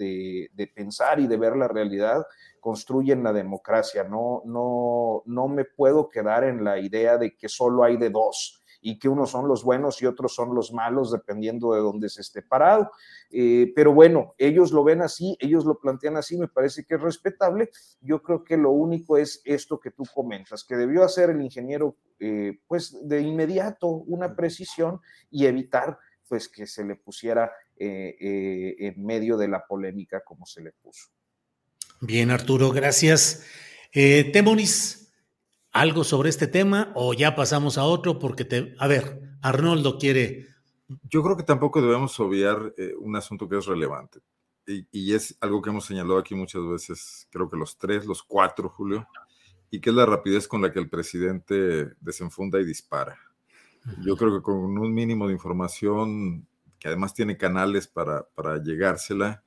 [0.74, 2.24] pensar y de ver la realidad
[2.66, 4.02] construyen la democracia.
[4.02, 8.60] No, no, no me puedo quedar en la idea de que solo hay de dos
[8.80, 12.22] y que unos son los buenos y otros son los malos, dependiendo de dónde se
[12.22, 12.90] esté parado.
[13.30, 17.00] Eh, pero bueno, ellos lo ven así, ellos lo plantean así, me parece que es
[17.00, 17.70] respetable.
[18.00, 21.94] Yo creo que lo único es esto que tú comentas, que debió hacer el ingeniero,
[22.18, 29.06] eh, pues de inmediato una precisión y evitar pues que se le pusiera eh, en
[29.06, 31.15] medio de la polémica como se le puso.
[32.00, 33.44] Bien, Arturo, gracias.
[33.92, 35.12] Eh, Temoris,
[35.72, 38.18] ¿algo sobre este tema o ya pasamos a otro?
[38.18, 38.74] Porque te.
[38.78, 40.46] A ver, Arnoldo quiere.
[41.08, 44.20] Yo creo que tampoco debemos obviar eh, un asunto que es relevante.
[44.66, 48.68] Y, es algo que hemos señalado aquí muchas veces, creo que los tres, los cuatro,
[48.68, 49.06] Julio,
[49.70, 53.16] y que es la rapidez con la que el presidente desenfunda y dispara.
[54.04, 56.48] Yo creo que con un mínimo de información,
[56.80, 59.44] que además tiene canales para, para llegársela,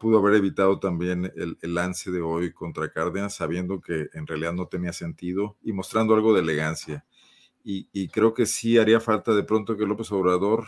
[0.00, 4.66] pudo haber evitado también el, lance de hoy contra Cárdenas, sabiendo que en realidad no
[4.66, 7.04] tenía sentido y mostrando algo de elegancia.
[7.62, 10.64] Y, creo que sí haría falta de pronto que López Obrador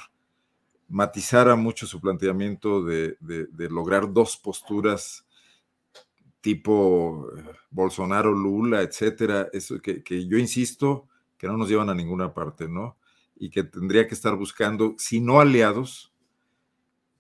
[0.89, 3.17] matizara mucho su planteamiento de,
[3.71, 5.27] lograr dos posturas
[6.43, 11.95] tipo eh, Bolsonaro, Lula, etcétera, eso que, que, yo insisto que no nos llevan a
[11.95, 12.97] ninguna parte, ¿no?
[13.37, 16.13] Y que tendría que estar buscando, si no aliados,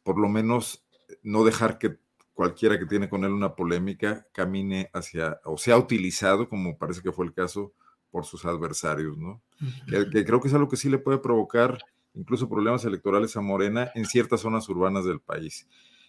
[0.03, 0.85] por lo menos
[1.23, 2.02] no dejar que
[2.35, 7.13] cualquiera que tiene con él una polémica camine hacia, o sea utilizado, como parece que
[7.13, 7.73] fue el caso,
[8.11, 9.43] por sus adversarios, ¿no?
[9.89, 11.79] que, creo que es algo que sí le puede provocar
[12.15, 15.67] incluso problemas electorales a Morena en ciertas zonas urbanas del país.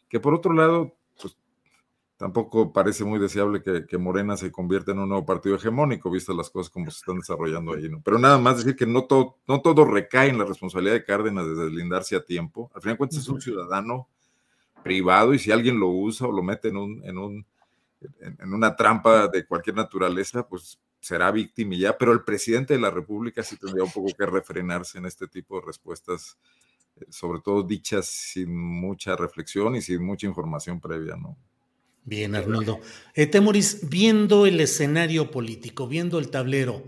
[0.10, 1.38] Que por otro lado, pues
[2.18, 6.50] tampoco parece muy deseable que, Morena se convierta en un nuevo partido hegemónico, vistas las
[6.50, 8.02] cosas como se están desarrollando ahí, ¿no?
[8.04, 11.46] Pero nada más decir que no todo, no todo recae en la responsabilidad de Cárdenas
[11.46, 12.70] de deslindarse a tiempo.
[12.76, 14.10] Al final de cuentas es un ciudadano
[14.84, 17.46] privado y si alguien lo usa o lo mete en, un, en, un,
[18.22, 22.80] en una trampa de cualquier naturaleza, pues será víctima y ya, pero el presidente de
[22.80, 26.38] la República sí tendría un poco que refrenarse en este tipo de respuestas,
[26.98, 31.38] eh, sobre todo dichas sin mucha reflexión y sin mucha información previa, ¿no?
[32.06, 32.82] Bien, Arnoldo.
[33.16, 36.84] Eh, Temoris, viendo el escenario político, viendo el tablero,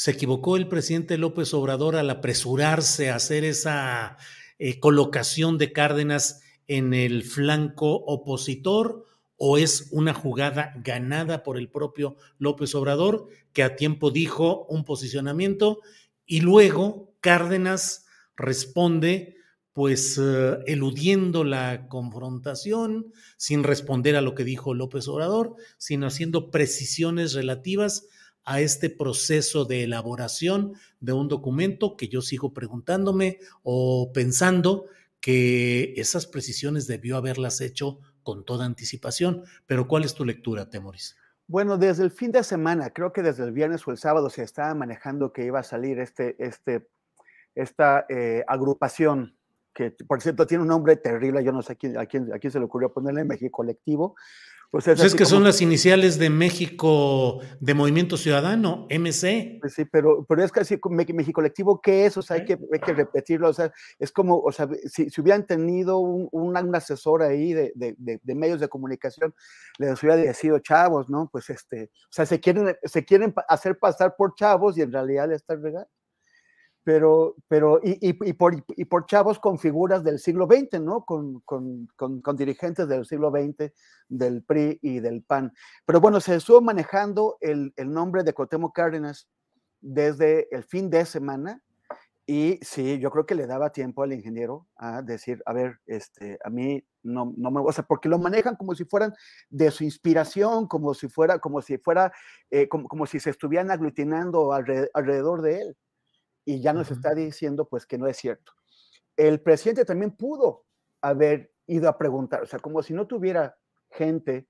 [0.00, 4.16] ¿Se equivocó el presidente López Obrador al apresurarse a hacer esa
[4.58, 6.40] eh, colocación de Cárdenas
[6.70, 9.04] en el flanco opositor?
[9.36, 14.84] ¿O es una jugada ganada por el propio López Obrador que a tiempo dijo un
[14.84, 15.80] posicionamiento
[16.26, 18.06] y luego Cárdenas
[18.36, 19.36] responde
[19.72, 26.50] pues eh, eludiendo la confrontación, sin responder a lo que dijo López Obrador, sino haciendo
[26.50, 28.06] precisiones relativas
[28.44, 34.86] a este proceso de elaboración de un documento que yo sigo preguntándome o pensando
[35.20, 39.44] que esas precisiones debió haberlas hecho con toda anticipación.
[39.66, 41.16] Pero ¿cuál es tu lectura, Temoris?
[41.46, 44.42] Bueno, desde el fin de semana, creo que desde el viernes o el sábado se
[44.42, 46.86] estaba manejando que iba a salir este, este,
[47.56, 49.36] esta eh, agrupación,
[49.74, 52.38] que por cierto tiene un nombre terrible, yo no sé a quién, a quién, a
[52.38, 54.14] quién se le ocurrió ponerle México Colectivo,
[54.70, 59.58] pues es, pues que son las iniciales de México de Movimiento Ciudadano, MC.
[59.60, 62.16] Pues sí, pero, pero es casi México Colectivo, ¿qué es?
[62.16, 63.48] O sea, hay que, hay que repetirlo.
[63.48, 67.72] O sea, es como, o sea, si, si hubieran tenido un, un, asesor ahí de,
[67.74, 69.34] de, de, medios de comunicación,
[69.78, 71.28] les hubiera decidido chavos, ¿no?
[71.32, 75.32] Pues este, o sea, se quieren, se quieren hacer pasar por chavos y en realidad
[75.32, 75.90] están regando
[76.84, 81.04] pero, pero y, y, por, y, por, chavos con figuras del siglo XX, ¿no?
[81.04, 83.72] Con, con, con, dirigentes del siglo XX,
[84.08, 85.52] del PRI y del PAN.
[85.84, 89.28] Pero bueno, se estuvo manejando el, el nombre de Cotemo Cárdenas
[89.80, 91.62] desde el fin de semana
[92.26, 96.38] y sí, yo creo que le daba tiempo al ingeniero a decir, a ver, este,
[96.44, 99.12] a mí no, no me, o porque lo manejan como si fueran
[99.48, 102.12] de su inspiración, como si fuera, como si fuera,
[102.50, 105.76] eh, como, como si se estuvieran aglutinando alrededor de él
[106.44, 108.52] y ya nos está diciendo pues que no es cierto.
[109.16, 110.64] El presidente también pudo
[111.00, 113.56] haber ido a preguntar, o sea, como si no tuviera
[113.90, 114.48] gente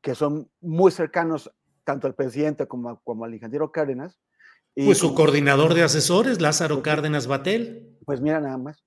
[0.00, 1.50] que son muy cercanos
[1.84, 4.18] tanto al presidente como, como al ingeniero Cárdenas.
[4.74, 7.98] Y pues su coordinador de asesores, Lázaro pues Cárdenas Batel.
[8.04, 8.84] Pues mira nada más.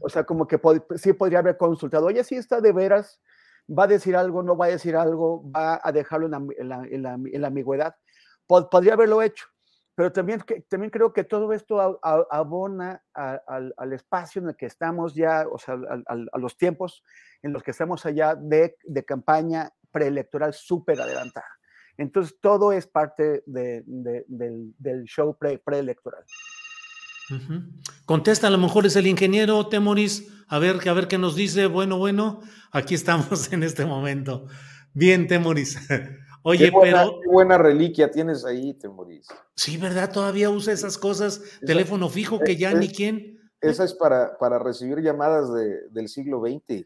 [0.00, 0.60] O sea, como que
[0.96, 3.22] sí podría haber consultado, oye, si está de veras,
[3.66, 7.02] va a decir algo, no va a decir algo, va a dejarlo en la, en
[7.02, 7.94] la, en la ambigüedad.
[8.46, 9.46] podría haberlo hecho
[9.94, 12.00] pero también, también creo que todo esto
[12.30, 17.04] abona al, espacio en el que estamos ya, o sea, a, los tiempos
[17.42, 21.46] en los que estamos allá de, campaña preelectoral súper adelantada.
[21.98, 26.24] Entonces, todo es parte del, show preelectoral.
[28.06, 31.66] Contesta, a lo mejor es el ingeniero Temoris, a ver, a ver qué nos dice.
[31.66, 32.40] Bueno, bueno,
[32.72, 34.46] aquí estamos en este momento.
[34.94, 35.78] Bien, Temoris.
[36.42, 37.20] Oye, pero.
[37.20, 39.28] Qué buena reliquia tienes ahí, te morís.
[39.54, 40.12] Sí, ¿verdad?
[40.12, 41.40] Todavía usa esas cosas.
[41.64, 43.40] teléfono fijo que ya ni quién.
[43.60, 46.84] Esa es para, para recibir llamadas de, del siglo XX.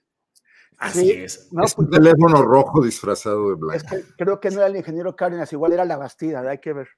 [0.79, 1.37] Así es.
[1.37, 3.75] es pues un teléfono rojo disfrazado de blanco.
[3.75, 6.75] Es que creo que no era el ingeniero Cárdenas, igual era la Bastida, hay que
[6.75, 6.89] ver.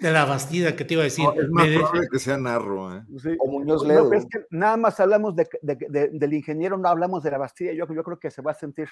[0.00, 1.26] De la Bastida, ¿qué te iba a decir?
[1.36, 2.96] es más probable que sea Narro.
[2.96, 3.02] ¿eh?
[3.38, 4.12] O Muñoz Ledo.
[4.12, 7.72] es que nada más hablamos de, de, del ingeniero, no hablamos de la Bastida.
[7.72, 8.88] Yo, yo creo que se va a sentir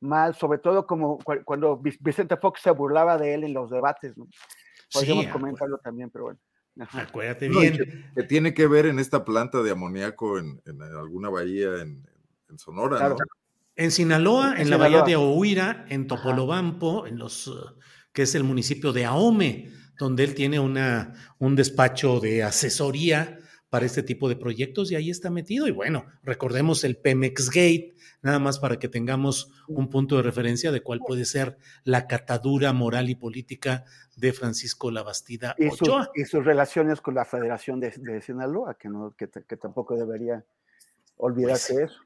[0.00, 4.16] mal, sobre todo como cuando Vicente Fox se burlaba de él en los debates.
[4.16, 4.26] ¿no?
[4.92, 6.40] Podríamos comentarlo también, pero bueno.
[6.92, 7.78] Acuérdate bien.
[8.16, 10.60] que, tiene que ver en esta planta de amoníaco en,
[10.98, 12.04] alguna bahía en,
[12.56, 13.08] Sonora.
[13.08, 13.16] ¿no?
[13.76, 17.52] En Sinaloa, en, la bahía de Ohuira, en Topolobampo, en los,
[18.12, 23.38] que es el municipio de Ahome, donde él tiene una, un despacho de asesoría
[23.74, 25.66] para este tipo de proyectos y ahí está metido.
[25.66, 30.70] Y bueno, recordemos el Pemex Gate, nada más para que tengamos un punto de referencia
[30.70, 33.84] de cuál puede ser la catadura moral y política
[34.14, 36.08] de Francisco Labastida y Ochoa.
[36.14, 40.44] y sus relaciones con la Federación de, Sinaloa, que, no, que, tampoco debería
[41.16, 42.00] olvidarse pues, eso.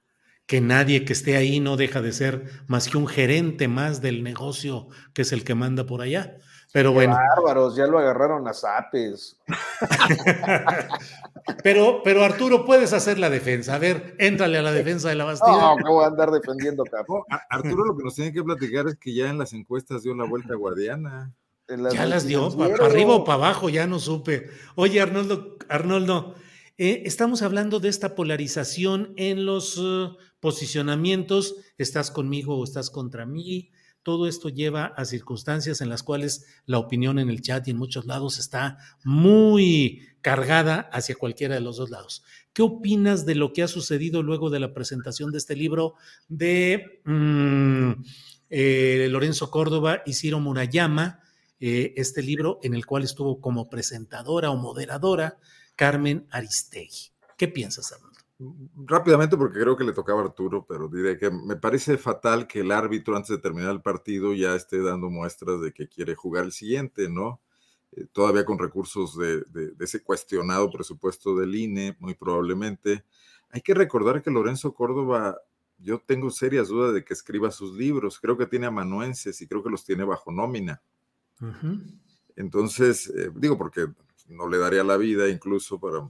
[0.46, 4.22] Que nadie que esté ahí no deja de ser más que un gerente más del
[4.22, 6.38] negocio que es el que manda por allá.
[6.72, 7.14] Pero bueno.
[7.14, 9.38] Bárbaros, ya lo agarraron a zapes.
[11.62, 13.74] pero, pero Arturo, puedes hacer la defensa.
[13.74, 15.50] A ver, éntrale a la defensa de la Bastida.
[15.50, 17.24] No, no voy a andar defendiendo, capo.
[17.48, 20.24] Arturo lo que nos tiene que platicar es que ya en las encuestas dio la
[20.24, 21.34] vuelta guardiana.
[21.68, 24.50] ya las dio, para arriba o para abajo, ya no supe.
[24.74, 26.34] Oye, Arnoldo, Arnoldo,
[26.76, 31.56] eh, estamos hablando de esta polarización en los uh, posicionamientos.
[31.78, 33.70] ¿Estás conmigo o estás contra mí?
[34.02, 37.78] Todo esto lleva a circunstancias en las cuales la opinión en el chat y en
[37.78, 42.22] muchos lados está muy cargada hacia cualquiera de los dos lados.
[42.52, 45.94] ¿Qué opinas de lo que ha sucedido luego de la presentación de este libro
[46.28, 47.92] de mm,
[48.50, 51.20] eh, Lorenzo Córdoba y Ciro Murayama?
[51.60, 55.38] Eh, este libro en el cual estuvo como presentadora o moderadora
[55.74, 57.10] Carmen Aristegui.
[57.36, 58.07] ¿Qué piensas, Arnoldo?
[58.85, 62.60] Rápidamente porque creo que le tocaba a Arturo, pero diré que me parece fatal que
[62.60, 66.44] el árbitro antes de terminar el partido ya esté dando muestras de que quiere jugar
[66.44, 67.40] el siguiente, ¿no?
[67.93, 69.44] eh, todavía con recursos de,
[69.81, 73.05] ese cuestionado presupuesto del INE, muy probablemente.
[73.51, 75.39] Hay que recordar que Lorenzo Córdoba,
[75.78, 79.62] yo tengo serias dudas de que escriba sus libros, creo que tiene amanuenses y creo
[79.62, 80.82] que los tiene bajo nómina.
[82.36, 83.86] Entonces, eh, digo, porque
[84.28, 86.09] no le daría la vida incluso para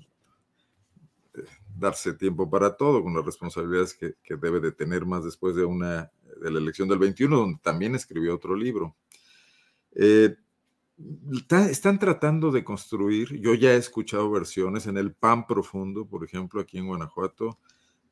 [1.78, 6.10] darse tiempo para todo, con las responsabilidades que, debe de tener más después de una
[6.42, 8.96] de la elección del 21, donde también escribió otro libro.
[9.94, 10.36] Eh,
[11.70, 16.60] están tratando de construir, yo ya he escuchado versiones en el PAN profundo, por ejemplo,
[16.60, 17.58] aquí en Guanajuato,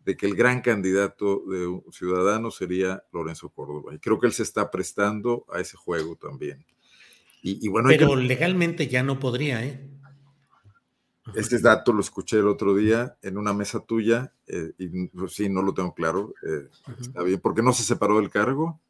[0.04, 3.92] de que el gran candidato de ciudadano sería Lorenzo Córdoba.
[3.92, 6.64] Y creo que él se está prestando a ese juego también.
[7.42, 9.80] Y, bueno, Pero legalmente ya no podría, ¿eh?
[11.34, 15.48] Este dato lo escuché el otro día en una mesa tuya eh, y pues, sí,
[15.48, 16.34] no lo tengo claro.
[16.42, 16.68] Eh,
[17.00, 18.80] está bien, porque no se separó del cargo.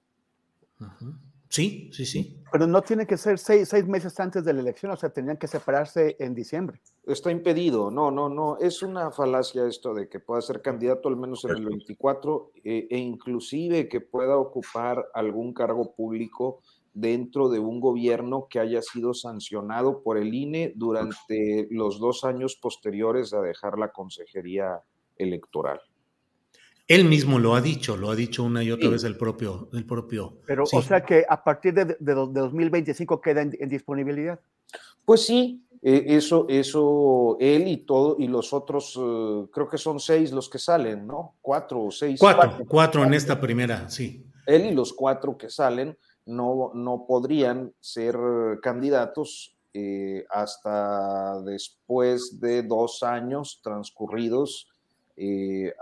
[1.49, 2.43] Sí, sí, sí.
[2.53, 5.37] Pero no tiene que ser seis, seis, meses antes de la elección, o sea, tenían
[5.37, 6.81] que separarse en diciembre.
[7.07, 8.59] Está impedido, no, no, no.
[8.59, 12.89] Es una falacia esto de que pueda ser candidato al menos en el 24 eh,
[12.91, 16.63] e inclusive que pueda ocupar algún cargo público
[16.97, 22.57] dentro de un gobierno que haya sido sancionado por el INE durante los dos años
[22.57, 24.81] posteriores a dejar la consejería
[25.19, 25.79] electoral.
[26.89, 29.85] Él mismo lo ha dicho, lo ha dicho una y otra vez el propio, el
[29.85, 30.39] propio.
[30.47, 34.41] Pero, o sea que a partir de, 2025 queda en, disponibilidad.
[35.05, 40.01] Pues sí, e, eso, eso, él y todo, y los otros, eh, creo que son
[40.01, 41.35] seis los que salen, ¿no?
[41.43, 42.19] Cuatro o seis.
[42.19, 44.25] cuatro, cuatro en esta primera, sí.
[44.47, 48.17] Él y los cuatro que salen no, no podrían ser
[48.63, 54.69] candidatos eh, hasta después de dos años transcurridos
[55.17, 55.75] eh,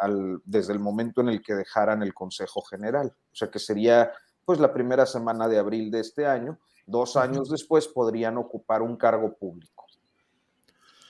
[0.45, 3.15] desde el momento en el que dejaran el Consejo General.
[3.33, 4.13] O sea que sería
[4.45, 6.59] pues la primera semana de abril de este año.
[6.87, 9.87] Dos años después podrían ocupar un cargo público.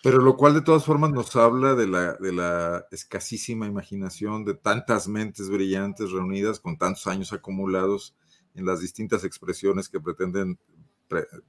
[0.02, 4.52] Pero lo cual de todas formas nos habla de la, de la escasísima imaginación de
[4.52, 8.14] tantas mentes brillantes reunidas con tantos años acumulados
[8.54, 10.58] en las distintas expresiones que pretenden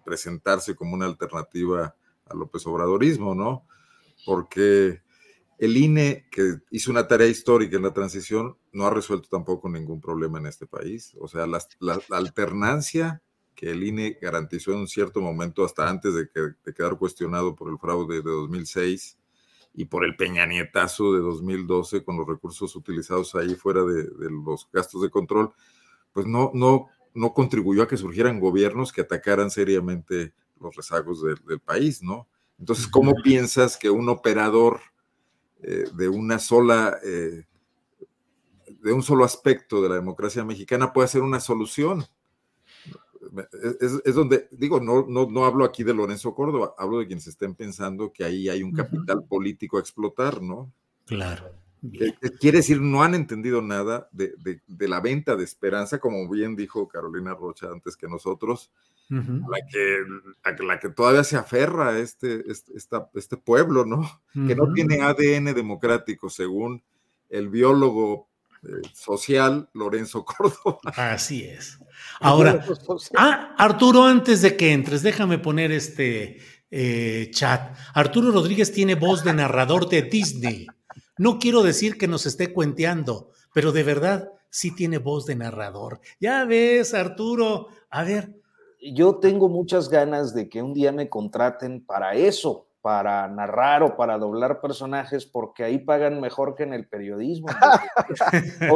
[0.03, 1.95] presentarse como una alternativa
[2.26, 3.65] al López Obradorismo, ¿no?
[4.26, 5.02] Porque
[5.57, 10.02] el INE, que hizo una tarea histórica en la transición, no ha resuelto tampoco ningún
[10.02, 11.15] problema en este país.
[11.19, 11.61] O sea, la,
[12.11, 13.22] alternancia
[13.56, 17.69] que el INE garantizó en un cierto momento, hasta antes de, que, quedar cuestionado por
[17.69, 19.18] el fraude de 2006
[19.76, 24.68] y por el peñanietazo de 2012 con los recursos utilizados ahí fuera de, de los
[24.73, 25.53] gastos de control,
[26.11, 31.59] pues no, no no contribuyó a que surgieran gobiernos que atacaran seriamente los rezagos del
[31.59, 32.27] país, ¿no?
[32.59, 34.79] Entonces, ¿cómo piensas que un operador
[35.61, 37.45] eh, de una sola, eh,
[38.81, 42.05] de un solo aspecto de la democracia mexicana puede ser una solución?
[44.05, 47.55] Es, donde, digo, no, no, no hablo aquí de Lorenzo Córdoba, hablo de quienes estén
[47.55, 50.71] pensando que ahí hay un capital político a explotar, ¿no?
[51.05, 51.51] Claro.
[52.40, 54.34] Quiere decir, no han entendido nada de,
[54.80, 58.72] la venta de esperanza, como bien dijo Carolina Rocha antes que nosotros,
[59.10, 62.74] la, que, la que todavía se aferra a este, este,
[63.14, 64.02] este pueblo, ¿no?
[64.34, 66.82] Que no tiene ADN democrático, según
[67.30, 68.28] el biólogo
[68.64, 70.80] eh, social Lorenzo Córdoba.
[70.95, 71.80] Así es.
[72.20, 72.66] Ahora,
[73.18, 76.40] ah, Arturo, antes de que entres, déjame poner este
[76.72, 77.78] eh, chat.
[77.94, 80.68] Arturo Rodríguez tiene voz de narrador de Disney.
[81.17, 86.01] No quiero decir que nos esté cuenteando, pero de verdad sí tiene voz de narrador.
[86.19, 88.35] Ya ves, Arturo, a ver.
[88.93, 93.95] Yo tengo muchas ganas de que un día me contraten para eso, para narrar o
[93.95, 97.47] para doblar personajes, porque ahí pagan mejor que en el periodismo.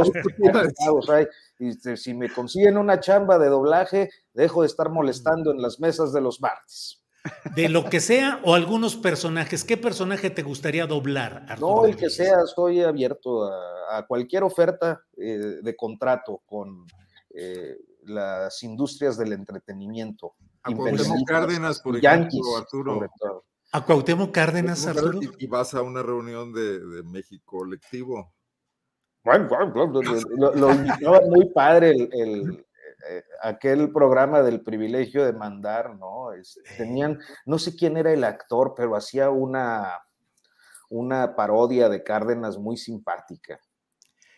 [1.96, 6.22] si me consiguen una chamba de doblaje, dejo de estar molestando en las mesas de
[6.22, 7.04] los martes.
[7.56, 9.64] De lo que sea o algunos personajes.
[9.64, 11.46] ¿Qué personaje te gustaría doblar?
[11.60, 16.86] no, el que sea, estoy abierto a, cualquier oferta eh, de contrato con
[17.32, 17.76] eh,
[18.06, 20.36] las industrias del entretenimiento.
[20.64, 23.10] A Cuauhtémoc Cárdenas, por ejemplo, Arturo.
[23.72, 25.20] A Cuauhtémoc Cárdenas, Arturo.
[25.38, 28.34] Y, vas a una reunión de, México colectivo.
[29.24, 32.66] Bueno, lo, lo, muy padre el,
[33.08, 36.30] eh, aquel programa del privilegio de mandar, ¿no?
[36.78, 40.02] tenían, no sé quién era el actor, pero hacía una,
[40.90, 43.60] una parodia de Cárdenas muy simpática.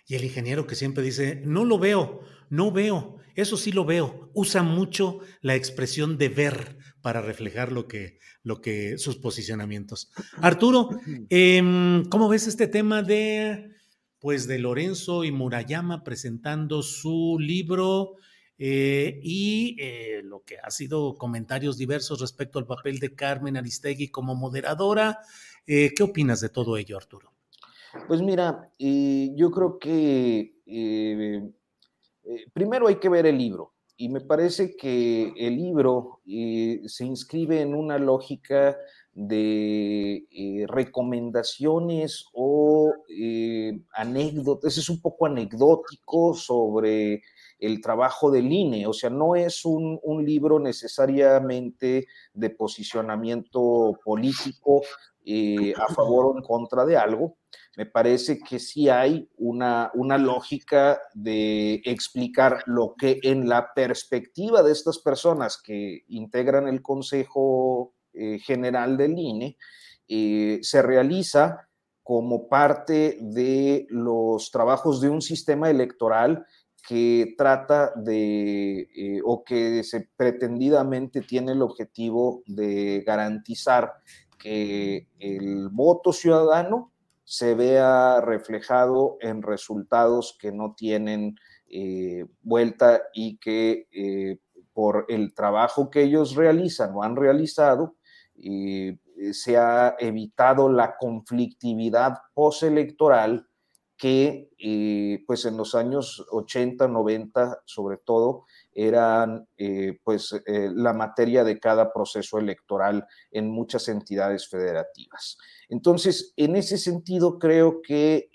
[0.05, 4.29] Y el ingeniero que siempre dice, no lo veo, no veo, eso sí lo veo.
[4.33, 10.11] Usa mucho la expresión de ver para reflejar lo que, lo que, sus posicionamientos.
[10.41, 10.89] Arturo,
[11.29, 13.71] em, ¿cómo ves este tema de,
[14.19, 18.15] pues, de Lorenzo y Murayama presentando su libro
[18.63, 24.09] eh, y eh, lo que ha sido comentarios diversos respecto al papel de Carmen Aristegui
[24.09, 25.17] como moderadora.
[25.65, 27.31] ¿Qué opinas de todo ello, Arturo?
[28.07, 30.55] Pues mira, yo creo que
[32.51, 37.73] primero hay que ver el libro y me parece que el libro se inscribe en
[37.73, 38.75] una lógica
[39.13, 47.21] de eh, recomendaciones o eh, anécdotas, es un poco anecdótico sobre
[47.61, 54.81] el trabajo del INE, o sea, no es un, libro necesariamente de posicionamiento político
[55.23, 57.37] eh, a favor o en contra de algo.
[57.77, 64.63] Me parece que sí hay una, una lógica de explicar lo que en la perspectiva
[64.63, 69.57] de estas personas que integran el Consejo eh, general del INE,
[70.07, 71.69] eh, se realiza
[72.03, 76.45] como parte de los trabajos de un sistema electoral
[76.87, 79.81] que trata de, eh, o que
[80.15, 83.93] pretendidamente tiene el objetivo de garantizar
[84.39, 86.91] que el voto ciudadano
[87.23, 91.35] se vea reflejado en resultados que no tienen
[92.41, 93.87] vuelta y que
[94.73, 97.95] por el trabajo que ellos realizan o han realizado,
[98.43, 98.97] eh,
[99.33, 103.47] se ha evitado la conflictividad postelectoral
[104.01, 111.43] que eh, pues en los años 80, 90 sobre todo eran eh, pues la materia
[111.43, 115.37] de cada proceso electoral en muchas entidades federativas.
[115.69, 118.31] Entonces, en ese sentido creo que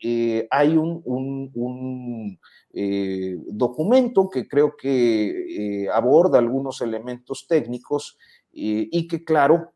[0.53, 2.39] hay un,
[3.49, 8.17] documento que creo que aborda algunos elementos técnicos
[8.53, 9.73] y que claro,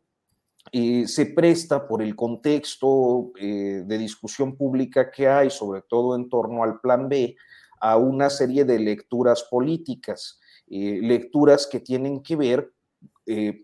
[0.72, 6.28] eh, se presta por el contexto eh, de discusión pública que hay, sobre todo en
[6.28, 7.36] torno al Plan B,
[7.80, 10.38] a una serie de lecturas políticas,
[10.68, 12.72] eh, lecturas que tienen que ver,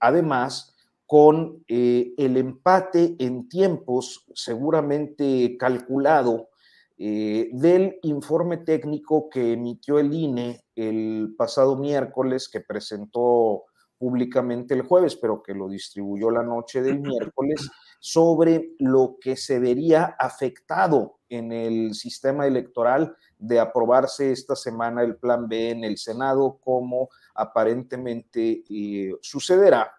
[0.01, 6.51] además, con el empate en tiempos seguramente calculado
[6.97, 13.65] del informe técnico que emitió el INE el pasado miércoles, que presentó
[13.99, 17.69] públicamente el jueves, pero que lo distribuyó la noche del miércoles,
[17.99, 25.17] sobre lo que se vería afectado en el sistema electoral de aprobarse esta semana el
[25.17, 29.93] plan B en el Senado, como aparentemente eh, sucederá,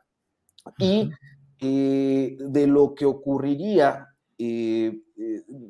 [0.77, 1.09] y
[1.59, 4.07] eh, de lo que ocurriría
[4.37, 5.01] eh,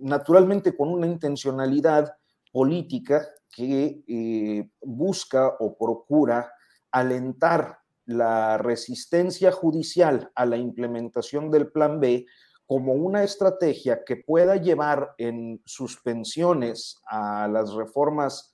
[0.01, 2.13] naturalmente con una intencionalidad
[2.51, 6.51] política que busca o procura
[6.91, 7.76] alentar
[8.07, 12.25] la resistencia judicial a la implementación del Plan B
[12.65, 18.53] como una estrategia que pueda llevar en suspensiones a las reformas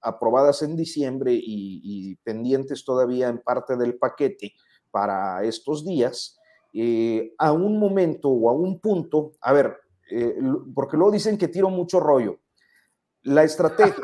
[0.00, 4.52] aprobadas en diciembre y, pendientes todavía en parte del paquete
[4.90, 6.38] para estos días,
[6.74, 9.78] eh, a un momento o a un punto, a ver,
[10.10, 10.36] eh,
[10.74, 12.38] porque luego dicen que tiro mucho rollo.
[13.28, 13.94] La estrategia,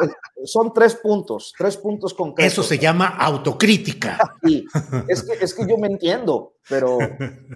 [0.44, 2.52] son tres puntos, tres puntos concretos.
[2.52, 4.18] Eso se llama autocrítica.
[4.42, 4.66] Sí,
[5.08, 6.98] es que, es que yo me entiendo, pero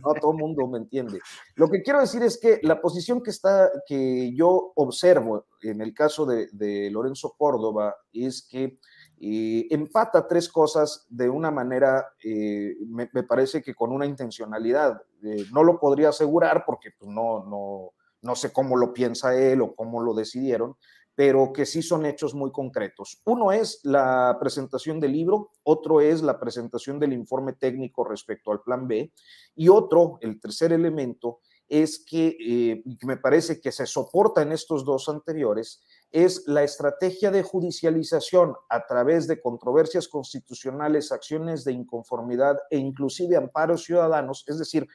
[0.02, 1.20] no todo el mundo me entiende.
[1.54, 5.92] Lo que quiero decir es que la posición que, está, que yo observo en el
[5.92, 8.78] caso de, Lorenzo Córdoba es que
[9.20, 15.02] eh, empata tres cosas de una manera, eh, me, parece que con una intencionalidad.
[15.22, 17.92] Eh, no lo podría asegurar porque pues, no, no,
[18.22, 20.76] no sé cómo lo piensa él o cómo lo decidieron,
[21.18, 23.20] pero que sí son hechos muy concretos.
[23.24, 28.62] Uno es la presentación del libro, otro es la presentación del informe técnico respecto al
[28.62, 29.12] plan B,
[29.56, 34.84] y otro, el tercer elemento, es que, eh, me parece que se soporta en estos
[34.84, 35.82] dos anteriores,
[36.12, 43.34] es la estrategia de judicialización a través de controversias constitucionales, acciones de inconformidad e inclusive
[43.34, 44.86] amparos ciudadanos, es decir,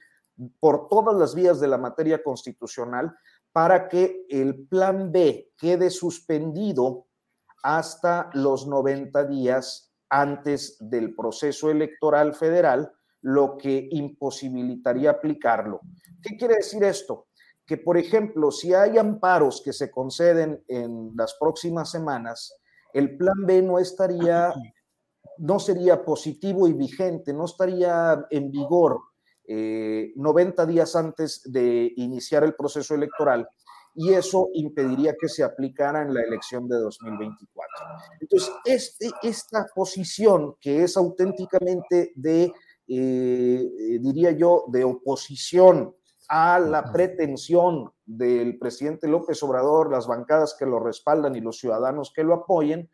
[0.61, 3.13] por todas las vías de la materia constitucional,
[3.53, 7.05] para que el plan B quede suspendido
[7.61, 15.79] hasta los 90 días antes del proceso electoral federal, lo que imposibilitaría aplicarlo.
[16.21, 17.27] ¿Qué quiere decir esto?
[17.65, 22.53] Que, por ejemplo, si hay amparos que se conceden en las próximas semanas,
[22.91, 24.53] el plan B no estaría,
[25.37, 28.99] no sería positivo y vigente, no estaría en vigor
[29.47, 33.47] 90 eh, días antes de iniciar el proceso electoral
[33.95, 37.85] y eso impediría que se aplicara en la elección de 2024.
[38.21, 42.51] Entonces, este, esta posición que es auténticamente de,
[42.87, 43.69] eh,
[44.01, 45.95] diría yo, de oposición
[46.29, 52.11] a la pretensión del presidente López Obrador, las bancadas que lo respaldan y los ciudadanos
[52.15, 52.89] que lo apoyen,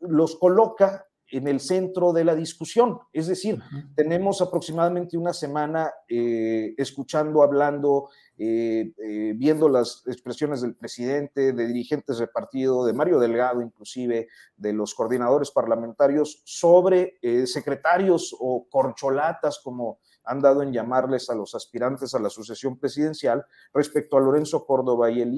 [0.00, 2.98] los coloca en el centro de la discusión.
[3.12, 3.58] Es decir,
[3.96, 11.66] tenemos aproximadamente una semana eh, escuchando, hablando, eh, eh, viendo las expresiones del presidente, de
[11.66, 19.60] dirigentes de partido, de Mario Delgado inclusive, de los coordinadores parlamentarios, sobre secretarios o corcholatas,
[19.64, 24.66] como han dado en llamarles a los aspirantes a la sucesión presidencial, respecto a Lorenzo
[24.66, 25.34] Córdoba y el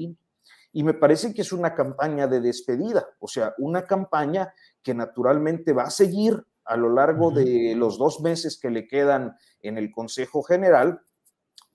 [0.75, 4.53] y me parece que es una campaña de despedida, o sea, una campaña
[4.83, 9.37] que naturalmente va a seguir a lo largo de los dos meses que le quedan
[9.61, 10.99] en el Consejo General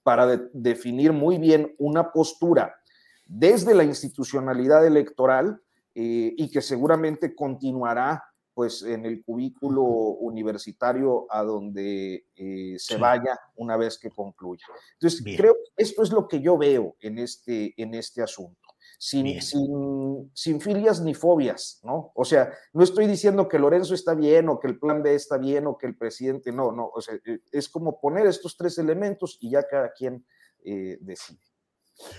[0.02, 2.74] para definir muy bien una postura
[3.24, 5.62] desde la institucionalidad electoral
[5.94, 8.22] eh, y que seguramente continuará
[8.52, 14.66] pues en el cubículo universitario a donde eh, se vaya una vez que concluya.
[14.92, 18.59] Entonces, creo que esto es lo que yo veo en este, en este asunto
[19.02, 19.40] sin,
[20.34, 22.12] sin, filias ni fobias, ¿no?
[22.14, 25.38] O sea, no estoy diciendo que Lorenzo está bien o que el plan B está
[25.38, 28.76] bien o que el presidente no, no, o sea, eh, es como poner estos tres
[28.76, 30.26] elementos y ya cada quien
[30.66, 31.40] eh, decide.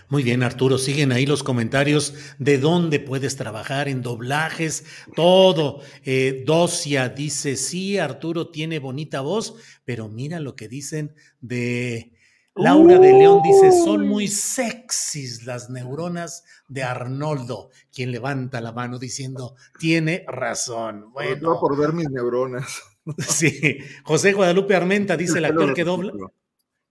[0.09, 4.83] Muy bien, Arturo, siguen ahí los comentarios de dónde puedes trabajar en doblajes,
[5.15, 5.81] todo.
[6.03, 9.53] Eh, Docia dice, sí, Arturo tiene bonita voz,
[9.85, 12.13] pero mira lo que dicen de
[12.55, 18.99] Laura de León dice, son muy sexys las neuronas de Arnoldo, quien levanta la mano
[18.99, 21.11] diciendo, tiene razón.
[21.13, 22.81] Bueno, por ver mis neuronas.
[23.17, 26.13] Sí, José Guadalupe Armenta dice, el actor que, dobla,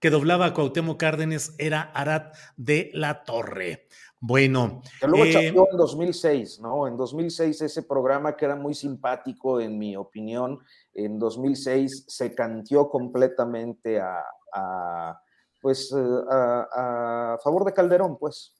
[0.01, 3.87] que doblaba a Cuauhtémoc Cárdenas era Arat de la Torre.
[4.19, 4.83] Bueno.
[5.01, 6.89] Que luego eh, en 2006, ¿no?
[6.89, 10.59] En 2006 ese programa que era muy simpático, en mi opinión,
[10.95, 15.21] en 2006 se canteó completamente a
[15.61, 18.57] pues eh, a, favor de Calderón, pues.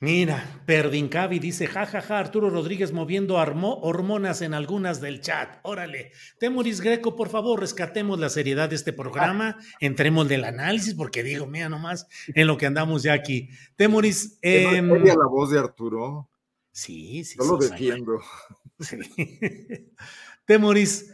[0.00, 5.60] Mira, Perdincavi dice, jajaja, ja, ja, Arturo Rodríguez moviendo hormonas en algunas del chat.
[5.62, 11.22] Órale, Temoris Greco, por favor, rescatemos la seriedad de este programa, entremos del análisis, porque
[11.22, 13.48] digo, mira nomás en lo que andamos ya aquí.
[13.76, 14.38] Temoris.
[14.42, 16.28] Eh, la voz de Arturo?
[16.70, 17.38] Sí, sí.
[17.38, 18.20] Yo lo defiendo.
[18.80, 18.98] Sí.
[20.44, 21.13] Temoris,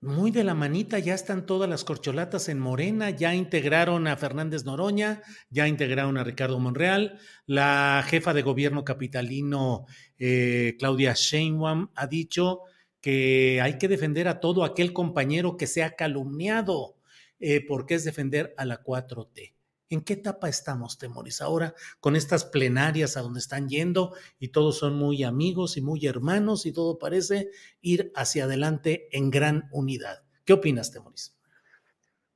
[0.00, 4.64] muy de la manita, ya están todas las corcholatas en Morena, ya integraron a Fernández
[4.64, 9.86] Noroña, ya integraron a Ricardo Monreal, la jefa de gobierno capitalino
[10.18, 12.60] eh, Claudia Sheinbaum ha dicho
[13.00, 16.96] que hay que defender a todo aquel compañero que sea calumniado,
[17.40, 19.57] eh, porque es defender a la 4T.
[19.90, 21.40] ¿En qué etapa estamos, Temoris?
[21.40, 26.06] Ahora con estas plenarias a donde están yendo y todos son muy amigos y muy
[26.06, 27.50] hermanos y todo parece
[27.80, 30.22] ir hacia adelante en gran unidad.
[30.44, 31.34] ¿Qué opinas, Temoris?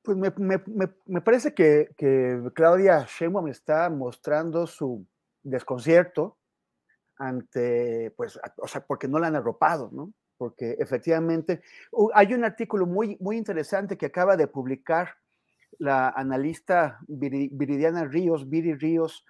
[0.01, 1.89] Pues me, parece que,
[2.53, 5.05] Claudia Sheinbaum está mostrando su
[5.43, 6.37] desconcierto
[7.17, 10.11] ante, pues, o sea, porque no la han arropado, ¿no?
[10.37, 11.61] Porque efectivamente
[12.13, 15.22] hay un artículo muy, muy interesante que acaba de publicar
[15.79, 19.25] la analista Viridiana Ríos, Viri Ríos,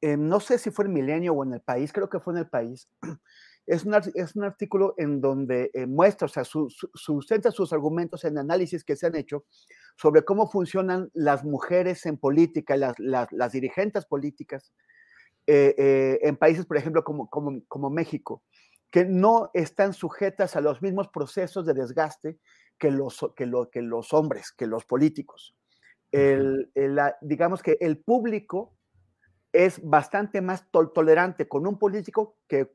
[0.00, 2.38] eh, no sé si fue en Milenio o en el país, creo que fue en
[2.40, 2.88] el país.
[3.68, 8.38] Es un, es un artículo en donde eh, muestra, o sea, sustenta sus argumentos en
[8.38, 9.44] análisis que se han hecho
[9.96, 14.72] sobre cómo funcionan las mujeres en política, las, las, dirigentes políticas
[15.48, 18.44] eh, en países, por ejemplo, como, como, como México,
[18.88, 22.38] que no están sujetas a los mismos procesos de desgaste
[22.78, 25.56] que los, que, lo, que los hombres, que los políticos
[26.12, 26.70] el,
[27.20, 28.76] digamos que el público
[29.56, 32.68] es bastante más tolerante con un político que,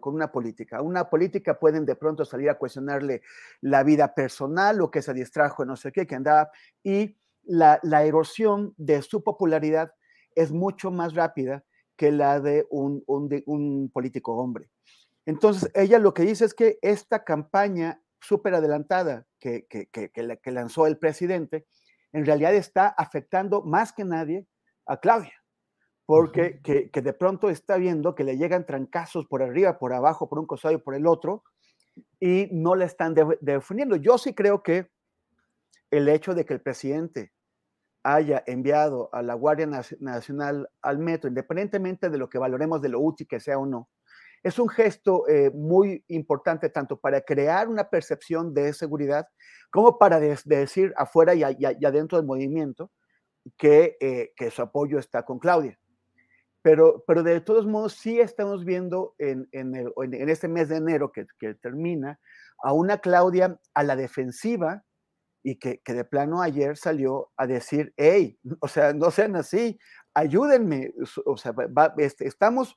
[0.00, 0.80] con una política.
[0.80, 3.22] Una política pueden de pronto salir a cuestionarle
[3.60, 6.50] la vida personal o que se distrajo, no sé qué, que andaba,
[6.84, 9.92] y la, erosión de su popularidad
[10.36, 11.64] es mucho más rápida
[11.96, 14.70] que la de un, un político hombre.
[15.24, 20.98] Entonces, ella lo que dice es que esta campaña súper adelantada que, que lanzó el
[20.98, 21.66] presidente,
[22.16, 24.46] en realidad está afectando más que nadie
[24.86, 25.34] a Claudia,
[26.06, 30.38] porque que, de pronto está viendo que le llegan trancazos por arriba, por abajo, por
[30.38, 31.44] un costado y por el otro,
[32.18, 33.96] y no le están defendiendo.
[33.96, 34.90] Yo sí creo que
[35.90, 37.34] el hecho de que el presidente
[38.02, 43.00] haya enviado a la Guardia Nacional al metro, independientemente de lo que valoremos de lo
[43.00, 43.90] útil que sea o no,
[44.42, 49.26] es un gesto eh, muy importante tanto para crear una percepción de seguridad
[49.70, 52.90] como para decir afuera y, adentro del movimiento
[53.56, 55.78] que, eh, que, su apoyo está con Claudia.
[56.62, 61.12] Pero, pero de todos modos sí estamos viendo en, en, en este mes de enero
[61.12, 62.18] que, que, termina
[62.58, 64.84] a una Claudia a la defensiva
[65.42, 69.78] y que, que, de plano ayer salió a decir, hey, o sea, no sean así,
[70.12, 70.92] ayúdenme,
[71.24, 71.54] o sea,
[71.98, 72.76] este, estamos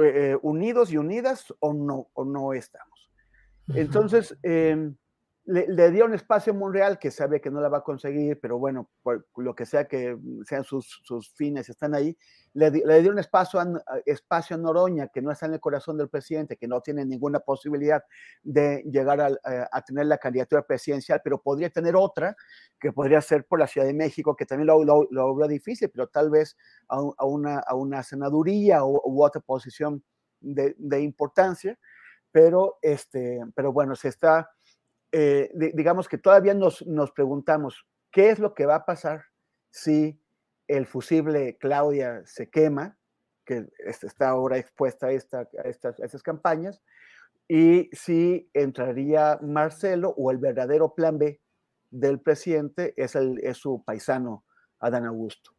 [0.00, 3.10] eh, unidos y unidas o no, o no estamos.
[3.68, 4.94] Entonces, em,
[5.46, 8.58] le, dio un espacio a Monreal que sabe que no la va a conseguir, pero
[8.58, 12.16] bueno, por lo que sea que sean sus, sus fines, están ahí.
[12.52, 13.66] Le, le, dio un espacio a,
[14.06, 17.38] espacio a Noroña, que no está en el corazón del presidente, que no tiene ninguna
[17.38, 18.02] posibilidad
[18.42, 19.30] de llegar a,
[19.70, 22.34] a, tener la candidatura presidencial, pero podría tener otra,
[22.80, 26.08] que podría ser por la Ciudad de México, que también lo, lo, lo difícil, pero
[26.08, 26.56] tal vez
[26.88, 30.02] a, a una, a una senaduría u, u otra posición
[30.40, 31.78] de, de importancia.
[32.32, 34.50] Pero, este, pero bueno, se está
[35.18, 39.24] eh, digamos que todavía nos, nos, preguntamos qué es lo que va a pasar
[39.70, 40.20] si
[40.68, 42.98] el fusible Claudia se quema,
[43.46, 46.82] que está ahora expuesta a, a, estas, a campañas,
[47.48, 51.40] y si entraría Marcelo o el verdadero plan B
[51.90, 54.44] del presidente es, el, es su paisano
[54.80, 55.52] Adán Augusto.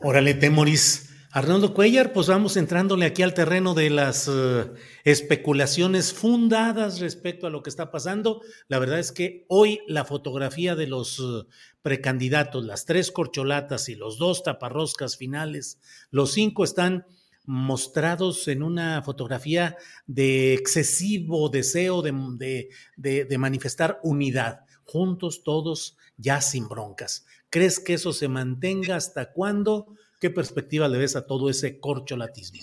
[0.00, 1.17] Órale, Temoris.
[1.30, 4.72] Arnoldo Cuellar, pues vamos entrándole aquí al terreno de las uh,
[5.04, 8.40] especulaciones fundadas respecto a lo que está pasando.
[8.66, 11.46] La verdad es que hoy la fotografía de los uh,
[11.82, 15.78] precandidatos, las tres corcholatas y los dos taparroscas finales,
[16.10, 17.04] los cinco están
[17.44, 19.76] mostrados en una fotografía
[20.06, 27.26] de excesivo deseo de, de, de, de manifestar unidad, juntos todos ya sin broncas.
[27.50, 29.94] ¿Crees que eso se mantenga hasta cuándo?
[30.18, 32.60] ¿Qué perspectiva le ves a todo ese corcholatismo?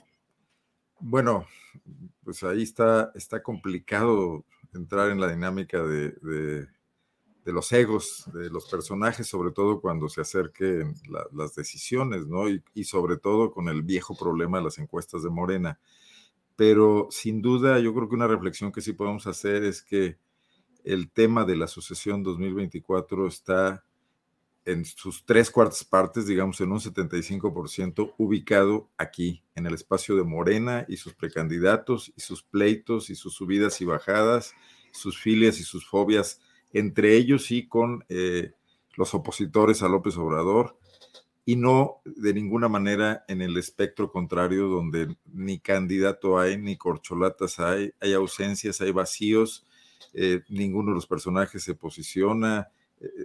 [1.00, 1.48] Bueno,
[2.24, 6.68] pues ahí está, está complicado entrar en la dinámica de, de,
[7.54, 12.50] los egos de los personajes, sobre todo cuando se acerquen la, las decisiones, ¿no?
[12.50, 15.80] Y, sobre todo con el viejo problema de las encuestas de Morena.
[16.58, 20.18] Pero sin duda, yo creo que una reflexión que sí podemos hacer es que
[20.84, 23.85] el tema de la sucesión 2024 está
[24.66, 30.24] en sus tres cuartas partes, digamos en un 75%, ubicado aquí, en el espacio de
[30.24, 34.54] Morena y sus precandidatos y sus pleitos y sus subidas y bajadas,
[34.92, 36.42] sus filias y sus fobias,
[36.74, 38.54] entre ellos y con eh,
[38.96, 40.78] los opositores a López Obrador,
[41.46, 47.60] y no de ninguna manera en el espectro contrario, donde ni candidato hay, ni corcholatas
[47.60, 49.68] hay, hay ausencias, hay vacíos,
[50.14, 52.70] eh, ninguno de los personajes se posiciona,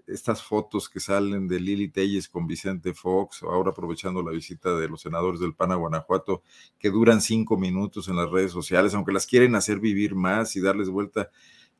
[0.06, 4.88] estas fotos que salen de Lili Telles con Vicente Fox, ahora aprovechando la visita de
[4.88, 6.42] los senadores del PAN a Guanajuato,
[6.78, 10.60] que duran cinco minutos en las redes sociales, aunque las quieren hacer vivir más y
[10.60, 11.30] darles vuelta,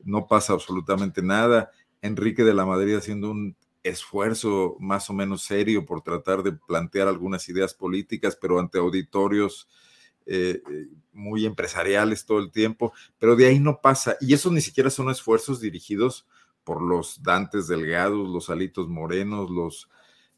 [0.04, 1.70] no pasa absolutamente nada.
[2.00, 7.08] Enrique de la Madrid haciendo un esfuerzo más o menos serio por tratar de plantear
[7.08, 9.68] algunas ideas políticas, pero ante auditorios
[10.26, 10.62] eh,
[11.12, 14.16] muy empresariales todo el tiempo, pero de ahí no pasa.
[14.20, 16.26] Y eso ni siquiera son esfuerzos dirigidos
[16.64, 19.88] por los Dantes Delgados, los Alitos Morenos, los,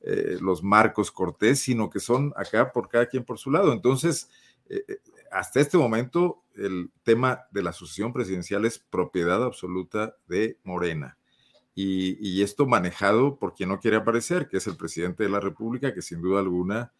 [0.00, 3.72] eh, los Marcos Cortés, sino que son acá por cada quien por su lado.
[3.72, 4.30] Entonces,
[4.68, 4.98] eh, eh,
[5.30, 11.18] hasta este momento, el tema de la sucesión presidencial es propiedad absoluta de Morena.
[11.74, 15.40] Y, y, esto manejado por quien no quiere aparecer, que es el presidente de la
[15.40, 16.92] República, que sin duda alguna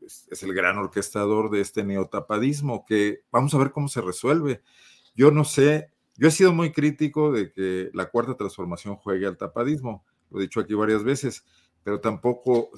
[0.00, 4.62] es, el gran orquestador de este neotapadismo, que vamos a ver cómo se resuelve.
[5.14, 9.36] Yo no sé yo he sido muy crítico de que la cuarta transformación juegue al
[9.36, 11.44] tapadismo, lo he dicho aquí varias veces,
[11.82, 12.70] pero tampoco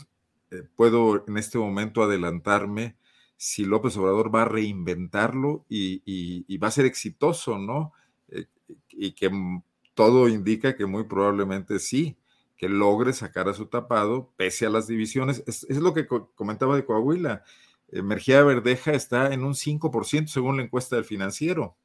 [0.51, 2.97] eh, puedo en este momento adelantarme
[3.37, 7.93] si López Obrador va a reinventarlo y, va a ser exitoso, ¿no?
[8.29, 8.47] Eh,
[8.91, 9.31] y que
[9.95, 12.17] todo indica que muy probablemente sí,
[12.57, 15.43] que logre sacar a su tapado pese a las divisiones.
[15.47, 17.43] Es, lo que co comentaba de Coahuila.
[17.89, 21.77] Eh, Verdeja está en un 5% según la encuesta del financiero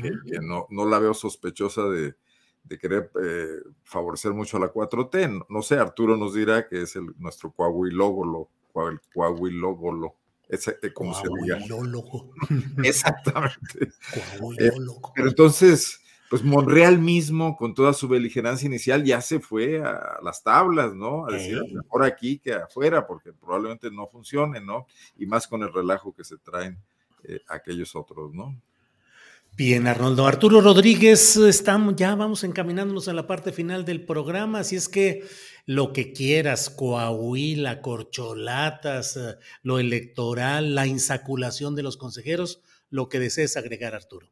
[0.00, 2.14] que, que no, no, la veo sospechosa de,
[2.64, 5.30] de querer eh, favorecer mucho a la 4T.
[5.30, 8.48] No, no, sé, Arturo nos dirá que es el, nuestro Coahuilógolo,
[8.88, 10.16] el Coahuilógolo,
[10.48, 11.58] ese, eh, como se diga.
[12.84, 13.92] Exactamente.
[14.58, 14.70] Eh,
[15.14, 16.00] pero entonces,
[16.30, 21.26] pues Monreal mismo, con toda su beligerancia inicial, ya se fue a las tablas, ¿no?
[21.26, 24.86] A decir, mejor aquí que afuera, porque probablemente no funcione, ¿no?
[25.16, 26.78] Y más con el relajo que se traen
[27.24, 28.56] eh, aquellos otros, ¿no?
[29.56, 30.26] Bien, Arnoldo.
[30.26, 35.22] Arturo Rodríguez, estamos, ya vamos encaminándonos a la parte final del programa, así es que
[35.64, 43.20] lo que quieras, Coahuila, corcholatas, eh, lo electoral, la insaculación de los consejeros, lo que
[43.20, 44.28] desees agregar, Arturo.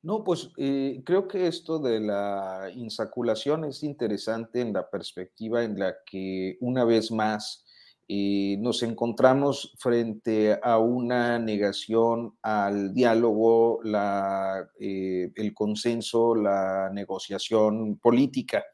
[0.00, 5.78] No, pues eh, creo que esto de la insaculación es interesante en la perspectiva en
[5.78, 7.66] la que una vez más
[8.12, 18.00] eh, nos encontramos frente a una negación al diálogo, la, eh, el consenso, la negociación
[18.00, 18.64] política.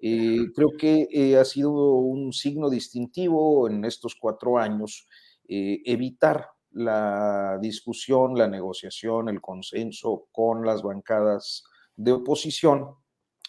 [0.00, 5.06] Eh, creo que eh, ha sido un signo distintivo en estos cuatro años
[5.50, 12.94] evitar la discusión, la negociación, el consenso con las bancadas de oposición,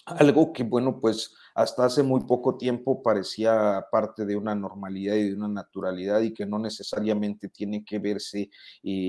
[0.06, 5.31] algo que, bueno, pues hasta hace muy poco tiempo parecía parte de una normalidad y
[5.31, 8.49] de una naturalidad y que no necesariamente tiene que verse eh,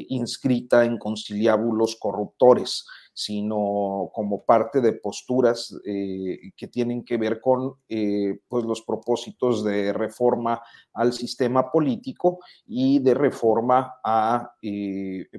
[0.08, 7.74] inscrita en conciliábulos corruptores sino como parte de posturas eh, que tienen que ver con
[7.88, 10.60] eh, pues los propósitos de reforma
[10.92, 14.54] al sistema político y de reforma a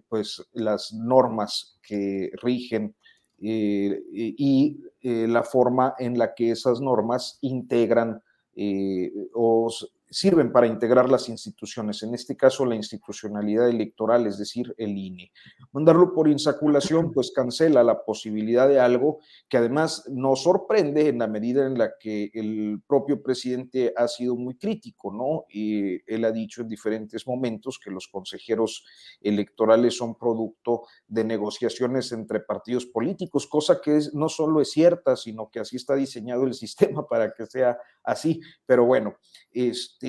[0.08, 2.96] pues las normas que rigen
[3.42, 8.22] eh, y eh, la forma en la que esas normas integran
[8.56, 9.70] eh, o
[10.12, 15.32] sirven para integrar las instituciones, en este caso la institucionalidad electoral, es decir, el INE.
[15.72, 21.28] Mandarlo por insaculación, pues cancela la posibilidad de algo que además nos sorprende en la
[21.28, 25.46] medida en la que el propio presidente ha sido muy crítico, ¿no?
[25.50, 28.86] Y él ha dicho en diferentes momentos que los consejeros
[29.22, 35.50] electorales son producto de negociaciones entre partidos políticos, cosa que no solo es cierta, sino
[35.50, 38.42] que así está diseñado el sistema para que sea así.
[38.66, 39.16] Pero bueno,
[39.52, 40.01] este,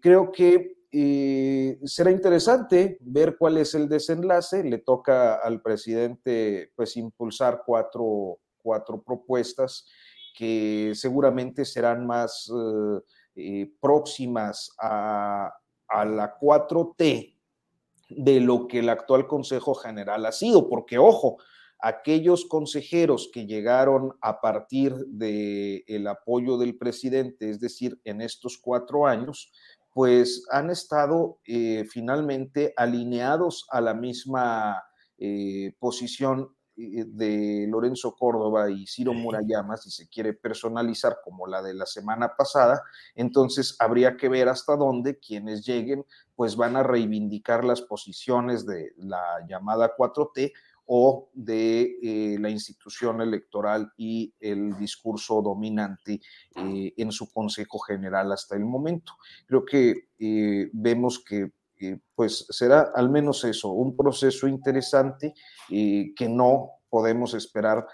[0.00, 4.64] creo que eh, será interesante ver cuál es el desenlace.
[4.64, 9.86] Le toca al presidente pues impulsar cuatro, cuatro propuestas
[10.34, 13.00] que seguramente serán más eh,
[13.36, 15.52] eh, próximas a,
[15.88, 17.34] a la 4T
[18.10, 21.38] de lo que el actual Consejo General ha sido, porque ojo,
[21.80, 28.58] aquellos consejeros que llegaron a partir del el apoyo del presidente, es decir, en estos
[28.58, 29.52] cuatro años,
[29.92, 34.82] pues han estado eh, finalmente alineados a la misma
[35.18, 41.62] eh, posición eh, de Lorenzo Córdoba y Ciro Murayama, si se quiere personalizar como la
[41.62, 42.82] de la semana pasada,
[43.16, 46.04] entonces habría que ver hasta dónde quienes lleguen
[46.36, 50.52] pues van a reivindicar las posiciones de la llamada 4T
[50.90, 56.20] o de eh, la institución electoral y el discurso dominante
[56.56, 59.12] eh, en su Consejo General hasta el momento.
[59.46, 61.52] Creo que eh, vemos que
[62.16, 65.32] pues será al menos eso, un proceso interesante
[65.68, 67.86] que no podemos esperar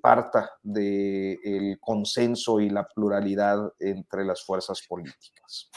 [0.00, 5.70] parta del consenso y la pluralidad entre las fuerzas políticas.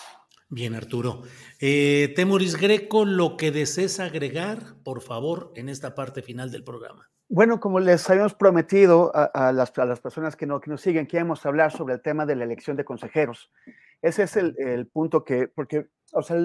[0.54, 1.24] Bien, Arturo.
[1.60, 7.10] Eh, Temoris Greco, lo que desees agregar, por favor, en esta parte final del programa.
[7.28, 11.72] Bueno, como les habíamos prometido a, las, personas que, no, que nos siguen, queremos hablar
[11.72, 13.52] sobre el tema de la elección de consejeros.
[14.00, 16.38] Ese es el, punto que, porque, o sea,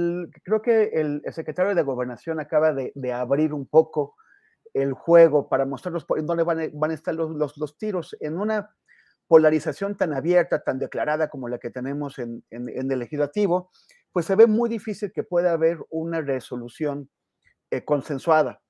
[0.43, 4.16] creo que el, secretario de Gobernación acaba de, abrir un poco
[4.72, 8.70] el juego para mostrarnos dónde van, van a estar los, los, los tiros en una
[9.28, 13.70] polarización tan abierta, tan declarada como la que tenemos en, en, el legislativo,
[14.12, 17.10] pues se ve muy difícil que pueda haber una resolución
[17.70, 18.60] eh, consensuada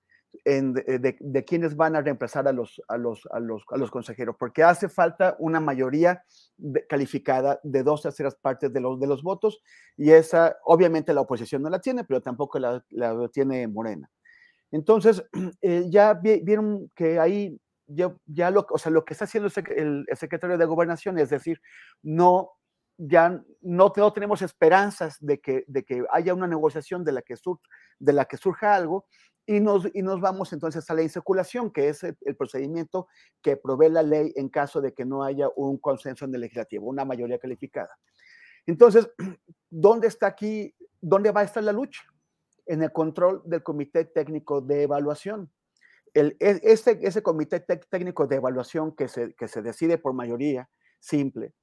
[0.45, 3.91] en, de, de, quienes van a reemplazar a los, a, los, a, los, a los
[3.91, 6.23] consejeros, porque hace falta una mayoría
[6.89, 9.63] calificada de dos terceras partes de los, de los votos,
[9.97, 12.85] y esa, obviamente la oposición no la tiene, pero tampoco la,
[13.33, 14.11] tiene Morena.
[14.71, 15.25] Entonces,
[15.63, 17.59] eh, ya vieron que hay
[17.89, 21.61] ya, lo, o sea, lo que está haciendo el, secretario de Gobernación es decir,
[22.03, 22.51] no,
[22.99, 27.37] ya no, no tenemos esperanzas de que, de que haya una negociación de la que,
[27.37, 27.61] sur,
[27.99, 29.07] de la que surja algo
[29.47, 33.09] y nos, y nos vamos entonces a la insaculación, que es el, procedimiento
[33.41, 36.87] que provee la ley en caso de que no haya un consenso en el legislativo,
[36.87, 37.97] una mayoría calificada.
[38.67, 39.09] Entonces,
[39.71, 42.03] ¿dónde está aquí, dónde va a estar la lucha?
[42.67, 45.51] En el control del Comité Técnico de Evaluación
[46.15, 50.69] el, e, ese, ese comité técnico de evaluación que se, que se decide por mayoría
[51.01, 51.55] simple,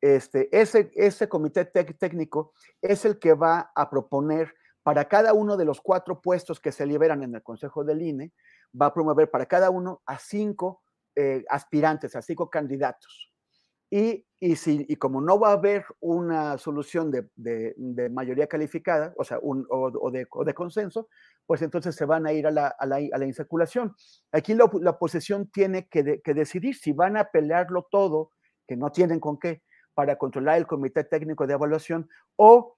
[0.00, 5.64] este, ese, ese comité técnico es el que va a proponer para cada uno de
[5.64, 8.32] los cuatro puestos que se liberan en el Consejo del INE,
[8.80, 10.82] va a promover para cada uno a cinco
[11.14, 13.32] eh, aspirantes, a cinco candidatos.
[13.90, 19.14] Y, y, si, y como no va a haber una solución de, de, mayoría calificada,
[19.16, 21.08] o sea, un, o, de, o, de, consenso,
[21.46, 23.94] pues entonces se van a ir a la, a la, a la insaculación.
[24.30, 28.32] Aquí la, la oposición tiene que, que, decidir si van a pelearlo todo,
[28.66, 29.62] que no tienen con qué,
[29.98, 32.76] para controlar el comité técnico de evaluación, o,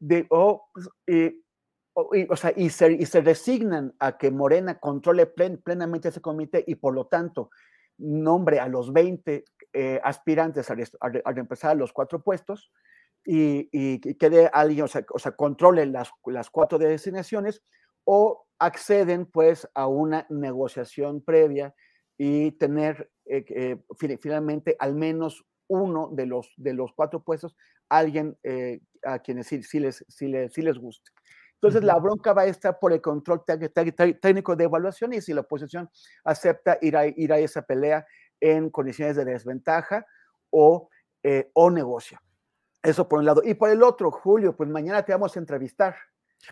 [0.00, 0.70] de, o,
[1.06, 6.22] y, o, sea, y, se, y se resignan a que Morena controle plen, plenamente ese
[6.22, 7.50] comité y por lo tanto
[7.98, 12.72] nombre a los 20 eh, aspirantes a, a, a, los cuatro puestos
[13.26, 17.62] y, y, quede alguien, o sea, o sea controle las, las cuatro designaciones
[18.04, 21.74] o acceden pues a una negociación previa
[22.16, 27.56] y tener eh, eh, finalmente al menos uno de los, de los cuatro puestos,
[27.88, 28.36] alguien
[29.04, 31.10] a quienes sí, sí, les, sí, les, sí les guste.
[31.64, 33.42] Entonces, la bronca va a estar por el control
[34.20, 35.88] técnico de evaluación y si la oposición
[36.22, 38.06] acepta ir a, ir a esa pelea
[38.38, 40.04] en condiciones de desventaja
[40.50, 40.90] o,
[41.22, 42.20] eh, o negocia.
[42.82, 43.40] Eso por un lado.
[43.42, 45.96] Y por el otro, Julio, pues mañana te vamos a entrevistar.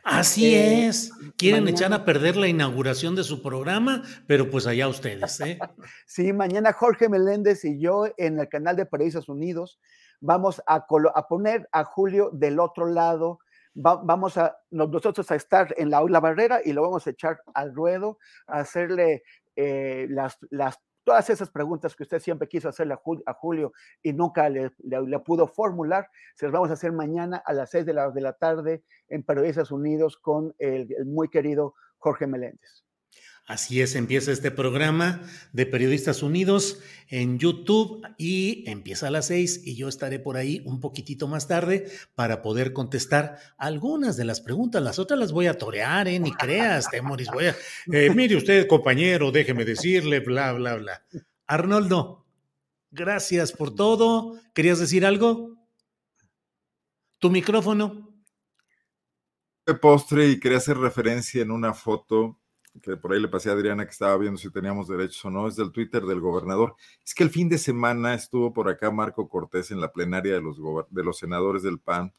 [0.04, 1.12] Así eh, es.
[1.36, 5.58] Quieren echar a perder la inauguración de su programa, pero pues allá ustedes, ¿eh?
[6.06, 9.78] sí, mañana Jorge Meléndez y yo en el canal de Periodistas Unidos
[10.20, 13.40] vamos a, a poner a Julio del otro lado.
[13.74, 17.74] vamos a nosotros a estar en la, la barrera y lo vamos a echar al
[17.74, 19.22] ruedo, a hacerle
[19.56, 23.72] eh, las, las todas esas preguntas que usted siempre quiso hacerle a, Julio
[24.02, 24.70] y nunca le,
[25.24, 28.34] pudo formular, se las vamos a hacer mañana a las seis de la, de la
[28.34, 32.84] tarde en Periodistas Unidos con el, muy querido Jorge Meléndez.
[33.52, 35.20] Así es, empieza este programa
[35.52, 40.62] de Periodistas Unidos en YouTube y empieza a las seis y yo estaré por ahí
[40.64, 44.82] un poquitito más tarde para poder contestar algunas de las preguntas.
[44.82, 46.18] Las otras las voy a torear, ¿eh?
[46.18, 47.28] Ni creas, Temoris.
[47.30, 47.56] Voy a,
[47.92, 51.02] eh, mire usted, compañero, déjeme decirle, bla, bla, bla.
[51.46, 52.24] Arnoldo,
[52.90, 54.40] gracias por todo.
[54.54, 55.58] ¿Querías decir algo?
[57.18, 58.16] Tu micrófono.
[59.82, 62.38] Postre y quería hacer referencia en una foto
[62.80, 65.46] que por ahí le pasé a Adriana que estaba viendo si teníamos derechos o no,
[65.46, 66.74] es del Twitter del gobernador.
[67.04, 70.40] Es que el fin de semana estuvo por acá Marco Cortés en la plenaria de
[70.40, 70.56] los,
[70.90, 72.12] de los senadores del PAN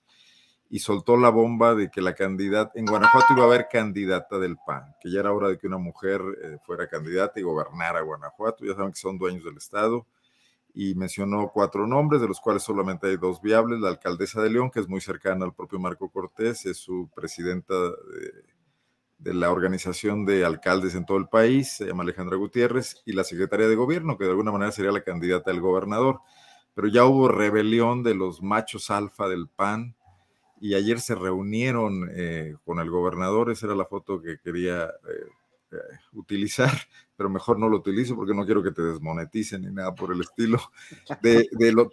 [0.69, 4.57] y soltó la bomba de que la candidata, en Guanajuato iba a haber candidata del
[4.65, 8.65] PAN, que ya era hora de que una mujer eh, fuera candidata y gobernara Guanajuato,
[8.65, 10.07] ya saben que son dueños del Estado,
[10.73, 14.71] y mencionó cuatro nombres, de los cuales solamente hay dos viables, la alcaldesa de León,
[14.71, 18.52] que es muy cercana al propio Marco Cortés, es su presidenta de
[19.23, 23.23] de la Organización de Alcaldes en todo el país, se llama Alejandra Gutiérrez, y la
[23.23, 26.19] secretaria de Gobierno, que de alguna manera sería la candidata del gobernador.
[26.75, 29.95] Pero ya hubo rebelión de los machos alfa del PAN
[30.59, 35.27] y ayer se reunieron eh, con el gobernador, esa era la foto que quería eh,
[35.71, 35.77] eh,
[36.13, 36.71] utilizar,
[37.15, 40.21] pero mejor no lo utilizo porque no quiero que te desmoneticen ni nada por el
[40.21, 40.59] estilo,
[41.21, 41.47] de,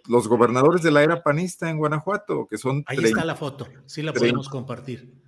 [0.07, 2.83] los gobernadores de la era panista en Guanajuato, que son...
[2.87, 5.20] Ahí está la foto, sí la podemos compartir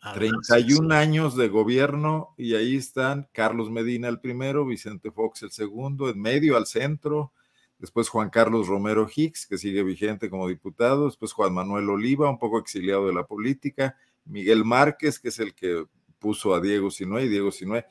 [0.00, 6.08] 31 años de gobierno y ahí están Carlos Medina el primero, Vicente Fox el segundo,
[6.08, 7.32] en medio al centro,
[7.78, 12.38] después Juan Carlos Romero Hicks, que sigue vigente como diputado, después Juan Manuel Oliva, un
[12.38, 15.84] poco exiliado de la política, Miguel Márquez, que es el que
[16.18, 17.84] puso a Diego Sinue, y Diego Sinue.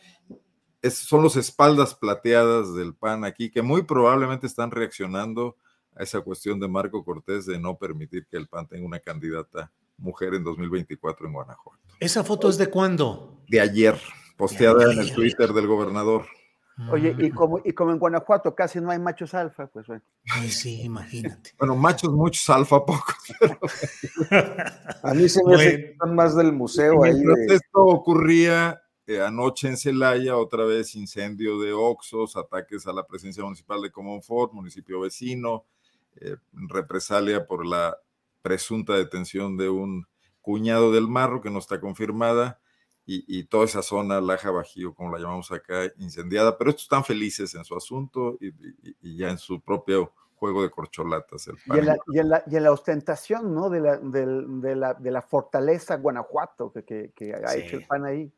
[0.90, 5.58] son los espaldas plateadas del PAN aquí, que muy probablemente están reaccionando
[5.96, 9.72] a esa cuestión de Marco Cortés de no permitir que el PAN tenga una candidata
[9.98, 11.89] mujer en 2024 en Guanajuato.
[12.00, 13.42] ¿Esa foto es de cuándo?
[13.48, 14.00] De ayer,
[14.38, 16.26] posteada en el Twitter del gobernador.
[16.92, 20.02] Oye, y como, y como en Guanajuato casi no hay machos alfa, pues bueno.
[20.32, 21.52] Ay, sí, imagínate.
[21.60, 23.16] Bueno, machos muchos, alfa pocos.
[25.04, 27.22] A mí se me hace más del museo ahí.
[27.50, 33.44] Esto ocurría eh, anoche en Celaya, otra vez incendio de Oxos, ataques a la presencia
[33.44, 35.66] municipal de Comonfort, municipio vecino,
[36.22, 37.98] eh, represalia por la
[38.42, 40.08] presunta detención de un
[40.42, 42.60] cuñado del Marro que no está confirmada
[43.12, 47.56] y, toda esa zona, Laja Bajío, como la llamamos acá, incendiada, pero estos están felices
[47.56, 51.48] en su asunto y, ya en su propio juego de corcholatas.
[51.48, 53.72] y, en la, ostentación ¿no?
[53.72, 58.32] de, la, de, la, fortaleza Guanajuato que, ha hecho el PAN ahí.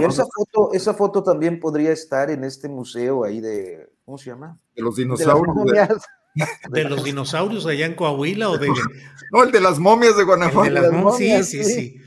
[0.00, 4.58] esa, foto, esa foto también podría estar en este museo ahí de, ¿cómo se llama?
[4.74, 5.54] De los dinosaurios.
[5.64, 5.88] ¿De
[6.88, 8.68] los dinosaurios allá en Coahuila o de.?
[9.32, 11.12] No, el de las momias de Guanajuato.
[11.16, 12.00] sí, sí, sí,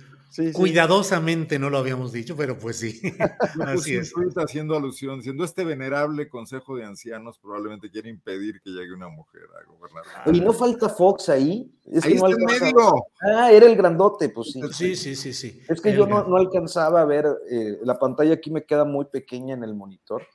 [0.51, 2.99] Cuidadosamente no lo habíamos dicho, pero pues sí.
[3.65, 4.13] Así es.
[4.35, 9.43] haciendo alusión, siendo este venerable consejo de ancianos probablemente quiere impedir que llegue una mujer
[9.43, 10.03] a gobernar.
[10.33, 11.71] Y no falta Fox ahí.
[11.85, 13.05] ahí está en medio.
[13.21, 14.61] Ah, era el grandote, pues sí.
[14.71, 15.61] Sí, sí, sí, sí.
[15.69, 19.53] Es que yo no, alcanzaba a ver, eh, la pantalla aquí me queda muy pequeña
[19.53, 20.25] en el monitor.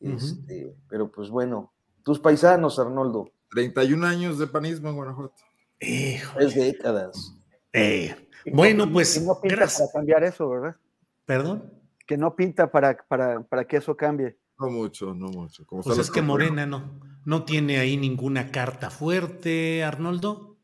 [0.00, 3.30] Este, pero pues bueno, tus paisanos, Arnoldo.
[3.50, 5.34] 31 años de panismo en Guanajuato.
[5.78, 7.36] Tres décadas.
[7.72, 8.14] Eh,
[8.52, 9.18] bueno, pues.
[9.18, 10.76] Que no pinta para cambiar eso, ¿verdad?
[11.24, 11.72] ¿Perdón?
[12.06, 14.36] Que no pinta para, para, para que eso cambie.
[14.58, 15.64] No mucho, no mucho.
[15.66, 20.58] Como pues es que Morena no, no tiene ahí ninguna carta fuerte, Arnoldo.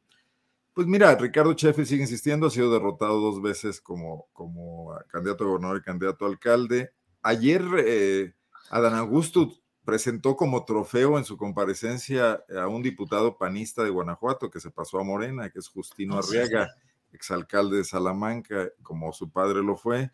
[0.75, 5.47] Pues mira, Ricardo Chefe sigue insistiendo, ha sido derrotado dos veces como, como candidato a
[5.47, 6.91] gobernador y candidato a alcalde.
[7.23, 8.35] Ayer eh,
[8.69, 9.55] Adán Augusto
[9.87, 14.99] presentó como trofeo en su comparecencia a un diputado panista de Guanajuato que se pasó
[14.99, 16.75] a Morena, que es Justino Arriaga,
[17.13, 20.11] exalcalde de Salamanca, como su padre lo fue,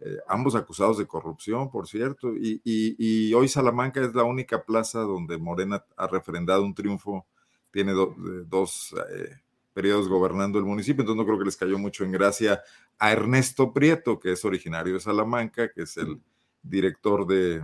[0.00, 5.38] eh, ambos acusados de corrupción, por cierto, y, hoy Salamanca es la única plaza donde
[5.38, 7.24] Morena ha refrendado un triunfo,
[7.70, 9.36] tiene dos eh,
[9.72, 12.60] periodos gobernando el municipio, entonces no creo que les cayó mucho en gracia
[12.98, 16.20] a Ernesto Prieto, que es originario de Salamanca, que es el
[16.64, 17.62] director de,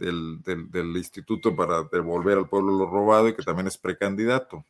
[0.00, 4.64] del, Instituto para devolver al pueblo lo robado y que también es precandidato.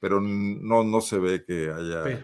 [0.00, 2.22] Pero no, no se ve que haya...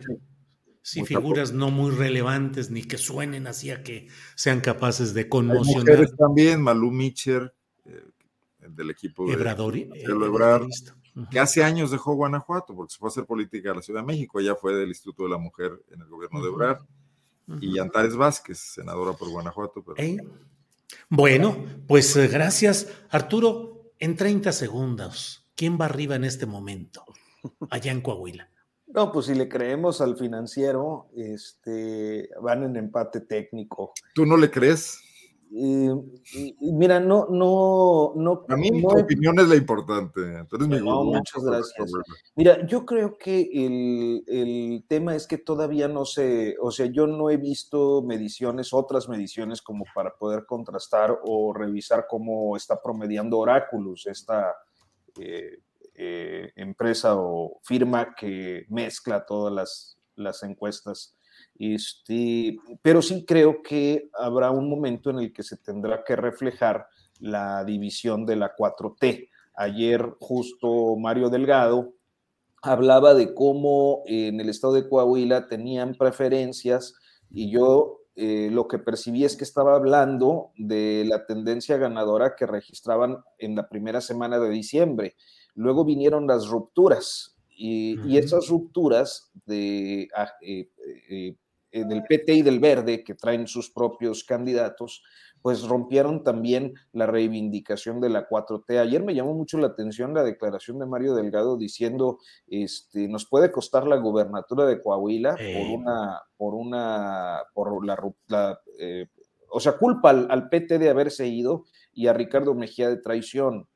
[0.82, 6.06] sí, figuras no muy relevantes ni que suenen así a que sean capaces de conmocionar.
[6.18, 7.54] también, Malú Mitcher,
[7.86, 8.04] eh,
[8.68, 9.88] del equipo de, Ebradori,
[11.30, 14.06] que hace años dejó Guanajuato porque se fue a hacer política a la Ciudad de
[14.06, 14.40] México.
[14.40, 16.82] Ella fue del Instituto de la Mujer en el gobierno de Ebrard.
[17.60, 19.84] Y Antares Vázquez, senadora por Guanajuato.
[21.08, 22.88] Bueno, pues eh, gracias.
[23.10, 27.04] Arturo, en 30 segundos, ¿quién va arriba en este momento
[27.70, 28.48] allá en Coahuila?
[28.86, 33.94] No, pues si le creemos al financiero, este, van en empate técnico.
[34.14, 35.01] ¿Tú no le crees?
[35.52, 38.44] Mira, no, no, no.
[38.48, 40.20] A mí mi opinión es la importante.
[41.04, 41.92] muchas gracias.
[42.34, 47.06] Mira, yo creo que el, el, tema es que todavía no sé, o sea, yo
[47.06, 53.38] no he visto mediciones, otras mediciones como para poder contrastar o revisar cómo está promediando
[53.38, 54.54] Oráculos, esta
[55.20, 55.58] eh,
[55.94, 61.14] eh, empresa o firma que mezcla todas las, las encuestas
[61.58, 66.86] este, pero sí creo que habrá un momento en el que se tendrá que reflejar
[67.20, 69.28] la división de la 4T.
[69.54, 71.94] Ayer justo Mario Delgado
[72.62, 76.94] hablaba de cómo en el estado de Coahuila tenían preferencias
[77.30, 82.46] y yo eh, lo que percibí es que estaba hablando de la tendencia ganadora que
[82.46, 85.16] registraban en la primera semana de diciembre.
[85.54, 90.70] Luego vinieron las rupturas y, esas rupturas de, ah, eh,
[91.08, 91.36] eh,
[91.72, 95.02] del PT y del Verde, que traen sus propios candidatos,
[95.42, 98.78] pues rompieron también la reivindicación de la 4T.
[98.78, 103.50] Ayer me llamó mucho la atención la declaración de Mario Delgado diciendo, este, nos puede
[103.50, 109.08] costar la gubernatura de Coahuila por una, por una, por la, eh,
[109.50, 113.68] o sea, culpa al, al, PT de haberse ido y a Ricardo Mejía de traición.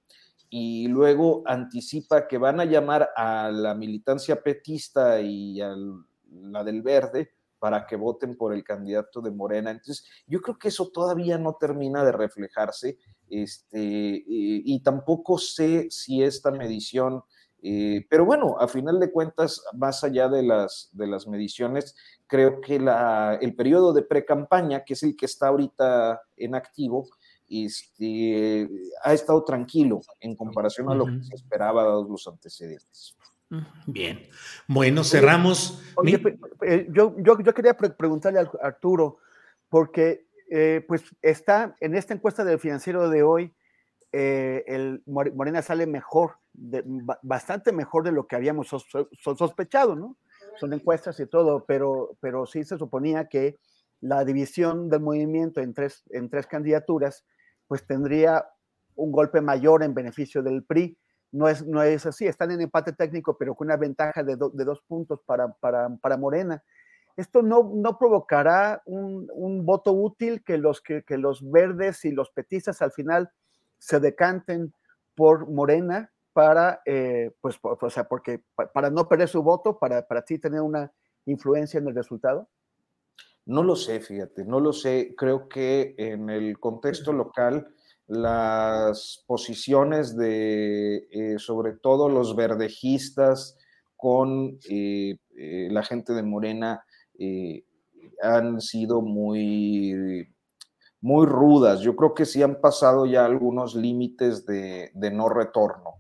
[0.48, 5.74] Y luego anticipa que van a llamar a la militancia petista y a
[6.30, 7.32] la del verde
[7.66, 9.72] para que voten por el candidato de Morena.
[9.72, 12.96] Entonces, yo creo que eso todavía no termina de reflejarse
[13.28, 17.24] este, y, tampoco sé si esta medición,
[17.60, 21.96] eh, pero bueno, a final de cuentas, más allá de las, de las mediciones,
[22.28, 27.08] creo que la, el periodo de pre-campaña, que es el que está ahorita en activo,
[27.48, 28.70] este,
[29.02, 33.16] ha estado tranquilo en comparación a lo que se esperaba dados los antecedentes.
[33.86, 34.26] Bien.
[34.66, 35.82] Bueno, cerramos.
[36.04, 39.18] Yo, yo, yo, quería preguntarle a Arturo,
[39.68, 43.54] porque eh, pues está en esta encuesta del financiero de hoy,
[44.12, 46.38] eh, el Morena sale mejor,
[47.22, 48.68] bastante mejor de lo que habíamos
[49.22, 50.16] sospechado, ¿no?
[50.58, 53.58] Son encuestas y todo, pero, pero sí se suponía que
[54.00, 57.24] la división del movimiento en tres, en tres candidaturas,
[57.66, 58.46] pues tendría
[58.94, 60.96] un golpe mayor en beneficio del PRI
[61.36, 64.64] no es, no es así, están en empate técnico, pero con una ventaja de, de
[64.64, 66.62] dos puntos para, para, para, Morena.
[67.16, 72.10] Esto no, no provocará un, un voto útil que los, que, que, los verdes y
[72.10, 73.30] los petistas al final
[73.78, 74.72] se decanten
[75.14, 78.42] por Morena para, eh, pues, o sea, porque
[78.72, 80.92] para no perder su voto, para, para sí tener una
[81.26, 82.48] influencia en el resultado?
[83.44, 85.14] No lo sé, fíjate, no lo sé.
[85.16, 87.68] Creo que en el contexto local
[88.08, 93.58] las posiciones de, eh, sobre todo los verdejistas
[93.96, 96.82] con eh, eh, la gente de Morena,
[98.22, 100.28] han sido muy,
[101.00, 101.80] muy rudas.
[101.80, 105.94] Yo creo que sí han pasado ya algunos límites de, no retorno.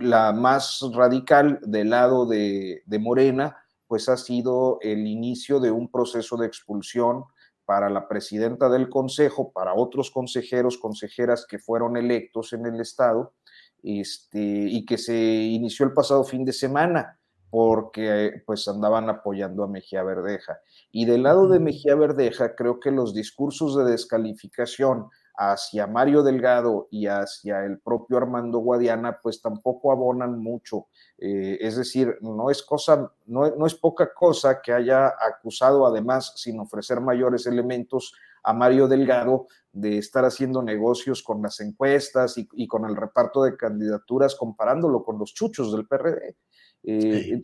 [0.00, 3.56] la más radical del lado de, de Morena,
[3.86, 7.24] pues ha sido el inicio de un proceso de expulsión
[7.70, 13.32] para la presidenta del consejo, para otros consejeros, consejeras que fueron electos en el estado,
[13.80, 19.68] este, y que se inició el pasado fin de semana porque pues andaban apoyando a
[19.68, 20.58] Mejía Verdeja.
[20.90, 25.06] Y del lado de Mejía Verdeja, creo que los discursos de descalificación
[25.42, 30.88] hacia Mario Delgado y hacia el propio Armando Guadiana, pues tampoco abonan mucho.
[31.16, 36.34] Eh, es decir, no es cosa, no, no, es poca cosa que haya acusado además,
[36.36, 38.12] sin ofrecer mayores elementos,
[38.42, 43.56] a Mario Delgado de estar haciendo negocios con las encuestas y, con el reparto de
[43.56, 46.36] candidaturas, comparándolo con los chuchos del PRD.
[46.82, 47.40] Eh,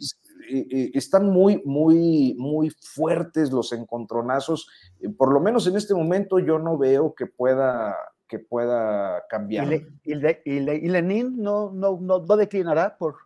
[0.94, 4.68] están muy, muy, muy fuertes los encontronazos.
[5.00, 7.96] Eh, por lo menos en este momento yo no veo que pueda,
[8.28, 9.68] que pueda cambiar.
[10.04, 13.16] ¿Y, Lenin no, no, no, declinará por,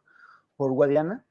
[0.57, 1.25] por Guadiana?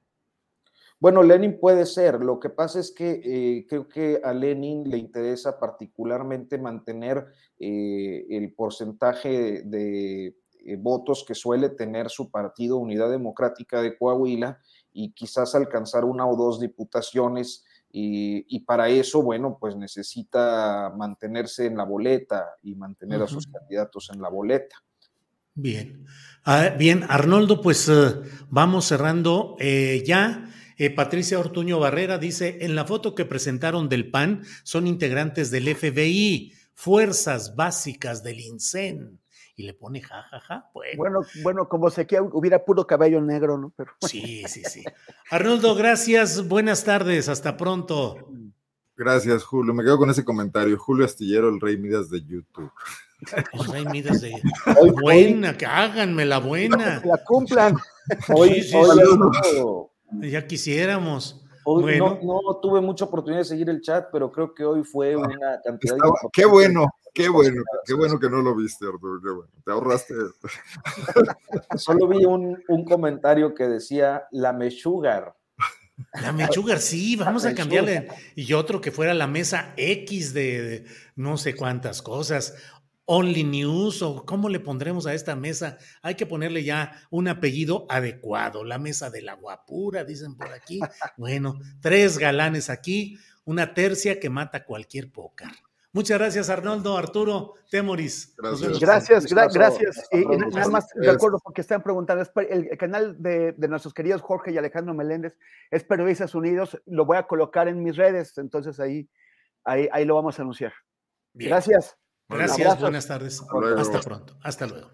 [0.99, 2.21] Bueno, Lenin puede ser.
[2.23, 7.25] Lo que pasa es que eh, creo que a Lenin le interesa particularmente mantener
[7.57, 10.35] eh, el porcentaje de,
[10.65, 14.59] eh, votos que suele tener su partido Unidad Democrática de Coahuila
[14.99, 17.63] y quizás alcanzar una o dos diputaciones.
[17.91, 24.11] Y, para eso, bueno, pues necesita mantenerse en la boleta y mantener a sus candidatos
[24.13, 24.75] en la boleta.
[25.55, 26.05] Bien,
[26.45, 27.91] ah, bien, Arnoldo, pues
[28.49, 29.55] vamos cerrando
[30.05, 30.49] ya.
[30.77, 35.75] Eh, Patricia Ortuño Barrera dice, en la foto que presentaron del PAN son integrantes del
[35.75, 39.19] FBI, Fuerzas Básicas del INSEN.
[39.59, 40.39] Y le pone jajaja.
[40.39, 40.71] Ja, ja.
[40.95, 41.19] bueno.
[41.43, 43.73] bueno, como sé que hubiera puro cabello negro, ¿no?
[43.75, 43.91] Pero...
[44.07, 44.85] Sí, sí, sí.
[45.29, 46.47] Arnoldo, gracias.
[46.47, 47.27] Buenas tardes.
[47.27, 48.15] Hasta pronto.
[48.95, 49.73] Gracias, Julio.
[49.73, 50.77] Me quedo con ese comentario.
[50.77, 52.71] Julio Astillero, el rey Midas de YouTube.
[53.51, 54.41] El rey Midas de
[55.01, 57.01] buena, que háganme la buena.
[57.03, 57.75] La cumplan.
[58.33, 61.45] Hoy, sí, sí, ya quisiéramos.
[61.65, 65.17] Hoy no, tuve mucha oportunidad de seguir el chat, pero creo que hoy fue ah,
[65.17, 66.01] una cantidad de...
[66.31, 69.51] Qué bueno, qué bueno, qué bueno que no lo viste, Arturo, qué bueno.
[69.63, 70.13] Te ahorraste.
[71.77, 75.35] Solo vi un, comentario que decía la mechugar.
[76.21, 78.07] La mechugar, sí, vamos a cambiarle.
[78.35, 82.55] Y otro que fuera la mesa X de no sé cuántas cosas.
[83.11, 85.79] Only News o cómo le pondremos a esta mesa.
[86.03, 88.63] Hay que ponerle ya un apellido adecuado.
[88.63, 90.79] La mesa de la guapura, dicen por aquí.
[91.17, 95.53] Bueno, tres galanes aquí, una tercia que mata cualquier pócar.
[95.91, 98.35] Muchas gracias, Arnoldo, Arturo, Temoris.
[98.37, 99.53] Gracias, gracias.
[99.53, 100.07] gracias.
[100.11, 104.57] Y, nada más de acuerdo porque están preguntando, el, canal de, nuestros queridos Jorge y
[104.57, 105.35] Alejandro Meléndez
[105.71, 109.09] es Periodistas Unidos, lo voy a colocar en mis redes, entonces ahí,
[109.63, 110.73] ahí, ahí lo vamos a anunciar.
[111.33, 111.95] Gracias.
[112.27, 113.41] Gracias, buenas tardes.
[113.77, 114.37] Hasta pronto.
[114.43, 114.91] Hasta luego.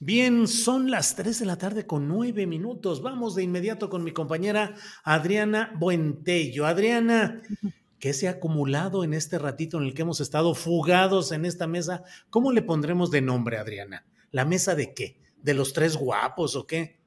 [0.00, 3.02] Bien, son las 3 de la tarde con 9 minutos.
[3.02, 6.66] Vamos de inmediato con mi compañera Adriana Buentello.
[6.66, 7.42] Adriana,
[7.98, 11.66] ¿qué se ha acumulado en este ratito en el que hemos estado fugados en esta
[11.66, 12.04] mesa?
[12.30, 14.04] ¿Cómo le pondremos de nombre, Adriana?
[14.30, 15.20] ¿La mesa de qué?
[15.42, 16.98] ¿De los tres guapos o qué?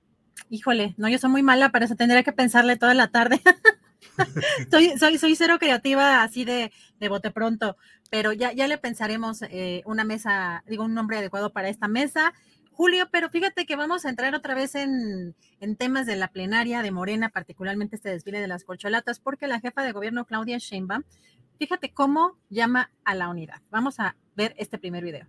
[0.49, 3.41] Híjole, no, yo soy muy mala para eso, tendría que pensarle toda la tarde.
[4.71, 7.77] soy, soy, soy cero creativa así de, de bote pronto,
[8.09, 12.33] pero ya, ya le pensaremos eh, una mesa, digo, un nombre adecuado para esta mesa.
[12.81, 16.81] Julio, pero fíjate que vamos a entrar otra vez en, en, temas de la plenaria
[16.81, 21.03] de Morena, particularmente este desfile de las colcholatas, porque la jefa de gobierno, Claudia Sheinbaum,
[21.59, 23.61] fíjate cómo llama a la unidad.
[23.69, 25.27] Vamos a ver este primer video.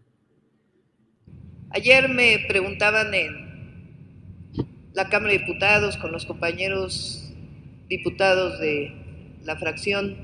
[1.68, 4.54] Ayer me preguntaban en
[4.94, 7.34] la Cámara de Diputados con los compañeros
[7.86, 10.16] diputados de la fracción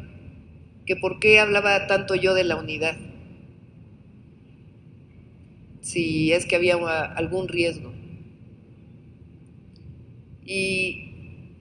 [0.87, 2.97] que por qué hablaba tanto yo de la unidad,
[5.89, 6.77] si es que había
[7.17, 7.95] algún riesgo.
[10.45, 11.55] Y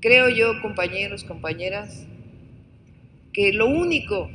[0.00, 2.06] creo yo, compañeros, compañeras,
[3.32, 4.30] que lo único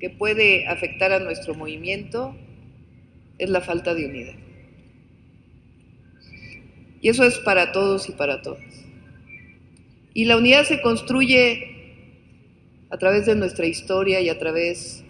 [0.00, 2.34] que puede afectar a nuestro movimiento
[3.38, 4.34] es la falta de unidad.
[7.00, 8.84] Y eso es para todos y para todas.
[10.14, 11.76] Y la unidad se construye
[12.90, 15.04] a través de nuestra historia y a través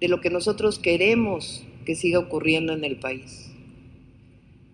[0.00, 3.50] de lo que nosotros queremos que siga ocurriendo en el país.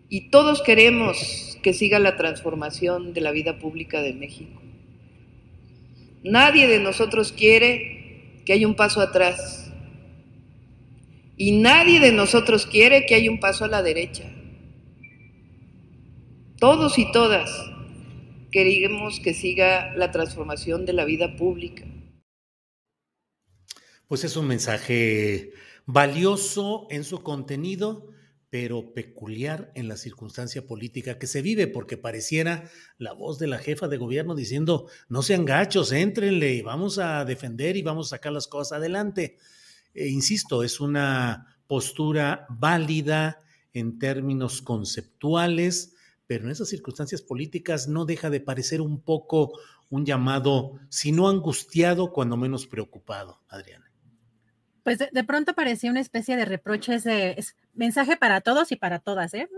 [0.08, 4.60] Y todos queremos que siga la transformación de la vida pública de México.
[6.24, 9.70] Nadie de nosotros quiere que haya un paso atrás.
[11.36, 14.24] Y nadie de nosotros quiere que haya un paso a la derecha.
[16.58, 17.48] Todos y todas
[18.50, 21.84] queremos que siga la transformación de la vida pública.
[24.08, 25.52] Pues es un mensaje
[25.86, 28.09] valioso en su contenido,
[28.51, 33.59] pero peculiar en la circunstancia política que se vive, porque pareciera la voz de la
[33.59, 38.32] jefa de gobierno diciendo, no sean gachos, éntrenle, vamos a defender y vamos a sacar
[38.32, 39.39] las cosas adelante.
[39.93, 43.40] E insisto, es una postura válida
[43.73, 45.97] en términos conceptuales,
[46.27, 49.59] pero en esas circunstancias políticas no deja de parecer un poco
[49.90, 53.84] un llamado, si no angustiado, cuando menos preocupado, Adriana.
[54.85, 57.43] Pues de, pronto parecía una especie de reproches de
[57.73, 59.48] mensaje para todos y para todas, ¿eh?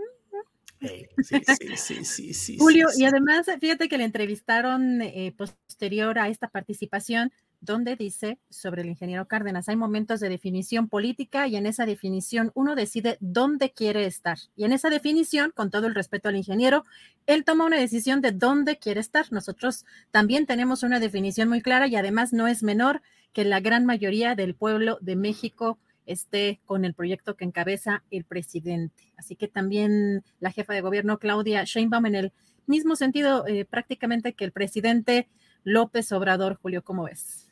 [1.19, 1.41] sí,
[1.75, 7.31] sí, sí, sí, Julio, y además, fíjate que le entrevistaron eh, posterior a esta participación
[7.59, 12.51] donde dice sobre el ingeniero Cárdenas, hay momentos de definición política y en esa definición
[12.53, 14.37] uno decide dónde quiere estar.
[14.55, 16.85] Y en esa definición, con todo el respeto al ingeniero,
[17.25, 19.25] él toma una decisión de dónde quiere estar.
[19.31, 23.01] Nosotros también tenemos una definición muy clara y además no es menor
[23.33, 28.23] que la gran mayoría del pueblo de México esté con el proyecto que encabeza el
[28.23, 29.13] presidente.
[29.17, 32.33] Así que también la jefa de gobierno, Claudia Sheinbaum, en el
[32.65, 35.27] mismo sentido eh, prácticamente que el presidente
[35.63, 37.49] López Obrador, Julio, ¿cómo ves?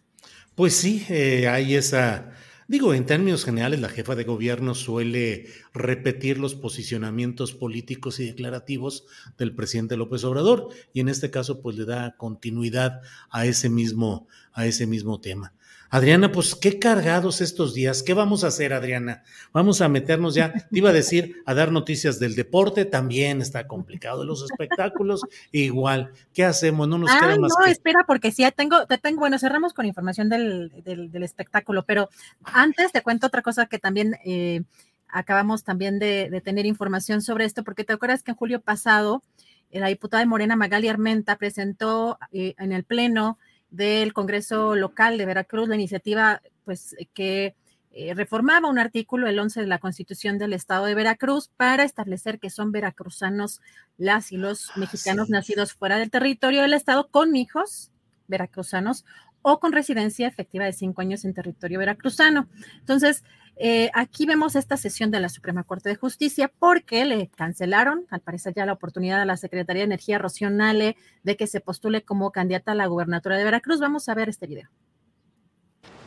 [0.56, 2.32] Pues sí, eh, hay esa
[2.68, 9.06] Digo, en términos generales, la jefa de gobierno suele repetir los posicionamientos políticos y declarativos
[9.38, 14.28] del presidente López Obrador y en este caso pues le da continuidad a ese mismo,
[14.52, 15.54] a ese mismo tema.
[15.90, 18.04] Adriana, pues qué cargados estos días.
[18.04, 19.24] ¿Qué vamos a hacer, Adriana?
[19.54, 23.68] Vamos a meternos ya, te iba a decir, a dar noticias del deporte, también está
[23.68, 25.22] complicado, los espectáculos,
[25.52, 26.12] igual.
[26.34, 26.88] ¿Qué hacemos?
[26.88, 27.54] No nos queda más.
[27.60, 32.10] No, espera, porque sí, tengo, te tengo, bueno, cerramos con información del, del, espectáculo, pero
[32.44, 34.64] antes te cuento otra cosa que también eh,
[35.08, 39.24] acabamos también de, de, tener información sobre esto, porque te acuerdas que en julio pasado
[39.80, 43.38] la diputada de Morena, Magali Armenta, presentó eh, en el Pleno
[43.76, 47.56] del Congreso local de Veracruz, la iniciativa pues que
[47.92, 52.40] eh, reformaba un artículo, el 11 de la Constitución del Estado de Veracruz, para establecer
[52.40, 53.62] que son veracruzanos
[53.98, 57.92] las y los mexicanos nacidos fuera del territorio del Estado con hijos
[58.28, 59.06] veracruzanos
[59.42, 62.50] o con residencia efectiva de cinco años en territorio veracruzano.
[62.80, 63.24] Entonces,
[63.58, 68.20] eh, aquí vemos esta sesión de la Suprema Corte de Justicia porque le cancelaron, al
[68.20, 72.32] parecer ya la oportunidad a la Secretaría de Energía Rocío de que se postule como
[72.32, 73.80] candidata a la gubernatura de Veracruz.
[73.80, 74.70] Vamos a ver este video.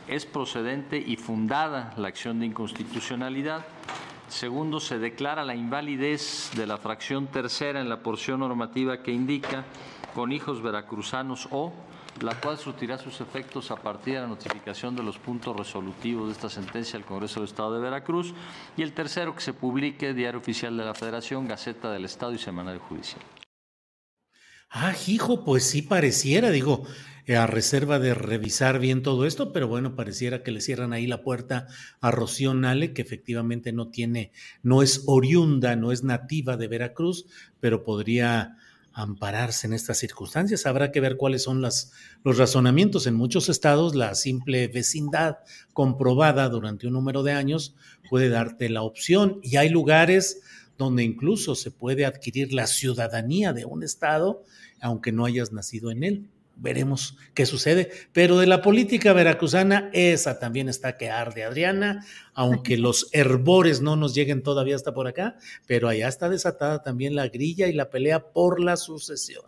[0.07, 3.65] Es procedente y fundada la acción de inconstitucionalidad.
[4.27, 9.65] Segundo, se declara la invalidez de la fracción tercera en la porción normativa que indica
[10.13, 11.73] con hijos veracruzanos o
[12.21, 16.33] la cual surtirá sus efectos a partir de la notificación de los puntos resolutivos de
[16.33, 18.33] esta sentencia al Congreso del Estado de Veracruz,
[18.75, 22.37] y el tercero, que se publique Diario Oficial de la Federación, Gaceta del Estado y
[22.37, 23.21] Semanario Judicial.
[24.69, 26.85] Ah, hijo, pues sí pareciera, digo,
[27.25, 31.07] eh, a reserva de revisar bien todo esto, pero bueno, pareciera que le cierran ahí
[31.07, 31.67] la puerta
[32.01, 34.31] a Rocío Nale, que efectivamente no tiene,
[34.61, 37.25] no es oriunda, no es nativa de Veracruz,
[37.59, 38.57] pero podría
[38.99, 40.65] ampararse en estas circunstancias.
[40.65, 41.93] Habrá que ver cuáles son las,
[42.23, 43.07] los razonamientos.
[43.07, 45.37] En muchos estados, la simple vecindad
[45.73, 47.75] comprobada durante un número de años
[48.09, 50.41] puede darte la opción y hay lugares
[50.77, 54.43] donde incluso se puede adquirir la ciudadanía de un estado
[54.81, 56.29] aunque no hayas nacido en él
[56.59, 57.91] veremos qué sucede.
[58.13, 63.95] Pero de la política veracruzana, esa también está que arde, Adriana, aunque los herbores no
[63.95, 67.89] nos lleguen todavía hasta por acá, pero allá está desatada también la grilla y la
[67.89, 69.45] pelea por la sucesión.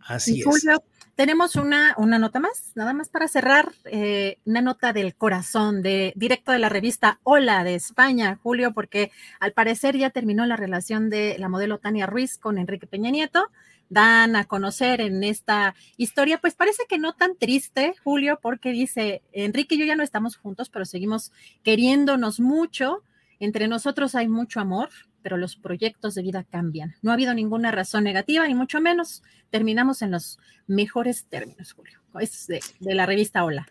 [0.00, 0.46] Así es.
[0.46, 0.82] Julio,
[1.14, 6.12] tenemos una, una nota más, nada más para cerrar, eh, una nota del corazón, de
[6.16, 11.10] directo de la revista Hola de España, Julio, porque al parecer ya terminó la relación
[11.10, 13.50] de la modelo Tania Ruiz con Enrique Peña Nieto
[13.92, 19.22] dan a conocer en esta historia, pues parece que no tan triste, Julio, porque dice,
[19.32, 21.30] Enrique y yo ya no estamos juntos, pero seguimos
[21.62, 23.02] queriéndonos mucho,
[23.38, 24.88] entre nosotros hay mucho amor,
[25.20, 26.94] pero los proyectos de vida cambian.
[27.02, 29.22] No ha habido ninguna razón negativa, ni mucho menos.
[29.50, 32.00] Terminamos en los mejores términos, Julio.
[32.18, 33.68] Es de, de la revista Hola.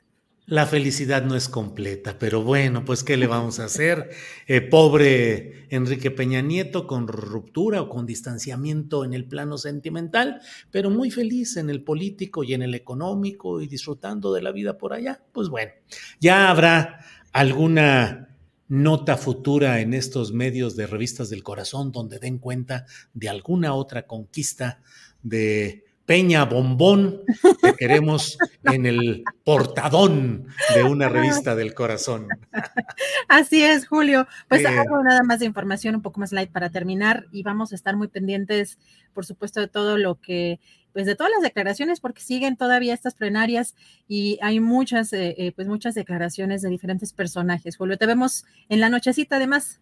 [0.47, 4.09] La felicidad no es completa, pero bueno, pues ¿qué le vamos a hacer?
[4.47, 10.89] Eh, pobre Enrique Peña Nieto con ruptura o con distanciamiento en el plano sentimental, pero
[10.89, 14.93] muy feliz en el político y en el económico y disfrutando de la vida por
[14.93, 15.23] allá.
[15.31, 15.71] Pues bueno,
[16.19, 18.35] ya habrá alguna
[18.67, 24.07] nota futura en estos medios de revistas del corazón donde den cuenta de alguna otra
[24.07, 24.81] conquista
[25.21, 27.21] de Peña Bombón
[27.61, 32.27] que queremos en el portadón de una revista del corazón.
[33.27, 34.27] Así es, Julio.
[34.47, 37.75] Pues hago nada más de información un poco más light para terminar y vamos a
[37.75, 38.77] estar muy pendientes,
[39.13, 40.59] por supuesto, de todo lo que,
[40.93, 43.75] pues de todas las declaraciones, porque siguen todavía estas plenarias
[44.07, 47.77] y hay muchas, eh, eh, pues muchas declaraciones de diferentes personajes.
[47.77, 49.79] Julio, te vemos en la nochecita además.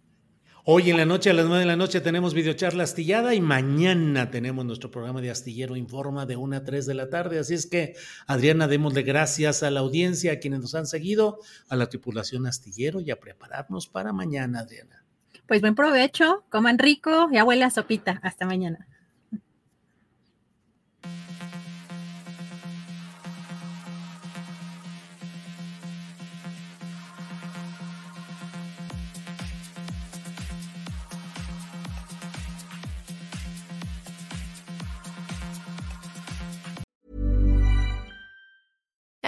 [0.71, 4.29] Hoy en la noche, a las nueve de la noche, tenemos videocharla astillada y mañana
[4.29, 7.39] tenemos nuestro programa de Astillero Informa de una a 3 de la tarde.
[7.39, 7.95] Así es que,
[8.27, 11.39] Adriana, démosle gracias a la audiencia, a quienes nos han seguido,
[11.69, 15.03] a la tripulación astillero y a prepararnos para mañana, Adriana.
[15.47, 18.19] Pues buen provecho, coman rico y abuela sopita.
[18.21, 18.87] Hasta mañana.